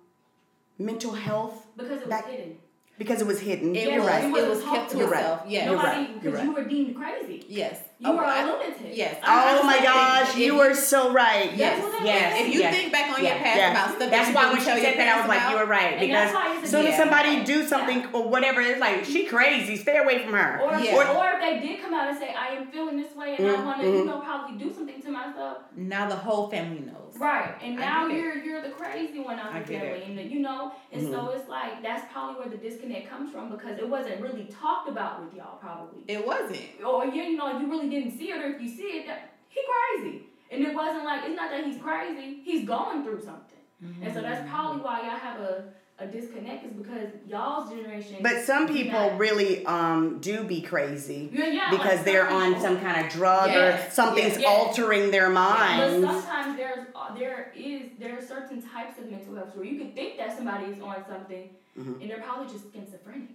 mental 0.79 1.11
health 1.13 1.67
Because 1.77 1.91
it 1.91 1.99
was 2.01 2.09
Back- 2.09 2.27
hidden. 2.29 2.57
because 2.97 3.21
it 3.21 3.27
was 3.27 3.39
hidden. 3.39 3.75
It 3.75 3.89
You're 3.89 3.99
was, 3.99 4.07
right. 4.07 4.23
It 4.23 4.27
it 4.27 4.31
wasn't 4.31 4.49
was 4.49 4.63
kept 4.63 4.91
to 4.91 4.97
You're 4.97 5.07
right. 5.09 5.19
itself. 5.21 5.41
Yes. 5.47 5.65
You're 5.65 5.75
Nobody, 5.75 5.97
right, 5.97 6.13
because 6.21 6.33
right. 6.39 6.43
you 6.45 6.51
were 6.53 6.63
deemed 6.63 6.95
crazy. 6.95 7.45
Yes. 7.47 7.79
You 7.97 8.09
Oh, 8.09 8.15
were 8.17 8.25
I- 8.25 8.41
a 8.41 8.45
lunatic. 8.45 8.75
Yes. 8.91 9.15
I- 9.23 9.53
I 9.55 9.57
Oh 9.57 9.63
my 9.63 9.79
gosh, 9.81 10.35
you 10.35 10.55
were 10.55 10.73
so 10.73 11.11
right. 11.13 11.49
Yes, 11.55 11.79
That's 11.81 11.93
what 11.93 12.05
yes. 12.05 12.41
If 12.41 12.53
you 12.53 12.59
yes. 12.59 12.75
think 12.75 12.91
back 12.91 13.17
on 13.17 13.23
Yeah, 13.23 13.35
your 13.35 13.43
past 13.43 13.57
yeah. 13.57 13.71
about 13.71 13.95
stuff, 13.95 14.09
That's 14.11 14.27
that 14.27 14.35
why 14.35 14.41
you 14.43 14.47
when 14.51 14.59
she 14.59 14.67
your 14.67 14.77
said 14.79 14.97
that, 14.99 15.07
I 15.07 15.17
was 15.21 15.25
parents 15.25 15.29
like, 15.29 15.49
you 15.51 15.57
were 15.57 15.65
right. 15.65 15.99
Because 15.99 16.13
that's 16.13 16.33
why 16.33 16.47
it's 16.51 16.59
a 16.59 16.63
as 16.65 16.71
soon 16.71 16.85
as 16.87 16.91
Yeah. 16.91 16.97
somebody 16.97 17.43
do 17.45 17.65
something 17.65 18.05
or 18.11 18.27
whatever, 18.27 18.59
it's 18.59 18.81
like 18.81 19.05
she 19.05 19.25
crazy. 19.25 19.77
Stay 19.77 19.97
away 19.97 20.23
from 20.25 20.33
her. 20.33 20.59
Or, 20.61 20.77
Yeah. 20.77 20.95
or 21.17 21.35
if 21.35 21.39
they 21.39 21.65
did 21.65 21.81
come 21.81 21.93
out 21.93 22.09
and 22.09 22.17
say, 22.17 22.33
I 22.37 22.47
am 22.55 22.67
feeling 22.67 22.97
this 23.01 23.15
way 23.15 23.37
and 23.37 23.47
I 23.49 23.53
Mm, 23.55 23.65
want 23.65 23.79
to, 23.81 23.87
you 23.87 24.03
know, 24.05 24.17
probably 24.19 24.57
do 24.57 24.73
something 24.73 25.01
to 25.01 25.09
myself. 25.11 25.57
now 25.77 26.09
the 26.09 26.15
whole 26.15 26.49
family 26.49 26.79
knows. 26.81 27.01
Right. 27.17 27.55
And 27.63 27.77
now 27.77 28.07
you're 28.07 28.35
you're 28.35 28.61
the 28.61 28.71
crazy 28.71 29.19
one 29.21 29.39
out 29.39 29.53
I 29.55 29.59
the 29.59 29.65
family. 29.79 30.03
And, 30.03 30.29
you 30.29 30.39
know, 30.41 30.73
and 30.91 31.01
so 31.01 31.07
Mm-hmm. 31.19 31.37
it's 31.39 31.47
like, 31.49 31.81
that's 31.81 32.11
probably 32.11 32.35
where 32.41 32.49
the 32.49 32.57
disconnect 32.57 33.09
comes 33.09 33.31
from 33.31 33.49
because 33.49 33.77
it 33.79 33.87
wasn't 33.87 34.19
really 34.19 34.49
talked 34.61 34.89
about 34.89 35.23
with 35.23 35.33
y'all, 35.33 35.55
probably. 35.61 36.01
It 36.09 36.27
wasn't. 36.27 36.59
or 36.85 37.05
you 37.05 37.23
you 37.23 37.37
know 37.37 37.55
if 37.55 37.61
you 37.61 37.69
really 37.71 37.84
didn't 37.89 38.17
see 38.17 38.31
it 38.31 38.37
or 38.43 38.49
if 38.55 38.61
you 38.61 38.69
see 38.69 38.83
it 38.99 39.07
that 39.07 39.33
he 39.49 39.61
crazy 39.71 40.23
and 40.51 40.63
it 40.63 40.73
wasn't 40.75 41.03
like 41.05 41.23
it's 41.25 41.35
not 41.35 41.49
that 41.51 41.63
he's 41.65 41.77
crazy 41.81 42.41
he's 42.43 42.67
going 42.67 43.03
through 43.03 43.21
something 43.21 43.59
and 44.01 44.13
so 44.13 44.21
that's 44.21 44.47
probably 44.49 44.81
why 44.81 45.01
y'all 45.01 45.09
have 45.17 45.39
a, 45.39 45.65
a 45.99 46.07
disconnect 46.07 46.65
is 46.65 46.71
because 46.73 47.09
y'all's 47.27 47.69
generation 47.69 48.17
But 48.21 48.43
some 48.43 48.67
people 48.67 49.11
really 49.17 49.65
um, 49.65 50.19
do 50.19 50.43
be 50.43 50.61
crazy 50.61 51.29
yeah, 51.31 51.47
yeah, 51.47 51.69
because 51.69 51.97
like 51.97 52.05
they're 52.05 52.27
on 52.29 52.59
some 52.59 52.79
kind 52.79 53.05
of 53.05 53.11
drug 53.11 53.49
Yes, 53.51 53.87
or 53.87 53.91
something's 53.91 54.37
yes. 54.39 54.45
altering 54.47 55.11
their 55.11 55.27
but 55.27 55.33
minds. 55.33 56.05
sometimes 56.07 56.57
there's 56.57 56.87
there 57.17 57.51
is 57.55 57.83
there 57.99 58.17
are 58.17 58.21
certain 58.25 58.61
types 58.61 58.97
of 58.97 59.09
mental 59.11 59.35
health 59.35 59.55
where 59.55 59.65
you 59.65 59.77
could 59.79 59.93
think 59.93 60.17
that 60.17 60.35
somebody 60.35 60.65
is 60.65 60.81
on 60.81 61.03
something 61.07 61.49
Mhm. 61.77 61.99
and 62.01 62.09
they're 62.09 62.21
probably 62.21 62.51
just 62.51 62.71
schizophrenic 62.73 63.29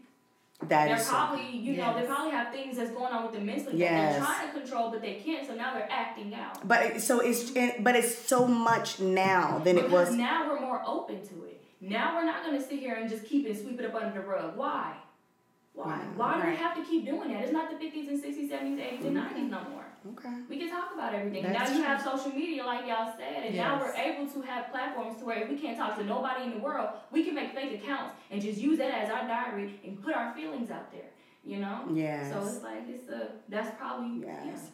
That 0.69 0.89
they're 0.89 1.05
probably 1.05 1.57
you 1.57 1.77
know 1.79 1.99
they 1.99 2.07
probably 2.07 2.33
have 2.33 2.53
things 2.53 2.77
that's 2.77 2.91
going 2.91 3.13
on 3.13 3.25
with 3.25 3.33
them 3.33 3.47
mentally 3.47 3.79
that 3.79 4.13
they're 4.13 4.21
trying 4.21 4.53
to 4.53 4.61
control 4.61 4.91
but 4.91 5.01
they 5.01 5.15
can't 5.15 5.47
so 5.47 5.55
now 5.55 5.73
they're 5.73 5.89
acting 5.91 6.35
out 6.35 6.69
But 6.69 6.83
it, 6.83 7.01
so 7.01 7.21
it's 7.21 7.51
it, 7.57 7.83
but 7.83 7.97
it's 7.97 8.15
so 8.15 8.47
much 8.47 9.01
now 9.01 9.59
than 9.59 9.79
it 9.79 9.91
was. 9.91 10.13
now 10.15 10.49
we're 10.49 10.61
more 10.61 10.83
open 10.87 11.27
to 11.29 11.45
it. 11.45 11.63
Now 11.81 12.15
we're 12.15 12.27
not 12.27 12.45
gonna 12.45 12.61
sit 12.61 12.79
here 12.79 12.95
and 12.95 13.09
just 13.09 13.25
keep 13.25 13.47
it 13.47 13.59
sweep 13.59 13.81
it 13.81 13.87
up 13.87 13.95
under 13.95 14.21
the 14.21 14.27
rug. 14.27 14.57
Why? 14.57 14.95
Why? 15.73 15.99
Yeah, 15.99 16.05
Why 16.17 16.43
do 16.43 16.51
we 16.51 16.57
have 16.57 16.77
to 16.77 16.85
keep 16.85 17.07
doing 17.07 17.33
that? 17.33 17.43
It's 17.45 17.53
not 17.53 17.71
the 17.71 17.79
fifties 17.79 18.09
and 18.09 18.21
sixties, 18.21 18.51
seventies, 18.51 18.79
eighties, 18.79 19.07
and 19.07 19.17
mm-hmm. 19.17 19.27
nineties 19.27 19.51
no 19.51 19.63
more. 19.71 19.87
Okay. 20.09 20.35
We 20.49 20.59
can 20.59 20.71
talk 20.71 20.95
about 20.95 21.15
everything. 21.15 21.43
That's 21.43 21.71
now 21.71 21.77
you 21.77 21.83
have 21.85 22.01
social 22.03 22.31
media, 22.33 22.65
like 22.65 22.87
y'all 22.87 23.13
said, 23.19 23.45
and 23.45 23.55
now 23.57 23.79
we're 23.79 23.95
able 23.95 24.27
to 24.27 24.41
have 24.43 24.71
platforms 24.71 25.19
to 25.19 25.25
where 25.27 25.43
if 25.43 25.49
we 25.51 25.57
can't 25.59 25.77
talk 25.77 25.97
to 25.99 26.05
nobody 26.05 26.45
in 26.45 26.51
the 26.53 26.59
world, 26.59 26.89
we 27.13 27.25
can 27.25 27.35
make 27.35 27.55
fake 27.55 27.83
accounts 27.83 28.15
and 28.31 28.41
just 28.41 28.59
use 28.59 28.79
that 28.79 28.91
as 28.91 29.11
our 29.11 29.27
diary 29.27 29.79
and 29.85 30.03
put 30.03 30.15
our 30.15 30.35
feelings 30.35 30.71
out 30.71 30.91
there. 30.91 31.11
You 31.45 31.59
know. 31.61 31.85
Yes. 31.93 32.33
So 32.33 32.39
it's 32.47 32.63
like 32.63 32.89
it's 32.89 33.09
a 33.11 33.29
that's 33.49 33.77
probably 33.79 34.27
Yes. 34.27 34.69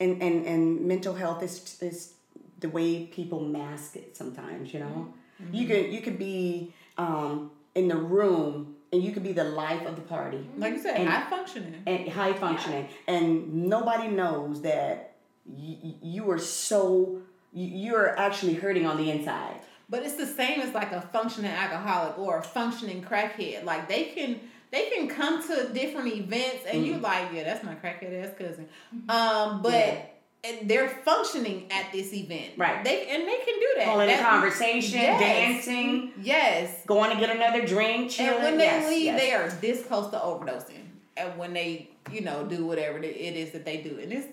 And 0.00 0.22
and 0.22 0.46
and 0.46 0.80
mental 0.80 1.14
health 1.14 1.42
is 1.42 1.78
is 1.82 2.14
the 2.60 2.68
way 2.68 3.06
people 3.06 3.40
mask 3.40 3.96
it 3.96 4.16
sometimes. 4.16 4.72
You 4.72 4.80
know, 4.80 5.12
Mm-hmm. 5.42 5.54
you 5.54 5.66
could 5.66 5.92
you 5.92 6.00
could 6.02 6.18
be 6.18 6.72
um, 6.98 7.50
in 7.74 7.88
the 7.88 7.96
room 7.96 8.71
and 8.92 9.02
you 9.02 9.12
could 9.12 9.22
be 9.22 9.32
the 9.32 9.44
life 9.44 9.84
of 9.86 9.96
the 9.96 10.02
party 10.02 10.46
Like 10.58 10.74
you 10.74 10.80
said, 10.80 10.96
And- 11.00 11.08
high 11.08 11.28
functioning. 11.30 11.82
and 11.86 12.08
high 12.08 12.32
functioning, 12.34 12.88
and 13.08 13.66
nobody 13.68 14.08
knows 14.08 14.62
that 14.62 15.14
y- 15.46 15.94
you 16.02 16.30
are 16.30 16.38
so 16.38 17.22
you- 17.54 17.66
you're 17.84 18.18
actually 18.18 18.54
hurting 18.54 18.86
on 18.86 18.96
the 18.96 19.10
inside. 19.10 19.56
But 19.90 20.02
it's 20.04 20.14
the 20.14 20.26
same 20.26 20.60
as 20.60 20.72
like 20.72 20.92
a 20.92 21.02
functioning 21.12 21.50
alcoholic 21.50 22.18
or 22.18 22.38
a 22.38 22.42
functioning 22.42 23.02
crackhead. 23.02 23.64
Like 23.64 23.88
they 23.88 24.04
can 24.04 24.40
they 24.70 24.88
can 24.88 25.06
come 25.06 25.46
to 25.48 25.68
different 25.68 26.08
events 26.14 26.64
and 26.66 26.86
you're 26.86 26.96
like, 26.96 27.28
yeah, 27.34 27.44
that's 27.44 27.62
my 27.62 27.74
crackhead 27.74 28.24
ass 28.24 28.30
cousin. 28.38 28.66
Um, 29.10 29.60
but 29.60 29.72
Yeah. 29.74 30.00
And 30.44 30.68
they're 30.68 30.88
functioning 30.88 31.70
at 31.70 31.92
this 31.92 32.12
event. 32.12 32.52
Right. 32.56 32.82
They 32.84 33.08
and 33.08 33.22
they 33.28 33.36
can 33.38 33.60
do 33.60 33.68
that. 33.76 33.86
Holding 33.86 34.10
a 34.10 34.18
conversation, 34.18 34.98
Yes. 34.98 35.20
dancing, 35.20 36.12
Yes. 36.20 36.84
going 36.86 37.10
to 37.14 37.16
get 37.20 37.30
another 37.34 37.64
drink, 37.66 38.10
chilling. 38.10 38.34
And 38.34 38.42
when 38.44 38.58
they 38.58 38.64
yes, 38.64 38.88
leave, 38.88 39.04
yes. 39.04 39.20
they 39.20 39.32
are 39.32 39.48
this 39.60 39.84
close 39.86 40.10
to 40.10 40.18
overdosing. 40.18 40.80
And 41.16 41.36
when 41.38 41.52
they, 41.52 41.90
you 42.10 42.22
know, 42.22 42.44
do 42.44 42.66
whatever 42.66 42.98
it 42.98 43.04
is 43.04 43.52
that 43.52 43.64
they 43.64 43.78
do, 43.78 43.98
and 44.00 44.12
it's 44.12 44.26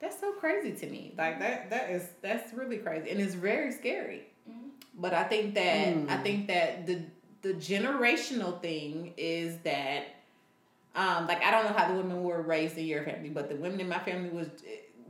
that's 0.00 0.20
so 0.20 0.32
crazy 0.32 0.72
to 0.72 0.86
me. 0.90 1.12
Like 1.16 1.38
that, 1.40 1.70
that 1.70 1.90
is 1.90 2.08
that's 2.20 2.52
really 2.52 2.78
crazy, 2.78 3.10
and 3.10 3.20
it's 3.20 3.34
very 3.34 3.72
scary. 3.72 4.24
Mhm. 4.48 4.70
But 4.98 5.14
I 5.14 5.24
think 5.24 5.54
that 5.54 5.86
Mm. 5.88 6.10
I 6.10 6.16
think 6.22 6.48
that 6.48 6.86
the 6.86 7.00
the 7.40 7.54
generational 7.54 8.60
thing 8.60 9.14
is 9.16 9.56
that, 9.58 10.06
um, 10.96 11.26
like 11.28 11.42
I 11.42 11.50
don't 11.52 11.64
know 11.64 11.72
how 11.72 11.88
the 11.88 11.94
women 11.94 12.22
were 12.24 12.42
raised 12.42 12.76
in 12.76 12.84
your 12.84 13.04
family, 13.04 13.28
but 13.30 13.48
the 13.48 13.54
women 13.56 13.80
in 13.80 13.88
my 13.88 14.00
family 14.00 14.30
was 14.30 14.48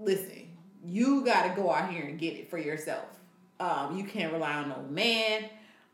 listen. 0.00 0.48
You 0.84 1.24
got 1.24 1.48
to 1.48 1.60
go 1.60 1.70
out 1.70 1.90
here 1.90 2.04
and 2.04 2.18
get 2.18 2.34
it 2.36 2.48
for 2.50 2.58
yourself. 2.58 3.06
Um, 3.60 3.96
you 3.96 4.04
can't 4.04 4.32
rely 4.32 4.54
on 4.54 4.68
no 4.68 4.82
man. 4.88 5.44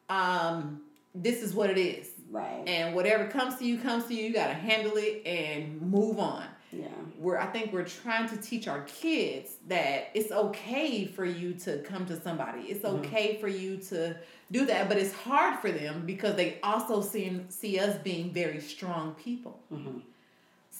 Um, 0.08 0.82
this 1.14 1.42
is 1.42 1.54
what 1.54 1.70
it 1.70 1.78
is. 1.78 2.10
right. 2.30 2.62
And 2.66 2.94
whatever 2.94 3.26
comes 3.26 3.56
to 3.56 3.64
you 3.64 3.78
comes 3.78 4.04
to 4.06 4.14
you. 4.14 4.24
You 4.24 4.32
gotta 4.34 4.54
handle 4.54 4.92
it 4.96 5.22
and 5.26 5.80
move 5.80 6.18
on. 6.18 6.44
Yeah. 6.72 6.88
We're 7.18 7.38
I 7.38 7.46
think 7.46 7.72
we're 7.72 7.84
trying 7.84 8.28
to 8.30 8.36
teach 8.36 8.66
our 8.68 8.82
kids 8.82 9.56
that 9.68 10.08
it's 10.14 10.32
okay 10.32 11.06
for 11.06 11.24
you 11.24 11.54
to 11.64 11.78
come 11.78 12.04
to 12.06 12.20
somebody. 12.20 12.62
It's 12.62 12.84
Mm-hmm. 12.84 13.04
okay 13.06 13.38
for 13.40 13.48
you 13.48 13.76
to 13.90 14.16
do 14.50 14.66
that, 14.66 14.88
but 14.88 14.98
it's 14.98 15.14
hard 15.14 15.60
for 15.60 15.70
them 15.72 16.02
because 16.04 16.34
they 16.36 16.58
also 16.62 17.00
see 17.00 17.40
see 17.48 17.78
us 17.78 17.96
being 18.02 18.32
very 18.32 18.60
strong 18.60 19.14
people. 19.14 19.60
Mhm. 19.72 20.02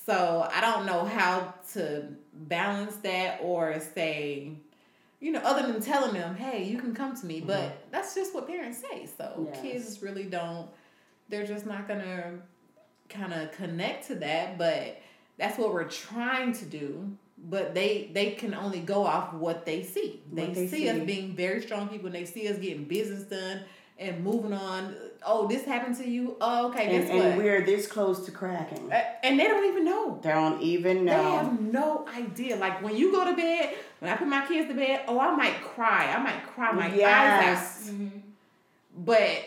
So 0.05 0.49
I 0.53 0.61
don't 0.61 0.87
know 0.87 1.05
how 1.05 1.55
to 1.73 2.05
balance 2.33 2.97
that 2.97 3.41
or 3.43 3.81
say, 3.81 4.51
you 5.21 5.33
know, 5.33 5.41
other 5.41 5.71
than 5.71 5.81
telling 5.81 6.13
them, 6.15 6.35
"Hey, 6.37 6.65
you 6.65 6.79
can 6.79 6.95
come 6.95 7.17
to 7.17 7.27
me," 7.27 7.41
but 7.41 7.91
that's 7.91 8.15
just 8.15 8.35
what 8.35 8.47
parents 8.47 8.79
say. 8.79 9.07
So 9.07 9.25
Mm-hmm. 9.25 9.45
Yes. 9.47 9.61
kids 9.63 10.03
really 10.03 10.25
don't. 10.25 10.69
They're 11.29 11.47
just 11.47 11.65
not 11.65 11.89
gonna 11.89 12.35
kind 13.09 13.33
of 13.33 13.53
connect 13.53 14.09
to 14.09 14.15
that. 14.17 14.59
But 14.59 15.01
that's 15.39 15.57
what 15.59 15.73
we're 15.73 15.89
trying 15.89 16.53
to 16.55 16.65
do. 16.67 17.17
But 17.39 17.75
they 17.75 18.11
they 18.13 18.33
can 18.33 18.53
only 18.55 18.81
go 18.81 19.05
off 19.07 19.33
what 19.33 19.65
they 19.65 19.83
see. 19.83 20.23
They, 20.33 20.47
What 20.47 20.55
they 20.55 20.67
see, 20.69 20.89
us 20.89 20.99
being 21.07 21.35
very 21.35 21.63
strong 21.63 21.89
people. 21.89 22.07
and 22.07 22.15
They 22.15 22.27
see 22.27 22.47
us 22.49 22.59
getting 22.59 22.85
business 22.85 23.23
done 23.25 23.61
and 23.99 24.23
moving 24.23 24.53
on. 24.53 24.95
Oh, 25.27 25.47
this 25.49 25.65
happened 25.65 25.97
to 25.99 26.09
you. 26.09 26.37
Oh, 26.41 26.69
okay. 26.69 26.85
And, 26.85 27.03
Guess 27.03 27.11
and 27.11 27.19
what? 27.21 27.37
we're 27.39 27.65
this 27.65 27.87
close 27.87 28.25
to 28.27 28.31
cracking. 28.31 28.91
A- 28.93 29.25
and 29.27 29.39
they 29.39 29.45
don't 29.47 29.65
even 29.67 29.85
know. 29.85 30.19
They 30.23 30.31
don't 30.31 30.61
even 30.61 31.05
know. 31.05 31.17
They 31.17 31.31
have 31.37 31.61
no 31.61 32.07
idea. 32.09 32.57
Like 32.57 32.83
when 32.83 32.97
you 32.97 33.11
go 33.13 33.25
to 33.25 33.35
bed, 33.37 33.75
when 34.01 34.13
I 34.13 34.17
put 34.17 34.29
my 34.29 34.47
kids 34.47 34.69
to 34.69 34.75
bed, 34.75 35.03
oh, 35.09 35.19
I 35.19 35.35
might 35.35 35.61
cry. 35.63 36.13
I 36.15 36.19
might 36.23 36.47
cry 36.47 36.73
my 36.73 36.87
eyes 36.87 36.93
out. 36.93 37.01
Yes. 37.01 37.91
Mm-hmm. 37.91 38.19
But 38.97 39.45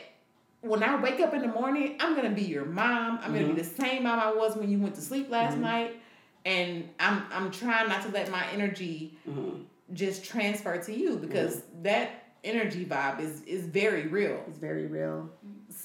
when 0.62 0.84
I 0.84 1.02
wake 1.02 1.20
up 1.20 1.34
in 1.34 1.42
the 1.42 1.48
morning, 1.48 1.98
I'm 2.00 2.16
gonna 2.16 2.32
be 2.32 2.42
your 2.44 2.66
mom. 2.66 3.20
I'm 3.22 3.34
gonna 3.34 3.48
be 3.48 3.54
the 3.62 3.64
same 3.64 4.04
mom 4.04 4.20
I 4.20 4.34
was 4.34 4.56
when 4.56 4.70
you 4.70 4.80
went 4.80 4.96
to 4.96 5.02
sleep 5.02 5.30
last 5.30 5.58
Mhm. 5.58 5.62
night. 5.62 6.02
And 6.46 6.90
I'm 7.00 7.24
I'm 7.32 7.52
trying 7.52 7.88
not 7.90 8.02
to 8.04 8.10
let 8.10 8.30
my 8.32 8.46
energy 8.52 9.18
Mhm. 9.30 9.64
just 9.94 10.26
transfer 10.26 10.78
to 10.82 10.94
you 10.94 11.18
because 11.18 11.62
that 11.84 12.10
energy 12.44 12.86
vibe 12.86 13.20
is 13.20 13.42
is 13.44 13.66
very 13.66 14.08
real. 14.08 14.42
It's 14.48 14.58
very 14.58 14.86
real. 14.88 15.30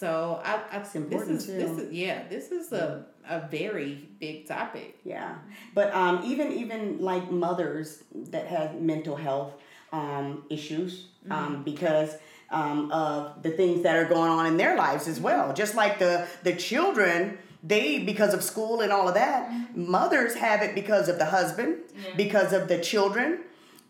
So 0.03 0.41
I, 0.45 0.59
I 0.73 0.79
It's 0.79 0.97
important 0.97 1.39
this 1.39 1.49
is, 1.49 1.63
too. 1.63 1.75
This 1.77 1.79
is 1.87 1.93
yeah, 1.93 2.19
this 2.29 2.51
is 2.51 2.73
a 2.73 3.07
a 3.37 3.47
very 3.49 4.09
big 4.19 4.49
topic. 4.49 4.99
Yeah, 5.05 5.37
but 5.75 5.95
um, 5.95 6.25
even 6.25 6.51
even 6.63 6.99
like 7.01 7.31
mothers 7.31 8.03
that 8.35 8.49
have 8.49 8.81
mental 8.81 9.15
health 9.15 9.53
um, 9.93 10.43
issues 10.51 11.07
um, 11.31 11.63
because 11.63 12.17
um, 12.51 12.91
of 12.91 13.45
the 13.45 13.53
things 13.53 13.85
that 13.85 13.95
are 13.95 14.09
going 14.17 14.33
on 14.39 14.47
in 14.47 14.57
their 14.57 14.77
lives 14.77 15.07
as 15.07 15.21
well. 15.21 15.53
Just 15.55 15.77
like 15.77 16.01
the 16.01 16.27
the 16.43 16.57
children, 16.57 17.39
they 17.63 18.01
because 18.01 18.35
of 18.35 18.43
school 18.43 18.81
and 18.81 18.91
all 18.91 19.07
of 19.07 19.15
that. 19.15 19.41
Mothers 19.77 20.35
have 20.35 20.63
it 20.63 20.75
because 20.75 21.09
of 21.09 21.17
the 21.23 21.27
husband, 21.27 21.77
Yeah. 21.95 22.17
because 22.17 22.53
of 22.53 22.67
the 22.67 22.81
children. 22.81 23.29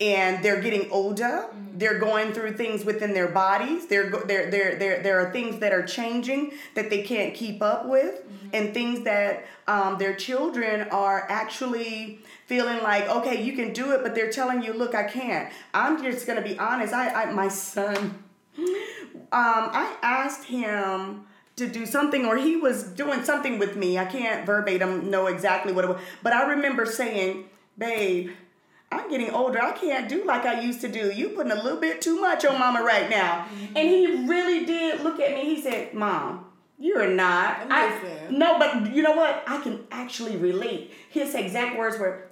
And 0.02 0.44
they're 0.44 0.60
getting 0.60 0.90
older. 0.90 1.46
They're 1.74 1.98
going 2.00 2.32
through 2.32 2.56
things 2.56 2.84
within 2.84 3.14
their 3.14 3.28
bodies. 3.28 3.86
They're 3.86 4.10
go- 4.10 4.24
there. 4.24 4.50
There. 4.50 4.76
There. 4.76 5.00
There 5.00 5.20
are 5.20 5.32
things 5.32 5.60
that 5.60 5.72
are 5.72 5.86
changing 5.86 6.52
that 6.74 6.90
they 6.90 7.02
can't 7.02 7.34
keep 7.34 7.62
up 7.62 7.86
with, 7.86 8.22
and 8.52 8.74
things 8.74 9.04
that 9.04 9.44
um, 9.68 9.98
their 9.98 10.14
children 10.14 10.88
are 10.90 11.26
actually 11.30 12.18
feeling 12.46 12.82
like, 12.82 13.08
okay, 13.08 13.42
you 13.42 13.52
can 13.54 13.72
do 13.72 13.92
it, 13.92 14.02
but 14.02 14.14
they're 14.14 14.30
telling 14.30 14.62
you, 14.62 14.72
look, 14.72 14.94
I 14.94 15.04
can't. 15.04 15.52
I'm 15.72 16.02
just 16.02 16.26
gonna 16.26 16.42
be 16.42 16.58
honest. 16.58 16.92
I, 16.92 17.22
I 17.22 17.32
my 17.32 17.48
son, 17.48 17.96
um, 18.58 18.64
I 19.32 19.96
asked 20.02 20.44
him 20.44 21.26
to 21.56 21.68
do 21.68 21.86
something, 21.86 22.26
or 22.26 22.36
he 22.36 22.56
was 22.56 22.82
doing 22.82 23.22
something 23.22 23.58
with 23.58 23.76
me. 23.76 23.98
I 23.98 24.04
can't 24.06 24.44
verbatim 24.44 25.10
know 25.10 25.28
exactly 25.28 25.72
what 25.72 25.84
it 25.84 25.88
was, 25.88 26.00
but 26.24 26.32
I 26.32 26.42
remember 26.54 26.86
saying, 26.86 27.44
babe. 27.78 28.32
I'm 28.92 29.10
getting 29.10 29.30
older. 29.30 29.60
I 29.60 29.72
can't 29.72 30.08
do 30.08 30.24
like 30.24 30.44
I 30.44 30.60
used 30.60 30.80
to 30.82 30.88
do. 30.88 31.12
You 31.12 31.30
putting 31.30 31.52
a 31.52 31.62
little 31.62 31.80
bit 31.80 32.00
too 32.00 32.20
much 32.20 32.44
on 32.44 32.58
mama 32.58 32.82
right 32.82 33.08
now. 33.08 33.46
Mm-hmm. 33.46 33.76
And 33.76 33.88
he 33.88 34.28
really 34.28 34.66
did 34.66 35.00
look 35.00 35.20
at 35.20 35.32
me. 35.32 35.54
He 35.54 35.60
said, 35.60 35.94
Mom, 35.94 36.46
you're 36.78 37.08
not. 37.08 37.58
I, 37.70 38.28
no, 38.30 38.58
but 38.58 38.92
you 38.92 39.02
know 39.02 39.12
what? 39.12 39.42
I 39.46 39.60
can 39.62 39.84
actually 39.90 40.36
relate. 40.36 40.92
His 41.10 41.34
exact 41.34 41.78
words 41.78 41.98
were, 41.98 42.28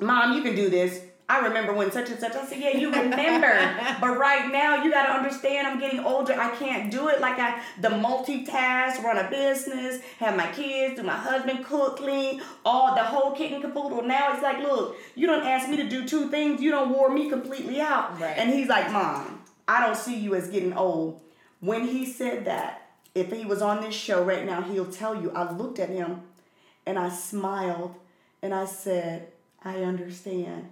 Mom, 0.00 0.36
you 0.36 0.42
can 0.42 0.54
do 0.54 0.68
this. 0.68 1.02
I 1.30 1.40
remember 1.40 1.74
when 1.74 1.92
such 1.92 2.08
and 2.08 2.18
such. 2.18 2.34
I 2.34 2.46
said, 2.46 2.58
Yeah, 2.58 2.76
you 2.76 2.90
remember. 2.90 3.52
but 4.00 4.18
right 4.18 4.50
now, 4.50 4.82
you 4.82 4.90
got 4.90 5.06
to 5.06 5.12
understand 5.12 5.66
I'm 5.66 5.78
getting 5.78 6.00
older. 6.00 6.32
I 6.32 6.54
can't 6.56 6.90
do 6.90 7.08
it 7.08 7.20
like 7.20 7.38
I, 7.38 7.62
the 7.80 7.88
multitask, 7.88 9.02
run 9.02 9.18
a 9.18 9.28
business, 9.28 10.00
have 10.18 10.36
my 10.36 10.50
kids, 10.52 10.96
do 10.96 11.02
my 11.02 11.16
husband 11.16 11.66
cook, 11.66 11.98
clean, 11.98 12.40
all 12.64 12.94
the 12.94 13.04
whole 13.04 13.32
kit 13.32 13.52
and 13.52 13.62
caboodle. 13.62 14.02
Now 14.02 14.32
it's 14.32 14.42
like, 14.42 14.58
Look, 14.60 14.96
you 15.14 15.26
don't 15.26 15.46
ask 15.46 15.68
me 15.68 15.76
to 15.76 15.88
do 15.88 16.08
two 16.08 16.28
things. 16.30 16.62
You 16.62 16.70
don't 16.70 16.90
wore 16.90 17.10
me 17.10 17.28
completely 17.28 17.80
out. 17.80 18.18
Right. 18.18 18.36
And 18.38 18.50
he's 18.50 18.68
like, 18.68 18.90
Mom, 18.90 19.42
I 19.66 19.84
don't 19.84 19.96
see 19.96 20.16
you 20.18 20.34
as 20.34 20.48
getting 20.48 20.72
old. 20.72 21.20
When 21.60 21.86
he 21.86 22.06
said 22.06 22.46
that, 22.46 22.88
if 23.14 23.32
he 23.32 23.44
was 23.44 23.60
on 23.60 23.82
this 23.82 23.94
show 23.94 24.22
right 24.22 24.46
now, 24.46 24.62
he'll 24.62 24.90
tell 24.90 25.20
you, 25.20 25.30
I 25.32 25.52
looked 25.52 25.78
at 25.78 25.90
him 25.90 26.22
and 26.86 26.98
I 26.98 27.10
smiled 27.10 27.96
and 28.40 28.54
I 28.54 28.64
said, 28.64 29.32
I 29.62 29.82
understand. 29.82 30.70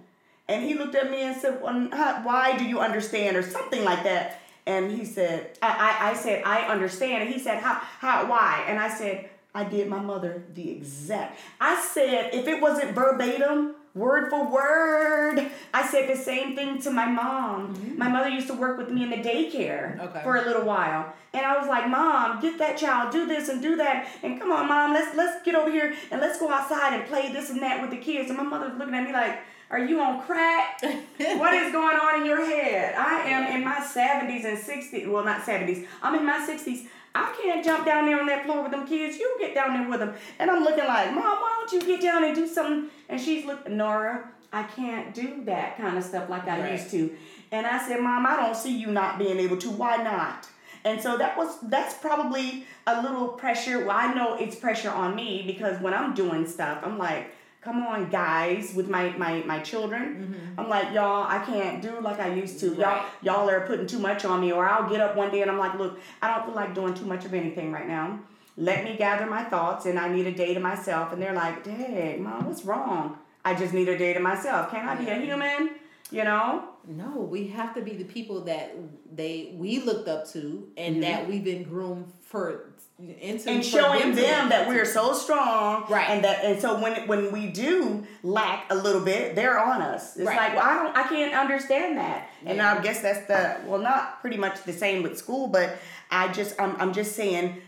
And 0.49 0.63
he 0.63 0.73
looked 0.75 0.95
at 0.95 1.11
me 1.11 1.21
and 1.23 1.35
said, 1.39 1.61
well, 1.61 1.89
how- 1.91 2.21
Why 2.23 2.57
do 2.57 2.65
you 2.65 2.79
understand? 2.79 3.35
or 3.37 3.43
something 3.43 3.83
like 3.83 4.03
that. 4.03 4.41
And 4.65 4.91
he 4.91 5.05
said, 5.05 5.57
I, 5.61 5.97
I, 6.01 6.09
I 6.09 6.13
said, 6.13 6.43
I 6.45 6.61
understand. 6.67 7.23
And 7.23 7.33
he 7.33 7.39
said, 7.39 7.59
how, 7.63 7.75
how, 7.99 8.25
why? 8.29 8.65
And 8.67 8.77
I 8.79 8.89
said, 8.89 9.29
I 9.55 9.63
did 9.63 9.87
my 9.87 9.99
mother 9.99 10.43
the 10.53 10.69
exact. 10.71 11.39
I 11.61 11.81
said, 11.81 12.33
if 12.33 12.47
it 12.47 12.61
wasn't 12.61 12.93
verbatim, 12.93 13.75
word 13.95 14.29
for 14.29 14.45
word, 14.51 15.49
I 15.73 15.87
said 15.87 16.09
the 16.09 16.21
same 16.21 16.55
thing 16.55 16.79
to 16.81 16.91
my 16.91 17.05
mom. 17.07 17.73
Mm-hmm. 17.75 17.97
My 17.97 18.09
mother 18.09 18.29
used 18.29 18.47
to 18.47 18.53
work 18.53 18.77
with 18.77 18.91
me 18.91 19.03
in 19.03 19.09
the 19.09 19.17
daycare 19.17 19.99
Okay. 19.99 20.21
for 20.23 20.35
a 20.35 20.45
little 20.45 20.63
while. 20.65 21.13
And 21.33 21.45
I 21.45 21.57
was 21.57 21.67
like, 21.67 21.87
Mom, 21.89 22.39
get 22.41 22.57
that 22.59 22.77
child, 22.77 23.11
do 23.11 23.25
this 23.25 23.47
and 23.49 23.61
do 23.61 23.77
that. 23.77 24.07
And 24.21 24.39
come 24.39 24.51
on, 24.51 24.67
Mom, 24.67 24.93
let's 24.93 25.15
let's 25.15 25.43
get 25.43 25.55
over 25.55 25.71
here 25.71 25.93
and 26.11 26.19
let's 26.21 26.39
go 26.39 26.49
outside 26.51 26.93
and 26.93 27.05
play 27.07 27.31
this 27.31 27.49
and 27.49 27.61
that 27.63 27.81
with 27.81 27.89
the 27.91 27.97
kids. 27.97 28.29
And 28.29 28.37
my 28.37 28.43
mother's 28.43 28.77
looking 28.77 28.93
at 28.95 29.03
me 29.05 29.13
like, 29.13 29.39
Are 29.69 29.79
you 29.79 29.99
on 29.99 30.21
crack? 30.21 30.81
what 30.81 31.53
is 31.53 31.71
going 31.71 31.97
on 31.97 32.21
in 32.21 32.25
your 32.25 32.43
head? 32.45 32.95
I 32.95 33.21
am 33.29 33.55
in 33.55 33.63
my 33.65 33.75
70s 33.75 34.45
and 34.45 34.57
60s. 34.57 35.09
Well, 35.11 35.25
not 35.25 35.41
70s. 35.41 35.85
I'm 36.01 36.15
in 36.15 36.25
my 36.25 36.39
60s. 36.47 36.87
I 37.13 37.35
can't 37.41 37.65
jump 37.65 37.85
down 37.85 38.05
there 38.05 38.19
on 38.19 38.27
that 38.27 38.45
floor 38.45 38.61
with 38.61 38.71
them 38.71 38.87
kids. 38.87 39.17
You 39.17 39.35
get 39.39 39.53
down 39.55 39.73
there 39.73 39.89
with 39.89 39.99
them. 39.99 40.13
And 40.39 40.49
I'm 40.51 40.63
looking 40.63 40.85
like, 40.85 41.13
Mom, 41.13 41.23
why 41.23 41.55
don't 41.67 41.71
you 41.73 41.85
get 41.85 42.01
down 42.01 42.23
and 42.23 42.35
do 42.35 42.47
something? 42.47 42.89
And 43.09 43.19
she's 43.19 43.45
looking, 43.45 43.75
Nora, 43.75 44.29
I 44.53 44.63
can't 44.63 45.13
do 45.13 45.43
that 45.45 45.77
kind 45.77 45.97
of 45.97 46.03
stuff 46.03 46.29
like 46.29 46.47
I 46.47 46.61
Right. 46.61 46.71
used 46.73 46.91
to. 46.91 47.11
And 47.51 47.65
I 47.65 47.85
said, 47.85 48.01
Mom, 48.01 48.25
I 48.25 48.35
don't 48.37 48.55
see 48.55 48.77
you 48.77 48.87
not 48.87 49.17
being 49.17 49.39
able 49.39 49.57
to. 49.57 49.69
Why 49.69 49.97
not? 49.97 50.47
And 50.85 51.01
so 51.01 51.17
that 51.17 51.37
was 51.37 51.57
that's 51.63 51.95
probably 51.95 52.65
a 52.85 53.01
little 53.01 53.29
pressure. 53.29 53.79
Well, 53.85 53.97
I 53.97 54.13
know 54.13 54.35
it's 54.35 54.55
pressure 54.55 54.89
on 54.91 55.15
me 55.15 55.43
because 55.45 55.81
when 55.81 55.93
I'm 55.93 56.13
doing 56.13 56.47
stuff, 56.47 56.79
I'm 56.83 56.97
like, 56.97 57.33
come 57.67 57.85
on, 57.85 58.09
guys, 58.09 58.73
with 58.73 58.87
my 58.87 59.09
my 59.17 59.43
my 59.43 59.59
children. 59.59 60.03
Mm-hmm. 60.03 60.59
I'm 60.59 60.69
like, 60.69 60.93
y'all, 60.93 61.25
I 61.27 61.39
can't 61.43 61.81
do 61.81 61.99
like 61.99 62.19
I 62.19 62.33
used 62.33 62.61
to. 62.61 62.73
y'all 62.75 63.05
y'all 63.21 63.49
are 63.49 63.67
putting 63.67 63.87
too 63.87 63.99
much 63.99 64.23
on 64.23 64.39
me. 64.39 64.53
Or 64.53 64.65
I'll 64.65 64.89
get 64.89 65.01
up 65.01 65.17
one 65.17 65.31
day 65.31 65.41
and 65.41 65.51
I'm 65.51 65.57
like, 65.57 65.77
look, 65.77 65.99
I 66.21 66.29
don't 66.29 66.45
feel 66.45 66.55
like 66.55 66.73
doing 66.73 66.93
too 66.93 67.05
much 67.05 67.25
of 67.25 67.33
anything 67.33 67.73
right 67.73 67.87
now. 67.87 68.19
Let 68.55 68.85
me 68.85 68.95
gather 68.95 69.27
my 69.27 69.43
thoughts 69.43 69.85
and 69.85 69.99
I 69.99 70.07
need 70.07 70.27
a 70.27 70.31
day 70.31 70.53
to 70.53 70.61
myself. 70.61 71.11
And 71.11 71.21
they're 71.21 71.33
like, 71.33 71.63
Dad, 71.65 72.21
mom, 72.21 72.45
what's 72.45 72.63
wrong? 72.63 73.17
I 73.43 73.53
just 73.53 73.73
need 73.73 73.89
a 73.89 73.97
day 73.97 74.13
to 74.13 74.19
myself. 74.21 74.71
Can 74.71 74.87
I 74.87 74.95
be 74.95 75.09
a 75.09 75.15
human? 75.15 75.71
You 76.09 76.23
know? 76.23 76.69
No, 76.87 77.19
we 77.19 77.47
have 77.49 77.75
to 77.75 77.81
be 77.81 77.91
the 77.91 78.05
people 78.05 78.45
that 78.45 78.73
they 79.13 79.51
we 79.55 79.81
looked 79.81 80.07
up 80.07 80.25
to 80.29 80.69
and 80.77 80.95
mm-hmm. 80.95 81.01
that 81.01 81.27
we've 81.27 81.43
been 81.43 81.63
groomed 81.63 82.13
for 82.21 82.66
into 82.99 83.49
and 83.51 83.63
showing 83.63 84.15
them 84.15 84.49
that 84.49 84.67
we're 84.67 84.83
so 84.85 85.13
strong 85.13 85.85
Right. 85.87 86.09
and 86.09 86.23
that 86.23 86.43
and 86.43 86.59
so 86.59 86.81
when 86.81 87.07
when 87.07 87.31
we 87.31 87.45
do 87.45 88.03
lack 88.23 88.65
a 88.71 88.75
little 88.75 89.01
bit 89.01 89.35
they're 89.35 89.59
on 89.59 89.83
us. 89.83 90.17
It's 90.17 90.25
Right. 90.25 90.35
like 90.35 90.55
well, 90.55 90.65
i 90.65 90.73
don't 90.83 90.97
i 90.97 91.03
can't 91.07 91.33
understand 91.35 91.97
that. 91.99 92.29
And 92.43 92.59
i 92.59 92.81
guess 92.81 93.01
that's 93.01 93.27
the 93.27 93.57
well 93.67 93.79
not 93.79 94.19
pretty 94.21 94.37
much 94.37 94.63
the 94.63 94.73
same 94.73 95.03
with 95.03 95.15
school 95.15 95.47
but 95.47 95.77
i 96.09 96.27
just 96.33 96.59
i'm, 96.59 96.75
I'm 96.81 96.91
just 96.91 97.15
saying 97.15 97.61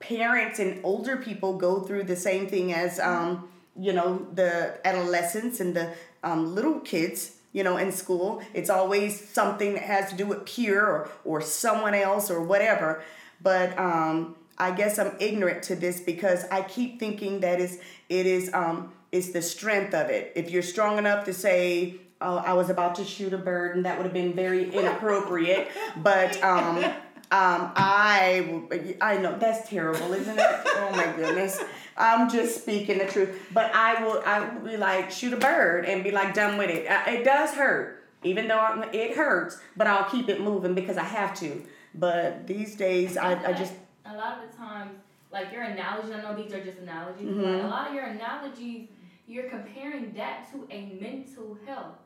parents 0.00 0.58
and 0.58 0.80
older 0.84 1.16
people 1.18 1.56
go 1.56 1.80
through 1.80 2.04
the 2.04 2.16
same 2.16 2.48
thing 2.48 2.72
as 2.72 2.98
um 2.98 3.48
you 3.78 3.92
know 3.92 4.26
the 4.34 4.76
adolescents 4.84 5.60
and 5.60 5.74
the 5.76 5.92
um, 6.24 6.54
little 6.54 6.80
kids 6.80 7.36
you 7.52 7.62
know 7.62 7.76
in 7.76 7.92
school. 7.92 8.42
It's 8.54 8.70
always 8.70 9.28
something 9.28 9.74
that 9.74 9.84
has 9.84 10.10
to 10.10 10.16
do 10.16 10.26
with 10.26 10.44
peer 10.46 10.84
or, 10.84 11.08
or 11.24 11.40
someone 11.40 11.94
else 11.94 12.28
or 12.30 12.42
whatever. 12.42 13.02
But 13.40 13.78
um 13.78 14.34
i 14.58 14.70
guess 14.70 14.98
i'm 14.98 15.14
ignorant 15.20 15.62
to 15.62 15.74
this 15.74 16.00
because 16.00 16.44
i 16.50 16.62
keep 16.62 16.98
thinking 17.00 17.40
that 17.40 17.60
is 17.60 17.80
it 18.08 18.26
is 18.26 18.52
um 18.54 18.92
it's 19.12 19.30
the 19.32 19.42
strength 19.42 19.94
of 19.94 20.10
it 20.10 20.32
if 20.34 20.50
you're 20.50 20.62
strong 20.62 20.98
enough 20.98 21.24
to 21.24 21.32
say 21.32 21.94
oh 22.20 22.36
i 22.36 22.52
was 22.52 22.70
about 22.70 22.94
to 22.94 23.04
shoot 23.04 23.32
a 23.32 23.38
bird 23.38 23.76
and 23.76 23.84
that 23.84 23.96
would 23.96 24.04
have 24.04 24.14
been 24.14 24.32
very 24.32 24.70
inappropriate 24.72 25.68
but 25.96 26.42
um 26.42 26.84
um, 27.30 27.72
I 27.74 28.94
I 29.00 29.16
know 29.16 29.36
that's 29.38 29.68
terrible, 29.68 30.12
isn't 30.12 30.38
it? 30.38 30.46
Oh 30.66 30.90
my 30.94 31.10
goodness. 31.16 31.58
I'm 31.96 32.30
just 32.30 32.60
speaking 32.60 32.98
the 32.98 33.06
truth. 33.06 33.48
But 33.52 33.74
I 33.74 34.04
will 34.04 34.22
I 34.24 34.40
will 34.40 34.60
be 34.70 34.76
like 34.76 35.10
shoot 35.10 35.32
a 35.32 35.36
bird 35.38 35.84
and 35.86 36.04
be 36.04 36.10
like 36.12 36.34
done 36.34 36.58
with 36.58 36.70
it. 36.70 36.86
It 37.08 37.24
does 37.24 37.50
hurt, 37.54 38.04
even 38.22 38.46
though 38.46 38.58
I'm- 38.58 38.84
it 38.92 39.16
hurts. 39.16 39.58
But 39.76 39.86
I'll 39.86 40.08
keep 40.08 40.28
it 40.28 40.42
moving 40.42 40.74
because 40.74 40.96
I 40.98 41.02
have 41.04 41.34
to. 41.40 41.62
But 41.94 42.46
these 42.46 42.76
days 42.76 43.16
I, 43.16 43.32
I 43.42 43.52
just 43.54 43.72
a 44.06 44.14
lot 44.16 44.42
of 44.42 44.50
the 44.50 44.56
times, 44.56 44.96
like 45.32 45.52
your 45.52 45.62
analogies, 45.62 46.12
I 46.12 46.22
know 46.22 46.34
these 46.34 46.52
are 46.52 46.62
just 46.62 46.78
analogies, 46.78 47.28
Mhm. 47.28 47.42
but 47.42 47.64
a 47.64 47.68
lot 47.68 47.88
of 47.88 47.94
your 47.94 48.04
analogies, 48.04 48.88
you're 49.26 49.48
comparing 49.48 50.12
that 50.14 50.50
to 50.52 50.66
a 50.70 50.98
mental 51.00 51.56
health. 51.66 51.96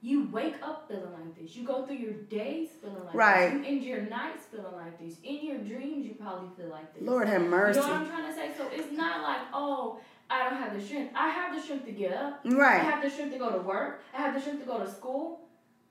You 0.00 0.28
wake 0.32 0.56
up 0.62 0.88
feeling 0.88 1.12
like 1.12 1.36
this. 1.38 1.54
You 1.54 1.64
go 1.64 1.86
through 1.86 1.96
your 1.96 2.12
days 2.12 2.70
feeling 2.80 3.04
like 3.04 3.14
Right. 3.14 3.50
this. 3.52 3.60
You 3.60 3.64
end 3.76 3.82
your 3.84 4.00
nights 4.02 4.46
feeling 4.46 4.74
like 4.74 4.98
this. 4.98 5.20
In 5.22 5.46
your 5.46 5.58
dreams, 5.58 6.04
you 6.06 6.14
probably 6.14 6.48
feel 6.56 6.68
like 6.70 6.92
this. 6.92 7.02
Lord 7.04 7.28
have 7.28 7.42
mercy. 7.42 7.78
You 7.78 7.86
know 7.86 7.92
what 7.92 8.00
I'm 8.02 8.08
trying 8.08 8.26
to 8.26 8.32
say? 8.34 8.50
So 8.56 8.66
it's 8.72 8.90
not 8.92 9.22
like, 9.22 9.42
oh, 9.52 10.00
I 10.28 10.42
don't 10.48 10.58
have 10.60 10.74
the 10.74 10.80
strength. 10.80 11.12
I 11.14 11.28
have 11.28 11.54
the 11.54 11.60
strength 11.60 11.84
to 11.86 11.92
get 11.92 12.12
up. 12.12 12.40
Right. 12.44 12.80
I 12.80 12.84
have 12.84 13.02
the 13.02 13.10
strength 13.10 13.32
to 13.34 13.38
go 13.38 13.50
to 13.52 13.58
work. 13.58 14.02
I 14.12 14.16
have 14.18 14.34
the 14.34 14.40
strength 14.40 14.60
to 14.60 14.66
go 14.66 14.78
to 14.78 14.88
school. 14.90 15.38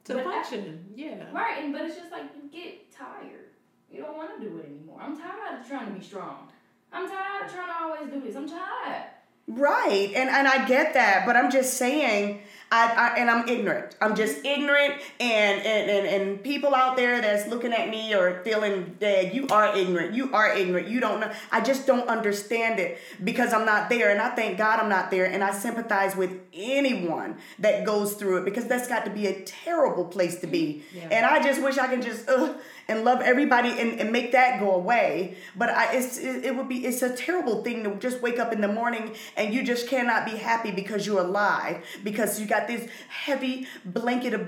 to 0.04 0.16
But 0.16 0.26
I- 0.26 0.32
function. 0.34 0.92
Yeah. 0.96 1.26
Right, 1.32 1.60
and 1.64 1.72
but 1.72 1.84
it's 1.84 1.96
just 1.96 2.12
like 2.12 2.24
you 2.36 2.50
get 2.50 2.92
tired. 2.92 3.51
You 3.92 4.02
don't 4.02 4.16
want 4.16 4.40
to 4.40 4.50
do 4.50 4.58
it 4.58 4.66
anymore. 4.66 5.00
I'm 5.02 5.18
tired 5.18 5.60
of 5.60 5.68
trying 5.68 5.88
to 5.88 5.92
be 5.92 6.04
strong. 6.04 6.48
I'm 6.94 7.10
tired 7.10 7.46
of 7.46 7.54
trying 7.54 7.68
to 7.68 7.84
always 7.84 8.14
do 8.14 8.22
this. 8.22 8.36
I'm 8.36 8.50
tired. 8.50 9.04
Right. 9.48 10.12
And 10.16 10.30
and 10.30 10.48
I 10.48 10.66
get 10.66 10.94
that, 10.94 11.26
but 11.26 11.36
I'm 11.36 11.52
just 11.52 11.76
saying 11.76 12.42
I, 12.74 12.86
I 12.90 13.20
and 13.20 13.30
I'm 13.30 13.50
ignorant. 13.50 13.98
I'm 14.00 14.16
just 14.16 14.46
ignorant, 14.46 14.94
and, 15.20 15.62
and 15.62 15.92
and 15.92 16.08
and 16.08 16.44
people 16.44 16.74
out 16.74 16.96
there 16.96 17.20
that's 17.20 17.50
looking 17.50 17.74
at 17.74 17.90
me 17.90 18.14
or 18.14 18.42
feeling 18.46 18.96
dead. 18.98 19.36
You 19.36 19.46
are 19.48 19.76
ignorant. 19.76 20.14
You 20.14 20.34
are 20.34 20.56
ignorant. 20.56 20.88
You 20.88 21.02
don't 21.02 21.20
know. 21.20 21.30
I 21.52 21.60
just 21.60 21.86
don't 21.86 22.08
understand 22.08 22.80
it 22.80 23.00
because 23.22 23.52
I'm 23.52 23.66
not 23.66 23.90
there, 23.90 24.10
and 24.10 24.22
I 24.22 24.30
thank 24.36 24.58
God 24.58 24.80
I'm 24.80 24.88
not 24.88 25.12
there, 25.12 25.26
and 25.26 25.44
I 25.44 25.52
sympathize 25.52 26.16
with 26.16 26.40
anyone 26.54 27.36
that 27.60 27.84
goes 27.86 28.14
through 28.14 28.38
it 28.38 28.46
because 28.46 28.68
that's 28.68 28.88
got 28.88 29.04
to 29.04 29.12
be 29.12 29.28
a 29.28 29.42
terrible 29.42 30.06
place 30.06 30.40
to 30.40 30.48
be. 30.48 30.84
Yeah. 30.94 31.10
And 31.12 31.26
I 31.26 31.44
just 31.44 31.62
wish 31.62 31.78
I 31.78 31.88
could 31.88 32.02
just 32.02 32.30
uh, 32.30 32.54
and 32.88 33.04
love 33.04 33.22
everybody 33.22 33.70
and, 33.70 34.00
and 34.00 34.12
make 34.12 34.32
that 34.32 34.60
go 34.60 34.76
away. 34.76 35.38
But 35.56 35.70
I, 35.70 35.94
it's 35.96 36.18
it, 36.18 36.46
it 36.46 36.56
would 36.56 36.70
be 36.70 36.86
it's 36.86 37.02
a 37.02 37.16
terrible 37.16 37.64
thing 37.64 37.84
to 37.84 37.96
just 37.96 38.22
wake 38.22 38.40
up 38.40 38.54
in 38.54 38.62
the 38.62 38.68
morning 38.68 39.16
and 39.38 39.54
you 39.54 39.64
just 39.64 39.88
cannot 39.88 40.26
be 40.26 40.38
happy 40.38 40.72
because 40.72 41.06
you're 41.06 41.22
alive 41.22 41.84
because 42.04 42.40
you 42.40 42.46
got 42.46 42.68
this 42.68 42.90
heavy 43.10 43.68
blanket 43.86 44.34
of 44.34 44.48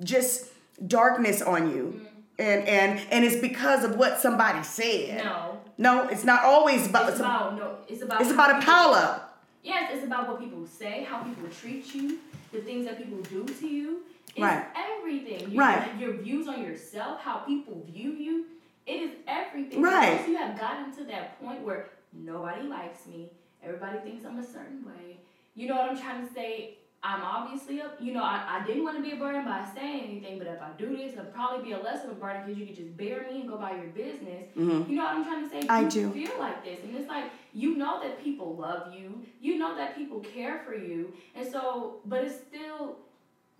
just 0.00 0.50
darkness 0.86 1.42
on 1.42 1.70
you. 1.70 2.00
Mm. 2.00 2.08
And, 2.36 2.68
and 2.68 3.00
and 3.12 3.24
it's 3.24 3.40
because 3.40 3.84
of 3.84 3.96
what 3.96 4.18
somebody 4.18 4.64
said. 4.64 5.24
No. 5.24 5.60
No, 5.76 6.08
it's 6.08 6.24
not 6.24 6.44
always 6.44 6.88
about. 6.88 7.10
It's 7.10 7.20
about 7.20 7.56
no. 7.56 7.76
It's 7.88 8.02
about. 8.02 8.20
It's 8.20 8.30
about 8.30 8.62
a 8.62 8.66
pile 8.66 8.94
up. 8.94 9.42
Yes, 9.62 9.90
it's 9.94 10.04
about 10.04 10.28
what 10.28 10.38
people 10.38 10.66
say, 10.66 11.06
how 11.08 11.22
people 11.22 11.48
treat 11.48 11.94
you, 11.94 12.18
the 12.52 12.60
things 12.60 12.84
that 12.86 12.98
people 12.98 13.18
do 13.22 13.46
to 13.46 13.66
you. 13.66 14.02
It's 14.34 14.42
right. 14.42 14.66
everything. 14.76 15.50
You 15.50 15.58
right. 15.58 15.98
Your 15.98 16.14
views 16.14 16.48
on 16.48 16.62
yourself, 16.62 17.20
how 17.20 17.38
people 17.38 17.84
view 17.90 18.12
you. 18.12 18.46
It 18.86 19.02
is 19.02 19.10
everything. 19.26 19.80
Right. 19.80 20.16
Once 20.16 20.28
you 20.28 20.36
have 20.36 20.58
gotten 20.58 20.94
to 20.96 21.04
that 21.04 21.40
point 21.40 21.62
where 21.62 21.86
nobody 22.12 22.62
likes 22.62 23.06
me, 23.06 23.30
everybody 23.62 23.98
thinks 23.98 24.24
I'm 24.24 24.38
a 24.38 24.44
certain 24.44 24.84
way. 24.84 25.20
You 25.54 25.68
know 25.68 25.76
what 25.76 25.90
I'm 25.90 25.98
trying 25.98 26.26
to 26.26 26.34
say? 26.34 26.78
I'm 27.06 27.20
obviously 27.20 27.80
a, 27.80 27.90
you 28.00 28.14
know, 28.14 28.22
I, 28.22 28.60
I 28.62 28.66
didn't 28.66 28.82
want 28.82 28.96
to 28.96 29.02
be 29.02 29.10
a 29.10 29.16
burden 29.16 29.44
by 29.44 29.66
saying 29.74 30.04
anything, 30.04 30.38
but 30.38 30.46
if 30.46 30.60
I 30.62 30.70
do 30.78 30.96
this, 30.96 31.12
it'll 31.12 31.26
probably 31.26 31.62
be 31.62 31.72
a 31.72 31.78
less 31.78 32.02
of 32.02 32.12
a 32.12 32.14
burden 32.14 32.44
because 32.46 32.58
you 32.58 32.64
can 32.64 32.74
just 32.74 32.96
bear 32.96 33.26
me 33.30 33.42
and 33.42 33.48
go 33.48 33.58
by 33.58 33.72
your 33.72 33.88
business. 33.88 34.48
Mm-hmm. 34.56 34.90
You 34.90 34.96
know 34.96 35.04
what 35.04 35.16
I'm 35.16 35.24
trying 35.24 35.44
to 35.44 35.50
say? 35.50 35.68
I 35.68 35.82
you 35.82 35.90
do. 35.90 36.12
feel 36.12 36.38
like 36.38 36.64
this. 36.64 36.80
And 36.82 36.96
it's 36.96 37.06
like, 37.06 37.26
you 37.52 37.76
know 37.76 38.02
that 38.02 38.24
people 38.24 38.56
love 38.56 38.94
you. 38.94 39.22
You 39.38 39.58
know 39.58 39.76
that 39.76 39.96
people 39.98 40.20
care 40.20 40.62
for 40.64 40.74
you. 40.74 41.12
And 41.34 41.46
so, 41.46 41.96
but 42.06 42.24
it's 42.24 42.36
still, 42.36 42.96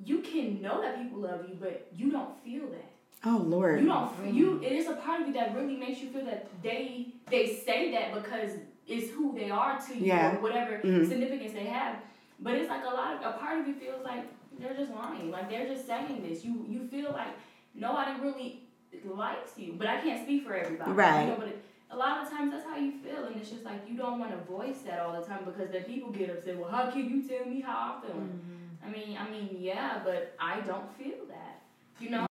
you 0.04 0.18
can 0.20 0.60
know 0.60 0.80
that 0.80 1.02
people 1.02 1.20
love 1.20 1.46
you, 1.48 1.56
but 1.60 1.88
you 1.94 2.10
don't 2.10 2.42
feel 2.44 2.66
that. 2.68 2.90
Oh 3.24 3.42
Lord. 3.44 3.80
You 3.80 3.86
don't. 3.86 4.34
You. 4.34 4.62
It 4.62 4.72
is 4.72 4.86
a 4.88 4.94
part 4.94 5.22
of 5.22 5.28
you 5.28 5.34
that 5.34 5.54
really 5.54 5.76
makes 5.76 6.00
you 6.00 6.10
feel 6.10 6.24
that 6.26 6.48
they 6.62 7.08
they 7.30 7.54
say 7.54 7.90
that 7.92 8.14
because 8.14 8.52
it's 8.86 9.10
who 9.12 9.34
they 9.34 9.50
are 9.50 9.80
to 9.80 9.94
you 9.94 10.06
yeah. 10.06 10.36
or 10.36 10.40
whatever 10.40 10.78
mm-hmm. 10.78 11.08
significance 11.08 11.52
they 11.52 11.64
have. 11.64 11.96
But 12.40 12.54
it's 12.54 12.68
like 12.68 12.84
a 12.84 12.94
lot 12.94 13.14
of 13.14 13.34
a 13.34 13.38
part 13.38 13.60
of 13.60 13.66
you 13.66 13.74
feels 13.74 14.04
like 14.04 14.24
they're 14.58 14.74
just 14.74 14.92
lying. 14.92 15.30
Like 15.30 15.48
they're 15.48 15.66
just 15.66 15.86
saying 15.86 16.26
this. 16.28 16.44
You 16.44 16.66
you 16.68 16.86
feel 16.88 17.12
like 17.12 17.34
nobody 17.74 18.20
really 18.20 18.62
likes 19.04 19.56
you. 19.56 19.74
But 19.78 19.86
I 19.86 20.00
can't 20.00 20.22
speak 20.24 20.46
for 20.46 20.54
everybody. 20.54 20.92
Right. 20.92 21.22
You 21.22 21.28
know, 21.28 21.36
but 21.36 21.48
it, 21.48 21.64
a 21.90 21.96
lot 21.96 22.22
of 22.22 22.30
times 22.30 22.52
that's 22.52 22.64
how 22.64 22.76
you 22.76 22.92
feel, 22.92 23.24
and 23.24 23.36
it's 23.36 23.50
just 23.50 23.64
like 23.64 23.88
you 23.88 23.96
don't 23.96 24.18
want 24.18 24.32
to 24.32 24.52
voice 24.52 24.80
that 24.84 25.00
all 25.00 25.18
the 25.18 25.26
time 25.26 25.44
because 25.44 25.70
then 25.70 25.84
people 25.84 26.10
get 26.10 26.28
upset. 26.28 26.58
Well, 26.58 26.68
how 26.68 26.90
can 26.90 27.08
you 27.08 27.26
tell 27.26 27.46
me 27.46 27.60
how 27.60 27.96
I 27.96 28.06
feel? 28.06 28.16
Mm-hmm. 28.16 28.63
I 28.84 28.90
mean, 28.90 29.16
I 29.16 29.30
mean, 29.30 29.56
yeah, 29.58 30.00
but 30.04 30.34
I 30.38 30.60
don't 30.60 30.94
feel 30.98 31.24
that. 31.28 31.62
You 32.00 32.10
know. 32.10 32.26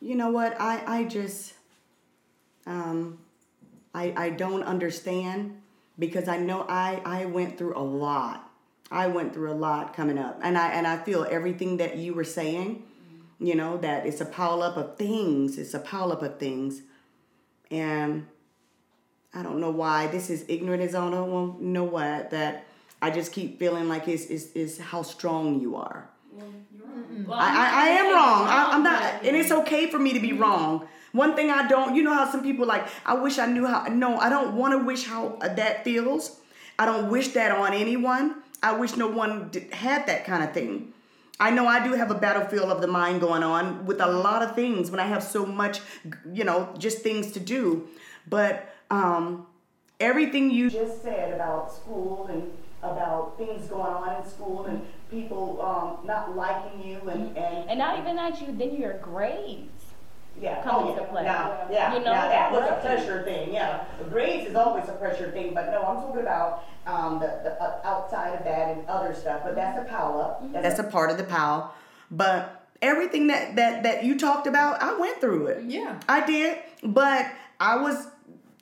You 0.00 0.14
know 0.14 0.30
what? 0.30 0.58
I 0.60 0.82
I 0.86 1.04
just 1.04 1.54
um 2.66 3.18
I 3.94 4.14
I 4.16 4.30
don't 4.30 4.62
understand 4.62 5.60
because 5.98 6.28
I 6.28 6.38
know 6.38 6.64
I 6.68 7.02
I 7.04 7.24
went 7.26 7.58
through 7.58 7.76
a 7.76 7.82
lot. 7.82 8.50
I 8.90 9.08
went 9.08 9.34
through 9.34 9.52
a 9.52 9.54
lot 9.54 9.94
coming 9.94 10.18
up. 10.18 10.38
And 10.42 10.56
I 10.56 10.68
and 10.70 10.86
I 10.86 10.96
feel 10.98 11.26
everything 11.28 11.76
that 11.78 11.96
you 11.96 12.14
were 12.14 12.24
saying, 12.24 12.84
you 13.38 13.54
know, 13.54 13.76
that 13.78 14.06
it's 14.06 14.20
a 14.20 14.26
pile 14.26 14.62
up 14.62 14.76
of 14.76 14.96
things. 14.96 15.58
It's 15.58 15.74
a 15.74 15.80
pile 15.80 16.12
up 16.12 16.22
of 16.22 16.38
things. 16.38 16.82
And 17.70 18.26
I 19.34 19.42
don't 19.42 19.60
know 19.60 19.70
why 19.70 20.06
this 20.06 20.30
is 20.30 20.44
ignorant 20.48 20.82
as 20.82 20.94
well, 20.94 21.56
you 21.60 21.66
know 21.66 21.84
what? 21.84 22.30
That 22.30 22.64
I 23.00 23.10
just 23.10 23.32
keep 23.32 23.58
feeling 23.58 23.88
like 23.88 24.08
it's, 24.08 24.26
it's, 24.26 24.48
it's 24.54 24.78
how 24.78 25.02
strong 25.02 25.60
you 25.60 25.76
are. 25.76 26.08
Well, 27.26 27.38
I, 27.38 27.46
I, 27.48 27.86
I, 27.86 27.88
am 27.90 28.14
wrong. 28.14 28.46
I, 28.46 28.74
am 28.74 28.82
not, 28.82 29.24
and 29.24 29.36
it's 29.36 29.50
okay 29.50 29.90
for 29.90 29.98
me 29.98 30.12
to 30.12 30.20
be 30.20 30.32
wrong. 30.32 30.86
One 31.12 31.34
thing 31.34 31.50
I 31.50 31.66
don't, 31.66 31.94
you 31.94 32.02
know 32.02 32.14
how 32.14 32.30
some 32.30 32.42
people 32.42 32.66
like, 32.66 32.86
I 33.04 33.14
wish 33.14 33.38
I 33.38 33.46
knew 33.46 33.66
how. 33.66 33.84
No, 33.84 34.18
I 34.18 34.28
don't 34.28 34.54
want 34.54 34.78
to 34.78 34.84
wish 34.84 35.04
how 35.06 35.38
that 35.40 35.84
feels. 35.84 36.40
I 36.78 36.86
don't 36.86 37.10
wish 37.10 37.28
that 37.28 37.50
on 37.50 37.72
anyone. 37.74 38.36
I 38.62 38.76
wish 38.76 38.96
no 38.96 39.08
one 39.08 39.48
did, 39.50 39.72
had 39.72 40.06
that 40.06 40.24
kind 40.24 40.42
of 40.44 40.52
thing. 40.52 40.92
I 41.40 41.50
know 41.50 41.66
I 41.66 41.82
do 41.86 41.92
have 41.94 42.10
a 42.10 42.14
battlefield 42.14 42.70
of 42.70 42.80
the 42.80 42.88
mind 42.88 43.20
going 43.20 43.42
on 43.42 43.86
with 43.86 44.00
a 44.00 44.06
lot 44.06 44.42
of 44.42 44.54
things 44.54 44.90
when 44.90 45.00
I 45.00 45.06
have 45.06 45.22
so 45.22 45.46
much, 45.46 45.80
you 46.32 46.44
know, 46.44 46.74
just 46.78 46.98
things 46.98 47.32
to 47.32 47.40
do. 47.40 47.88
But 48.28 48.74
um, 48.90 49.46
everything 50.00 50.50
you 50.50 50.68
just 50.68 51.02
said 51.02 51.32
about 51.32 51.72
school 51.72 52.26
and 52.28 52.50
about 52.82 53.36
things 53.38 53.66
going 53.66 53.92
on 53.92 54.22
in 54.22 54.28
school 54.28 54.64
and 54.66 54.86
people 55.10 55.60
um, 55.62 56.06
not 56.06 56.36
liking 56.36 56.86
you 56.86 57.00
and, 57.08 57.36
and 57.36 57.68
and 57.70 57.78
not 57.78 57.98
even 57.98 58.16
that 58.16 58.40
you 58.40 58.46
then 58.56 58.76
your 58.76 58.98
grades 58.98 59.86
yeah 60.40 60.62
come 60.62 60.84
oh, 60.84 60.90
into 60.90 61.02
yeah. 61.02 61.08
play. 61.08 61.24
yeah 61.24 61.66
yeah 61.70 61.94
you 61.94 62.04
know 62.04 62.12
yeah, 62.12 62.28
that 62.28 62.52
was 62.52 62.62
a 62.70 62.80
pressure 62.86 63.24
thing 63.24 63.52
yeah. 63.52 63.84
Grades 64.10 64.48
is 64.48 64.54
always 64.54 64.88
a 64.88 64.92
pressure 64.92 65.30
thing 65.32 65.54
but 65.54 65.70
no 65.70 65.82
I'm 65.82 65.96
talking 65.96 66.20
about 66.20 66.64
um, 66.86 67.18
the, 67.18 67.26
the 67.42 67.62
uh, 67.62 67.80
outside 67.84 68.34
of 68.34 68.44
that 68.44 68.76
and 68.76 68.86
other 68.86 69.14
stuff 69.14 69.42
but 69.44 69.54
that's 69.54 69.78
a 69.80 69.84
pile 69.84 70.20
up. 70.20 70.42
Mm-hmm. 70.42 70.52
that's 70.54 70.78
a 70.78 70.84
part 70.84 71.10
of 71.10 71.18
the 71.18 71.24
pile 71.24 71.74
but 72.10 72.66
everything 72.80 73.26
that 73.26 73.56
that 73.56 73.82
that 73.82 74.04
you 74.04 74.18
talked 74.18 74.46
about 74.46 74.80
I 74.80 74.96
went 74.98 75.20
through 75.20 75.48
it. 75.48 75.64
Yeah. 75.64 75.98
I 76.08 76.24
did 76.24 76.58
but 76.84 77.26
I 77.58 77.76
was 77.76 78.06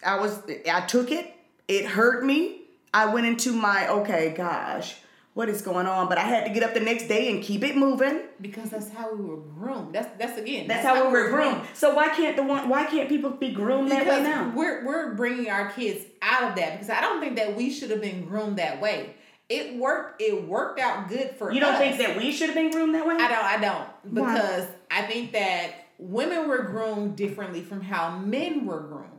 I 0.04 0.18
was 0.18 0.40
I 0.72 0.80
took 0.86 1.10
it 1.10 1.34
it 1.68 1.84
hurt 1.84 2.24
me 2.24 2.62
I 2.96 3.12
went 3.12 3.26
into 3.26 3.52
my 3.52 3.90
okay, 3.90 4.32
gosh, 4.34 4.96
what 5.34 5.50
is 5.50 5.60
going 5.60 5.86
on? 5.86 6.08
But 6.08 6.16
I 6.16 6.22
had 6.22 6.46
to 6.46 6.50
get 6.50 6.62
up 6.62 6.72
the 6.72 6.80
next 6.80 7.08
day 7.08 7.30
and 7.30 7.42
keep 7.42 7.62
it 7.62 7.76
moving 7.76 8.22
because 8.40 8.70
that's 8.70 8.90
how 8.90 9.14
we 9.14 9.22
were 9.22 9.36
groomed. 9.36 9.94
That's 9.94 10.08
that's 10.16 10.38
again. 10.38 10.66
That's, 10.66 10.82
that's 10.82 10.96
how, 10.96 11.04
how, 11.04 11.10
we 11.10 11.12
were 11.12 11.28
groomed. 11.28 11.56
groomed. 11.56 11.68
So 11.74 11.94
why 11.94 12.08
can't 12.08 12.36
the 12.36 12.42
one? 12.42 12.70
Why 12.70 12.86
can't 12.86 13.06
people 13.06 13.32
be 13.32 13.52
groomed 13.52 13.90
because 13.90 14.06
that 14.06 14.16
way 14.16 14.22
now? 14.22 14.50
We're 14.56 14.86
we're 14.86 15.14
bringing 15.14 15.50
our 15.50 15.70
kids 15.72 16.06
out 16.22 16.44
of 16.44 16.56
that 16.56 16.72
because 16.72 16.88
I 16.88 17.02
don't 17.02 17.20
think 17.20 17.36
that 17.36 17.54
we 17.54 17.70
should 17.70 17.90
have 17.90 18.00
been 18.00 18.24
groomed 18.24 18.56
that 18.56 18.80
way. 18.80 19.14
It 19.50 19.76
worked. 19.76 20.22
It 20.22 20.48
worked 20.48 20.80
out 20.80 21.10
good 21.10 21.32
for. 21.36 21.50
Us. 21.50 21.54
You 21.54 21.60
don't 21.60 21.74
us. 21.74 21.78
think 21.78 21.98
that 21.98 22.16
we 22.16 22.32
should 22.32 22.46
have 22.46 22.56
been 22.56 22.70
groomed 22.70 22.94
that 22.94 23.06
way? 23.06 23.16
I 23.16 23.28
don't. 23.28 23.44
I 23.44 23.58
don't 23.58 24.14
because 24.14 24.64
why? 24.64 24.74
I 24.90 25.02
think 25.02 25.32
that 25.32 25.88
women 25.98 26.48
were 26.48 26.62
groomed 26.62 27.14
differently 27.14 27.60
from 27.60 27.82
how 27.82 28.16
men 28.16 28.64
were 28.64 28.80
groomed. 28.80 29.15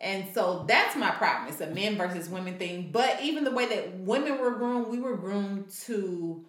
And 0.00 0.24
so 0.32 0.64
that's 0.66 0.96
my 0.96 1.10
problem. 1.10 1.52
It's 1.52 1.60
a 1.60 1.66
men 1.66 1.96
versus 1.96 2.28
women 2.28 2.58
thing. 2.58 2.90
But 2.90 3.20
even 3.22 3.44
the 3.44 3.50
way 3.50 3.66
that 3.66 3.98
women 3.98 4.38
were 4.38 4.52
groomed, 4.52 4.88
we 4.88 4.98
were 4.98 5.16
groomed 5.16 5.70
to, 5.84 6.44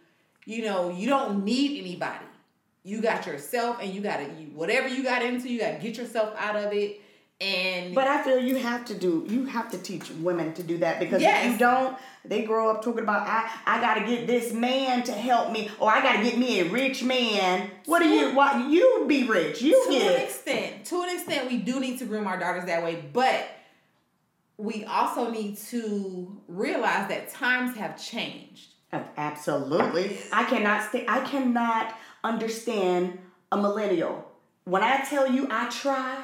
you 0.46 0.64
know, 0.64 0.90
you 0.90 1.08
don't 1.08 1.44
need 1.44 1.80
anybody. 1.80 2.26
You 2.84 3.02
got 3.02 3.28
yourself 3.28 3.78
and 3.82 3.94
you 3.94 4.02
gotta 4.02 4.24
whatever 4.56 4.88
you 4.88 5.04
got 5.04 5.22
into, 5.22 5.50
you 5.50 5.60
gotta 5.60 5.78
get 5.80 5.98
yourself 5.98 6.34
out 6.38 6.56
of 6.56 6.72
it. 6.74 7.02
And 7.42 7.96
But 7.96 8.08
I 8.08 8.24
feel 8.24 8.38
you 8.38 8.58
have 8.58 8.86
to 8.86 8.94
do 8.94 9.26
you 9.28 9.46
have 9.46 9.72
to 9.72 9.80
teach 9.80 10.12
women 10.12 10.54
to 10.54 10.64
do 10.64 10.78
that 10.78 11.00
because 11.00 11.24
yes. 11.24 11.46
if 11.46 11.54
you 11.54 11.58
don't, 11.58 11.98
they 12.24 12.44
grow 12.44 12.70
up 12.70 12.84
talking 12.84 13.02
about 13.02 13.28
I 13.28 13.50
I 13.66 13.82
gotta 13.82 14.02
get 14.06 14.28
this 14.28 14.54
man 14.54 15.02
to 15.04 15.12
help 15.12 15.52
me 15.52 15.72
or 15.80 15.90
I 15.90 16.04
gotta 16.04 16.24
get 16.24 16.38
me 16.38 16.60
a 16.60 16.66
rich 16.66 17.04
man. 17.04 17.72
What 17.86 18.00
do 18.00 18.10
you 18.10 18.36
why 18.36 18.68
you 18.68 19.06
be 19.08 19.24
rich? 19.28 19.60
You 19.60 19.86
to 19.86 19.92
get 19.92 20.16
an 20.16 20.22
extent. 20.22 20.86
To 20.86 21.02
an 21.02 21.10
extent 21.10 21.50
we 21.50 21.58
do 21.58 21.80
need 21.80 21.98
to 21.98 22.06
groom 22.06 22.28
our 22.28 22.38
daughters 22.38 22.66
that 22.66 22.84
way, 22.84 23.04
but 23.12 23.50
we 24.58 24.86
also 24.86 25.32
need 25.32 25.58
to 25.58 26.40
realize 26.48 27.10
that 27.10 27.32
times 27.32 27.76
have 27.76 28.00
changed. 28.00 28.68
Absolutely. 29.18 30.18
I 30.32 30.44
cannot 30.44 30.88
stay 30.90 31.06
I 31.08 31.22
cannot 31.22 31.98
understand 32.24 33.18
a 33.52 33.58
millennial. 33.58 34.28
When 34.66 34.84
I 34.84 35.04
tell 35.10 35.32
you 35.32 35.48
I 35.50 35.70
try, 35.70 36.22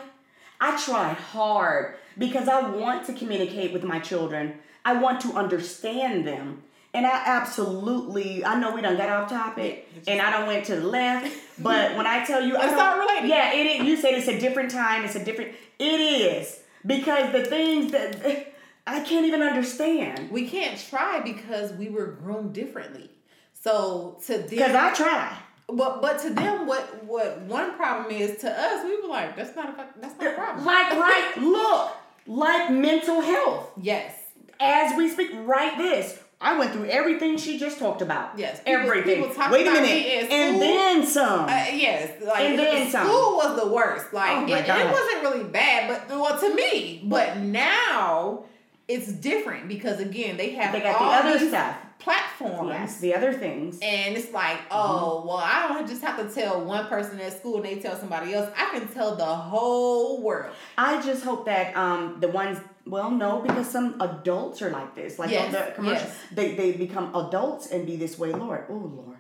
I 0.60 0.82
try 0.84 1.14
hard 1.14 1.96
because 2.18 2.48
I 2.48 2.70
want 2.70 3.06
to 3.08 3.14
communicate 3.14 3.74
with 3.74 3.84
my 3.84 4.00
children. 4.00 4.56
I 4.84 4.94
want 4.94 5.22
to 5.22 5.34
understand 5.34 6.28
them. 6.28 6.64
And 6.94 7.06
I 7.06 7.22
absolutely, 7.26 8.44
I 8.44 8.60
know 8.60 8.74
we 8.74 8.82
done 8.82 8.98
got 8.98 9.10
off 9.10 9.30
topic, 9.30 9.88
and 10.08 10.20
I 10.20 10.32
don't 10.32 10.48
went 10.48 10.66
to 10.66 10.78
the 10.78 10.88
left. 10.88 11.36
But 11.60 11.98
when 11.98 12.06
I 12.06 12.24
tell 12.24 12.44
you, 12.44 12.56
it's 12.56 12.72
not 12.72 13.00
related. 13.00 13.30
Yeah, 13.30 13.52
it 13.52 13.66
is. 13.66 13.88
You 13.88 13.98
said 13.98 14.14
it's 14.14 14.28
a 14.28 14.40
different 14.40 14.70
time. 14.70 15.04
It's 15.04 15.16
a 15.16 15.26
different. 15.26 15.56
It 15.80 15.86
is 15.86 16.60
because 16.86 17.32
the 17.32 17.44
things 17.44 17.92
that 17.94 18.54
I 18.88 19.00
can't 19.02 19.26
even 19.26 19.42
understand. 19.42 20.30
We 20.30 20.48
can't 20.48 20.80
try 20.80 21.20
because 21.20 21.74
we 21.74 21.90
were 21.90 22.06
grown 22.08 22.54
differently. 22.54 23.10
So 23.54 24.20
to 24.28 24.38
them, 24.38 24.48
because 24.50 24.76
I 24.76 24.94
try. 24.94 25.38
But 25.68 26.02
but 26.02 26.22
to 26.22 26.30
them, 26.30 26.66
what 26.66 27.04
what 27.04 27.42
one 27.42 27.76
problem 27.76 28.12
is 28.12 28.40
to 28.42 28.50
us, 28.52 28.86
we 28.86 29.02
were 29.02 29.08
like, 29.10 29.36
that's 29.36 29.56
not 29.56 29.70
a 29.70 29.86
that's 30.00 30.18
not 30.20 30.32
a 30.32 30.36
problem. 30.36 30.66
Like 30.66 30.96
like 30.98 31.36
look, 31.38 31.92
like 32.26 32.72
mental 32.72 33.22
health. 33.22 33.72
Yes. 33.82 34.14
As 34.60 34.98
we 34.98 35.10
speak, 35.10 35.30
right 35.34 35.78
this 35.78 36.20
I 36.40 36.58
went 36.58 36.72
through 36.72 36.86
everything 36.86 37.38
she 37.38 37.58
just 37.58 37.80
talked 37.80 38.02
about. 38.02 38.38
Yes, 38.38 38.60
people- 38.60 38.74
everything. 38.74 39.24
people 39.24 39.36
talk 39.36 39.52
Wait 39.52 39.66
a 39.68 39.72
minute, 39.72 40.32
and 40.32 40.62
then 40.62 41.06
some. 41.06 41.46
Uh, 41.46 41.66
yes, 41.74 42.22
like 42.24 42.42
And 42.42 42.60
then 42.60 42.92
some. 42.92 43.08
school 43.08 43.38
was 43.38 43.60
the 43.60 43.68
worst. 43.68 44.14
Like 44.14 44.38
Oh 44.38 44.42
my 44.48 44.60
it, 44.60 44.68
God. 44.68 44.80
it 44.80 44.92
wasn't 44.92 45.22
really 45.24 45.44
bad, 45.46 45.90
but 46.08 46.18
well 46.18 46.40
to 46.40 46.54
me. 46.56 47.02
But 47.04 47.38
now 47.38 48.44
it's 48.88 49.12
different 49.12 49.68
because 49.68 50.00
again 50.00 50.38
they 50.38 50.52
have 50.52 50.74
they 50.74 50.82
got 50.82 51.00
the 51.00 51.06
other 51.30 51.40
these 51.40 51.50
stuff. 51.50 51.76
Platforms. 52.00 52.70
Yes, 52.70 53.00
the 53.00 53.14
other 53.16 53.34
things. 53.34 53.80
And 53.82 54.16
it's 54.18 54.32
like, 54.32 54.58
Mm-hmm. 54.58 54.68
oh, 54.72 55.24
well, 55.26 55.38
I 55.38 55.68
don't 55.70 55.88
just 55.88 56.02
have 56.04 56.18
to 56.18 56.34
tell 56.34 56.64
one 56.64 56.88
person 56.88 57.20
at 57.20 57.38
school 57.38 57.58
and 57.58 57.66
they 57.66 57.76
tell 57.80 57.96
somebody 57.98 58.34
else. 58.34 58.50
I 58.56 58.70
can 58.78 58.88
tell 58.90 59.16
the 59.16 59.26
whole 59.26 60.22
world. 60.22 60.54
I 60.78 61.02
just 61.02 61.24
hope 61.24 61.46
that 61.46 61.76
um 61.76 62.18
the 62.20 62.28
ones 62.28 62.60
well 62.86 63.12
no 63.12 63.42
because 63.42 63.70
some 63.70 64.00
adults 64.02 64.62
are 64.62 64.70
like 64.70 64.96
this 64.96 65.20
like 65.20 65.30
Yes, 65.32 65.46
on 65.48 65.52
the 65.52 65.72
commercial 65.76 66.08
yes. 66.08 66.18
they 66.32 66.56
they 66.56 66.72
become 66.72 67.14
adults 67.16 67.68
and 67.72 67.86
be 67.86 67.98
this 67.98 68.18
way 68.18 68.32
Lord 68.32 68.64
oh 68.70 68.74
Lord 68.76 69.18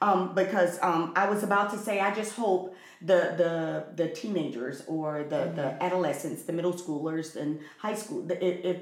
um 0.00 0.34
because 0.34 0.78
um 0.82 1.12
I 1.14 1.28
was 1.28 1.42
about 1.42 1.70
to 1.72 1.78
say 1.78 2.00
I 2.00 2.14
just 2.14 2.34
hope 2.34 2.74
the 3.02 3.34
the 3.36 3.84
the 4.02 4.08
teenagers 4.08 4.82
or 4.86 5.24
the 5.24 5.36
Mm-hmm. 5.36 5.56
the 5.56 5.82
adolescents 5.82 6.44
the 6.44 6.52
middle 6.54 6.72
schoolers 6.72 7.36
and 7.36 7.60
high 7.78 7.94
school 7.94 8.22
the, 8.22 8.36
if, 8.42 8.64
if 8.64 8.76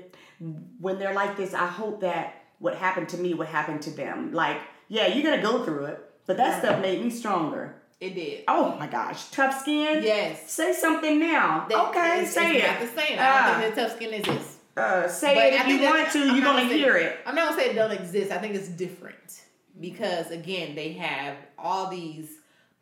when 0.78 0.99
they're 1.01 1.14
like 1.14 1.36
this 1.36 1.53
I 1.55 1.66
hope 1.66 2.01
that 2.03 2.38
what 2.59 2.74
happened 2.76 3.09
to 3.11 3.16
me 3.18 3.34
what 3.34 3.46
happened 3.48 3.80
to 3.82 3.90
them 3.90 4.32
like 4.32 4.61
yeah 4.88 5.06
you're 5.06 5.22
gonna 5.28 5.42
go 5.42 5.64
through 5.64 5.84
it 5.86 5.98
but 6.26 6.36
that 6.36 6.59
stuff 6.61 6.80
made 6.82 7.02
me 7.02 7.11
stronger 7.11 7.74
It 8.00 8.14
did. 8.14 8.44
oh 8.48 8.76
my 8.78 8.86
gosh 8.86 9.30
tough 9.30 9.61
skin 9.61 10.02
Yes. 10.02 10.50
say 10.50 10.72
something 10.72 11.18
now 11.20 11.66
That- 11.68 11.88
okay 11.88 12.22
it's, 12.22 12.32
say 12.32 12.56
it's 12.56 12.64
it 12.64 12.68
Not 12.70 12.80
the 12.80 13.00
same. 13.00 13.18
I 13.18 13.22
Ah. 13.22 13.46
don't 13.52 13.61
think 13.62 13.74
that 13.74 13.82
tough 13.88 13.96
skin 13.96 14.14
exists. 14.14 14.56
uh, 14.76 15.09
say 15.09 15.34
But 15.34 15.46
it 15.46 15.54
if 15.54 15.66
you 15.68 15.82
want 15.82 16.12
to. 16.12 16.18
I'm 16.22 16.34
You're 16.36 16.44
gonna 16.44 16.59
saying- 16.68 16.70
hear 16.78 16.96
it. 16.96 17.18
I'm 17.26 17.34
not 17.34 17.50
gonna 17.50 17.61
say 17.62 17.70
it 17.70 17.74
don't 17.74 17.90
exist. 17.90 18.30
I 18.30 18.38
think 18.38 18.54
it's 18.54 18.68
different 18.68 19.42
because 19.80 20.30
again, 20.30 20.74
they 20.76 20.92
have 20.92 21.34
all 21.59 21.88
these 21.90 22.30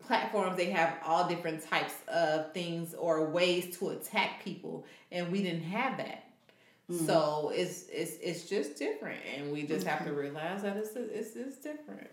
platforms. 0.07 0.57
They 0.59 0.71
have 0.71 0.95
all 1.05 1.27
different 1.27 1.67
types 1.69 1.95
of 2.09 2.53
things 2.53 2.95
or 2.95 3.27
ways 3.31 3.79
to 3.79 3.89
attack 3.91 4.45
people, 4.45 4.85
and 5.11 5.33
we 5.33 5.43
didn't 5.43 5.63
have 5.65 5.97
that. 5.97 6.25
Mm-hmm. 6.91 7.07
So 7.07 7.53
it's 7.55 7.87
it's 7.93 8.13
it's 8.23 8.49
just 8.49 8.77
different, 8.79 9.21
and 9.37 9.53
we 9.53 9.65
just 9.65 9.87
have 9.87 10.05
to 10.05 10.13
realize 10.13 10.63
that 10.63 10.77
it's 10.77 10.95
it's, 10.95 11.35
it's 11.35 11.57
different. 11.57 12.09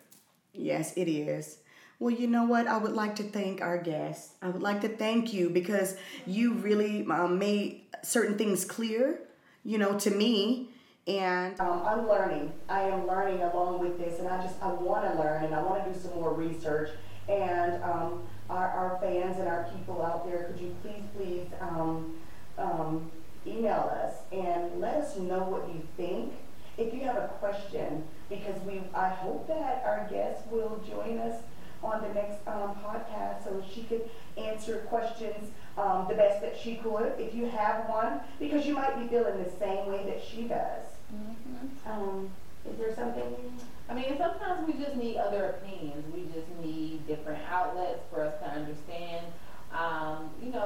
Yes, 0.54 0.94
it 0.98 1.08
is. 1.08 1.60
Well, 2.00 2.14
you 2.14 2.28
know 2.28 2.46
what? 2.46 2.68
I 2.68 2.78
would 2.78 2.94
like 2.94 3.16
to 3.18 3.24
thank 3.24 3.62
our 3.62 3.78
guests. 3.78 4.34
I 4.42 4.50
would 4.50 4.64
like 4.64 4.82
to 4.82 4.90
thank 4.90 5.32
you 5.32 5.50
because 5.50 5.96
you 6.26 6.54
really 6.56 7.06
um, 7.10 7.38
made 7.38 7.84
certain 8.04 8.38
things 8.38 8.66
clear, 8.66 9.20
you 9.64 9.78
know, 9.78 9.98
to 10.00 10.10
me. 10.10 10.70
And 11.06 11.60
um, 11.60 11.84
I'm 11.86 12.08
learning. 12.08 12.52
I 12.68 12.82
am 12.84 13.06
learning 13.06 13.42
along 13.42 13.80
with 13.80 14.00
this, 14.00 14.20
and 14.20 14.28
I 14.28 14.42
just 14.44 14.62
I 14.62 14.72
want 14.72 15.12
to 15.12 15.20
learn, 15.20 15.44
and 15.46 15.54
I 15.54 15.62
want 15.62 15.84
to 15.86 15.94
do 15.94 16.00
some 16.00 16.16
more 16.16 16.34
research. 16.34 16.90
And 17.30 17.82
um, 17.84 18.24
our, 18.50 18.68
our 18.68 19.00
fans 19.02 19.38
and 19.38 19.48
our 19.48 19.70
people 19.76 20.04
out 20.04 20.26
there, 20.26 20.44
could 20.44 20.60
you 20.60 20.76
please, 20.82 21.04
please 21.16 21.48
um, 21.62 22.16
um, 22.58 23.12
email 23.46 23.92
us 24.04 24.14
and 24.32 24.80
let 24.80 24.96
us 24.96 25.18
know 25.18 25.44
what 25.44 25.68
you 25.74 25.82
think. 25.98 26.34
If 26.78 26.94
you 26.94 27.02
have 27.02 27.18
a 27.18 27.28
question, 27.40 28.04
because 28.30 28.60
we, 28.66 28.82
I 28.96 29.10
hope 29.10 29.48
that 29.48 29.84
our 29.86 30.08
guest 30.10 30.48
will 30.50 30.82
join 30.88 31.20
us 31.20 31.42
on 31.84 32.02
the 32.02 32.14
next 32.14 32.48
um, 32.48 32.76
podcast 32.84 33.44
so 33.44 33.64
she 33.74 33.84
could 33.84 34.10
answer 34.38 34.78
questions 34.88 35.52
um, 35.78 36.06
the 36.10 36.16
best 36.16 36.42
that 36.42 36.58
she 36.58 36.76
could. 36.76 37.14
If 37.20 37.36
you 37.36 37.46
have 37.46 37.88
one, 37.90 38.22
because 38.40 38.66
you 38.66 38.74
might 38.74 39.00
be 39.00 39.08
feeling 39.08 39.44
the 39.44 39.52
same 39.60 39.88
way 39.88 40.04
that 40.06 40.22
she 40.24 40.44
does. 40.44 40.86
Um, 41.86 42.30
is 42.70 42.78
there 42.78 42.96
something? 42.96 43.36
I 43.90 43.94
mean, 43.94 44.18
sometimes 44.18 44.66
we 44.66 44.74
just 44.82 44.96
need 44.96 45.18
other 45.18 45.58
opinions. 45.62 46.06
We 46.14 46.24
just 46.34 46.48
need 46.64 47.06
different 47.06 47.40
outlets 47.52 48.00
for 48.10 48.22
us 48.22 48.40
to 48.40 48.50
understand. 48.50 49.26
Um, 49.72 50.30
you 50.42 50.52
know, 50.52 50.63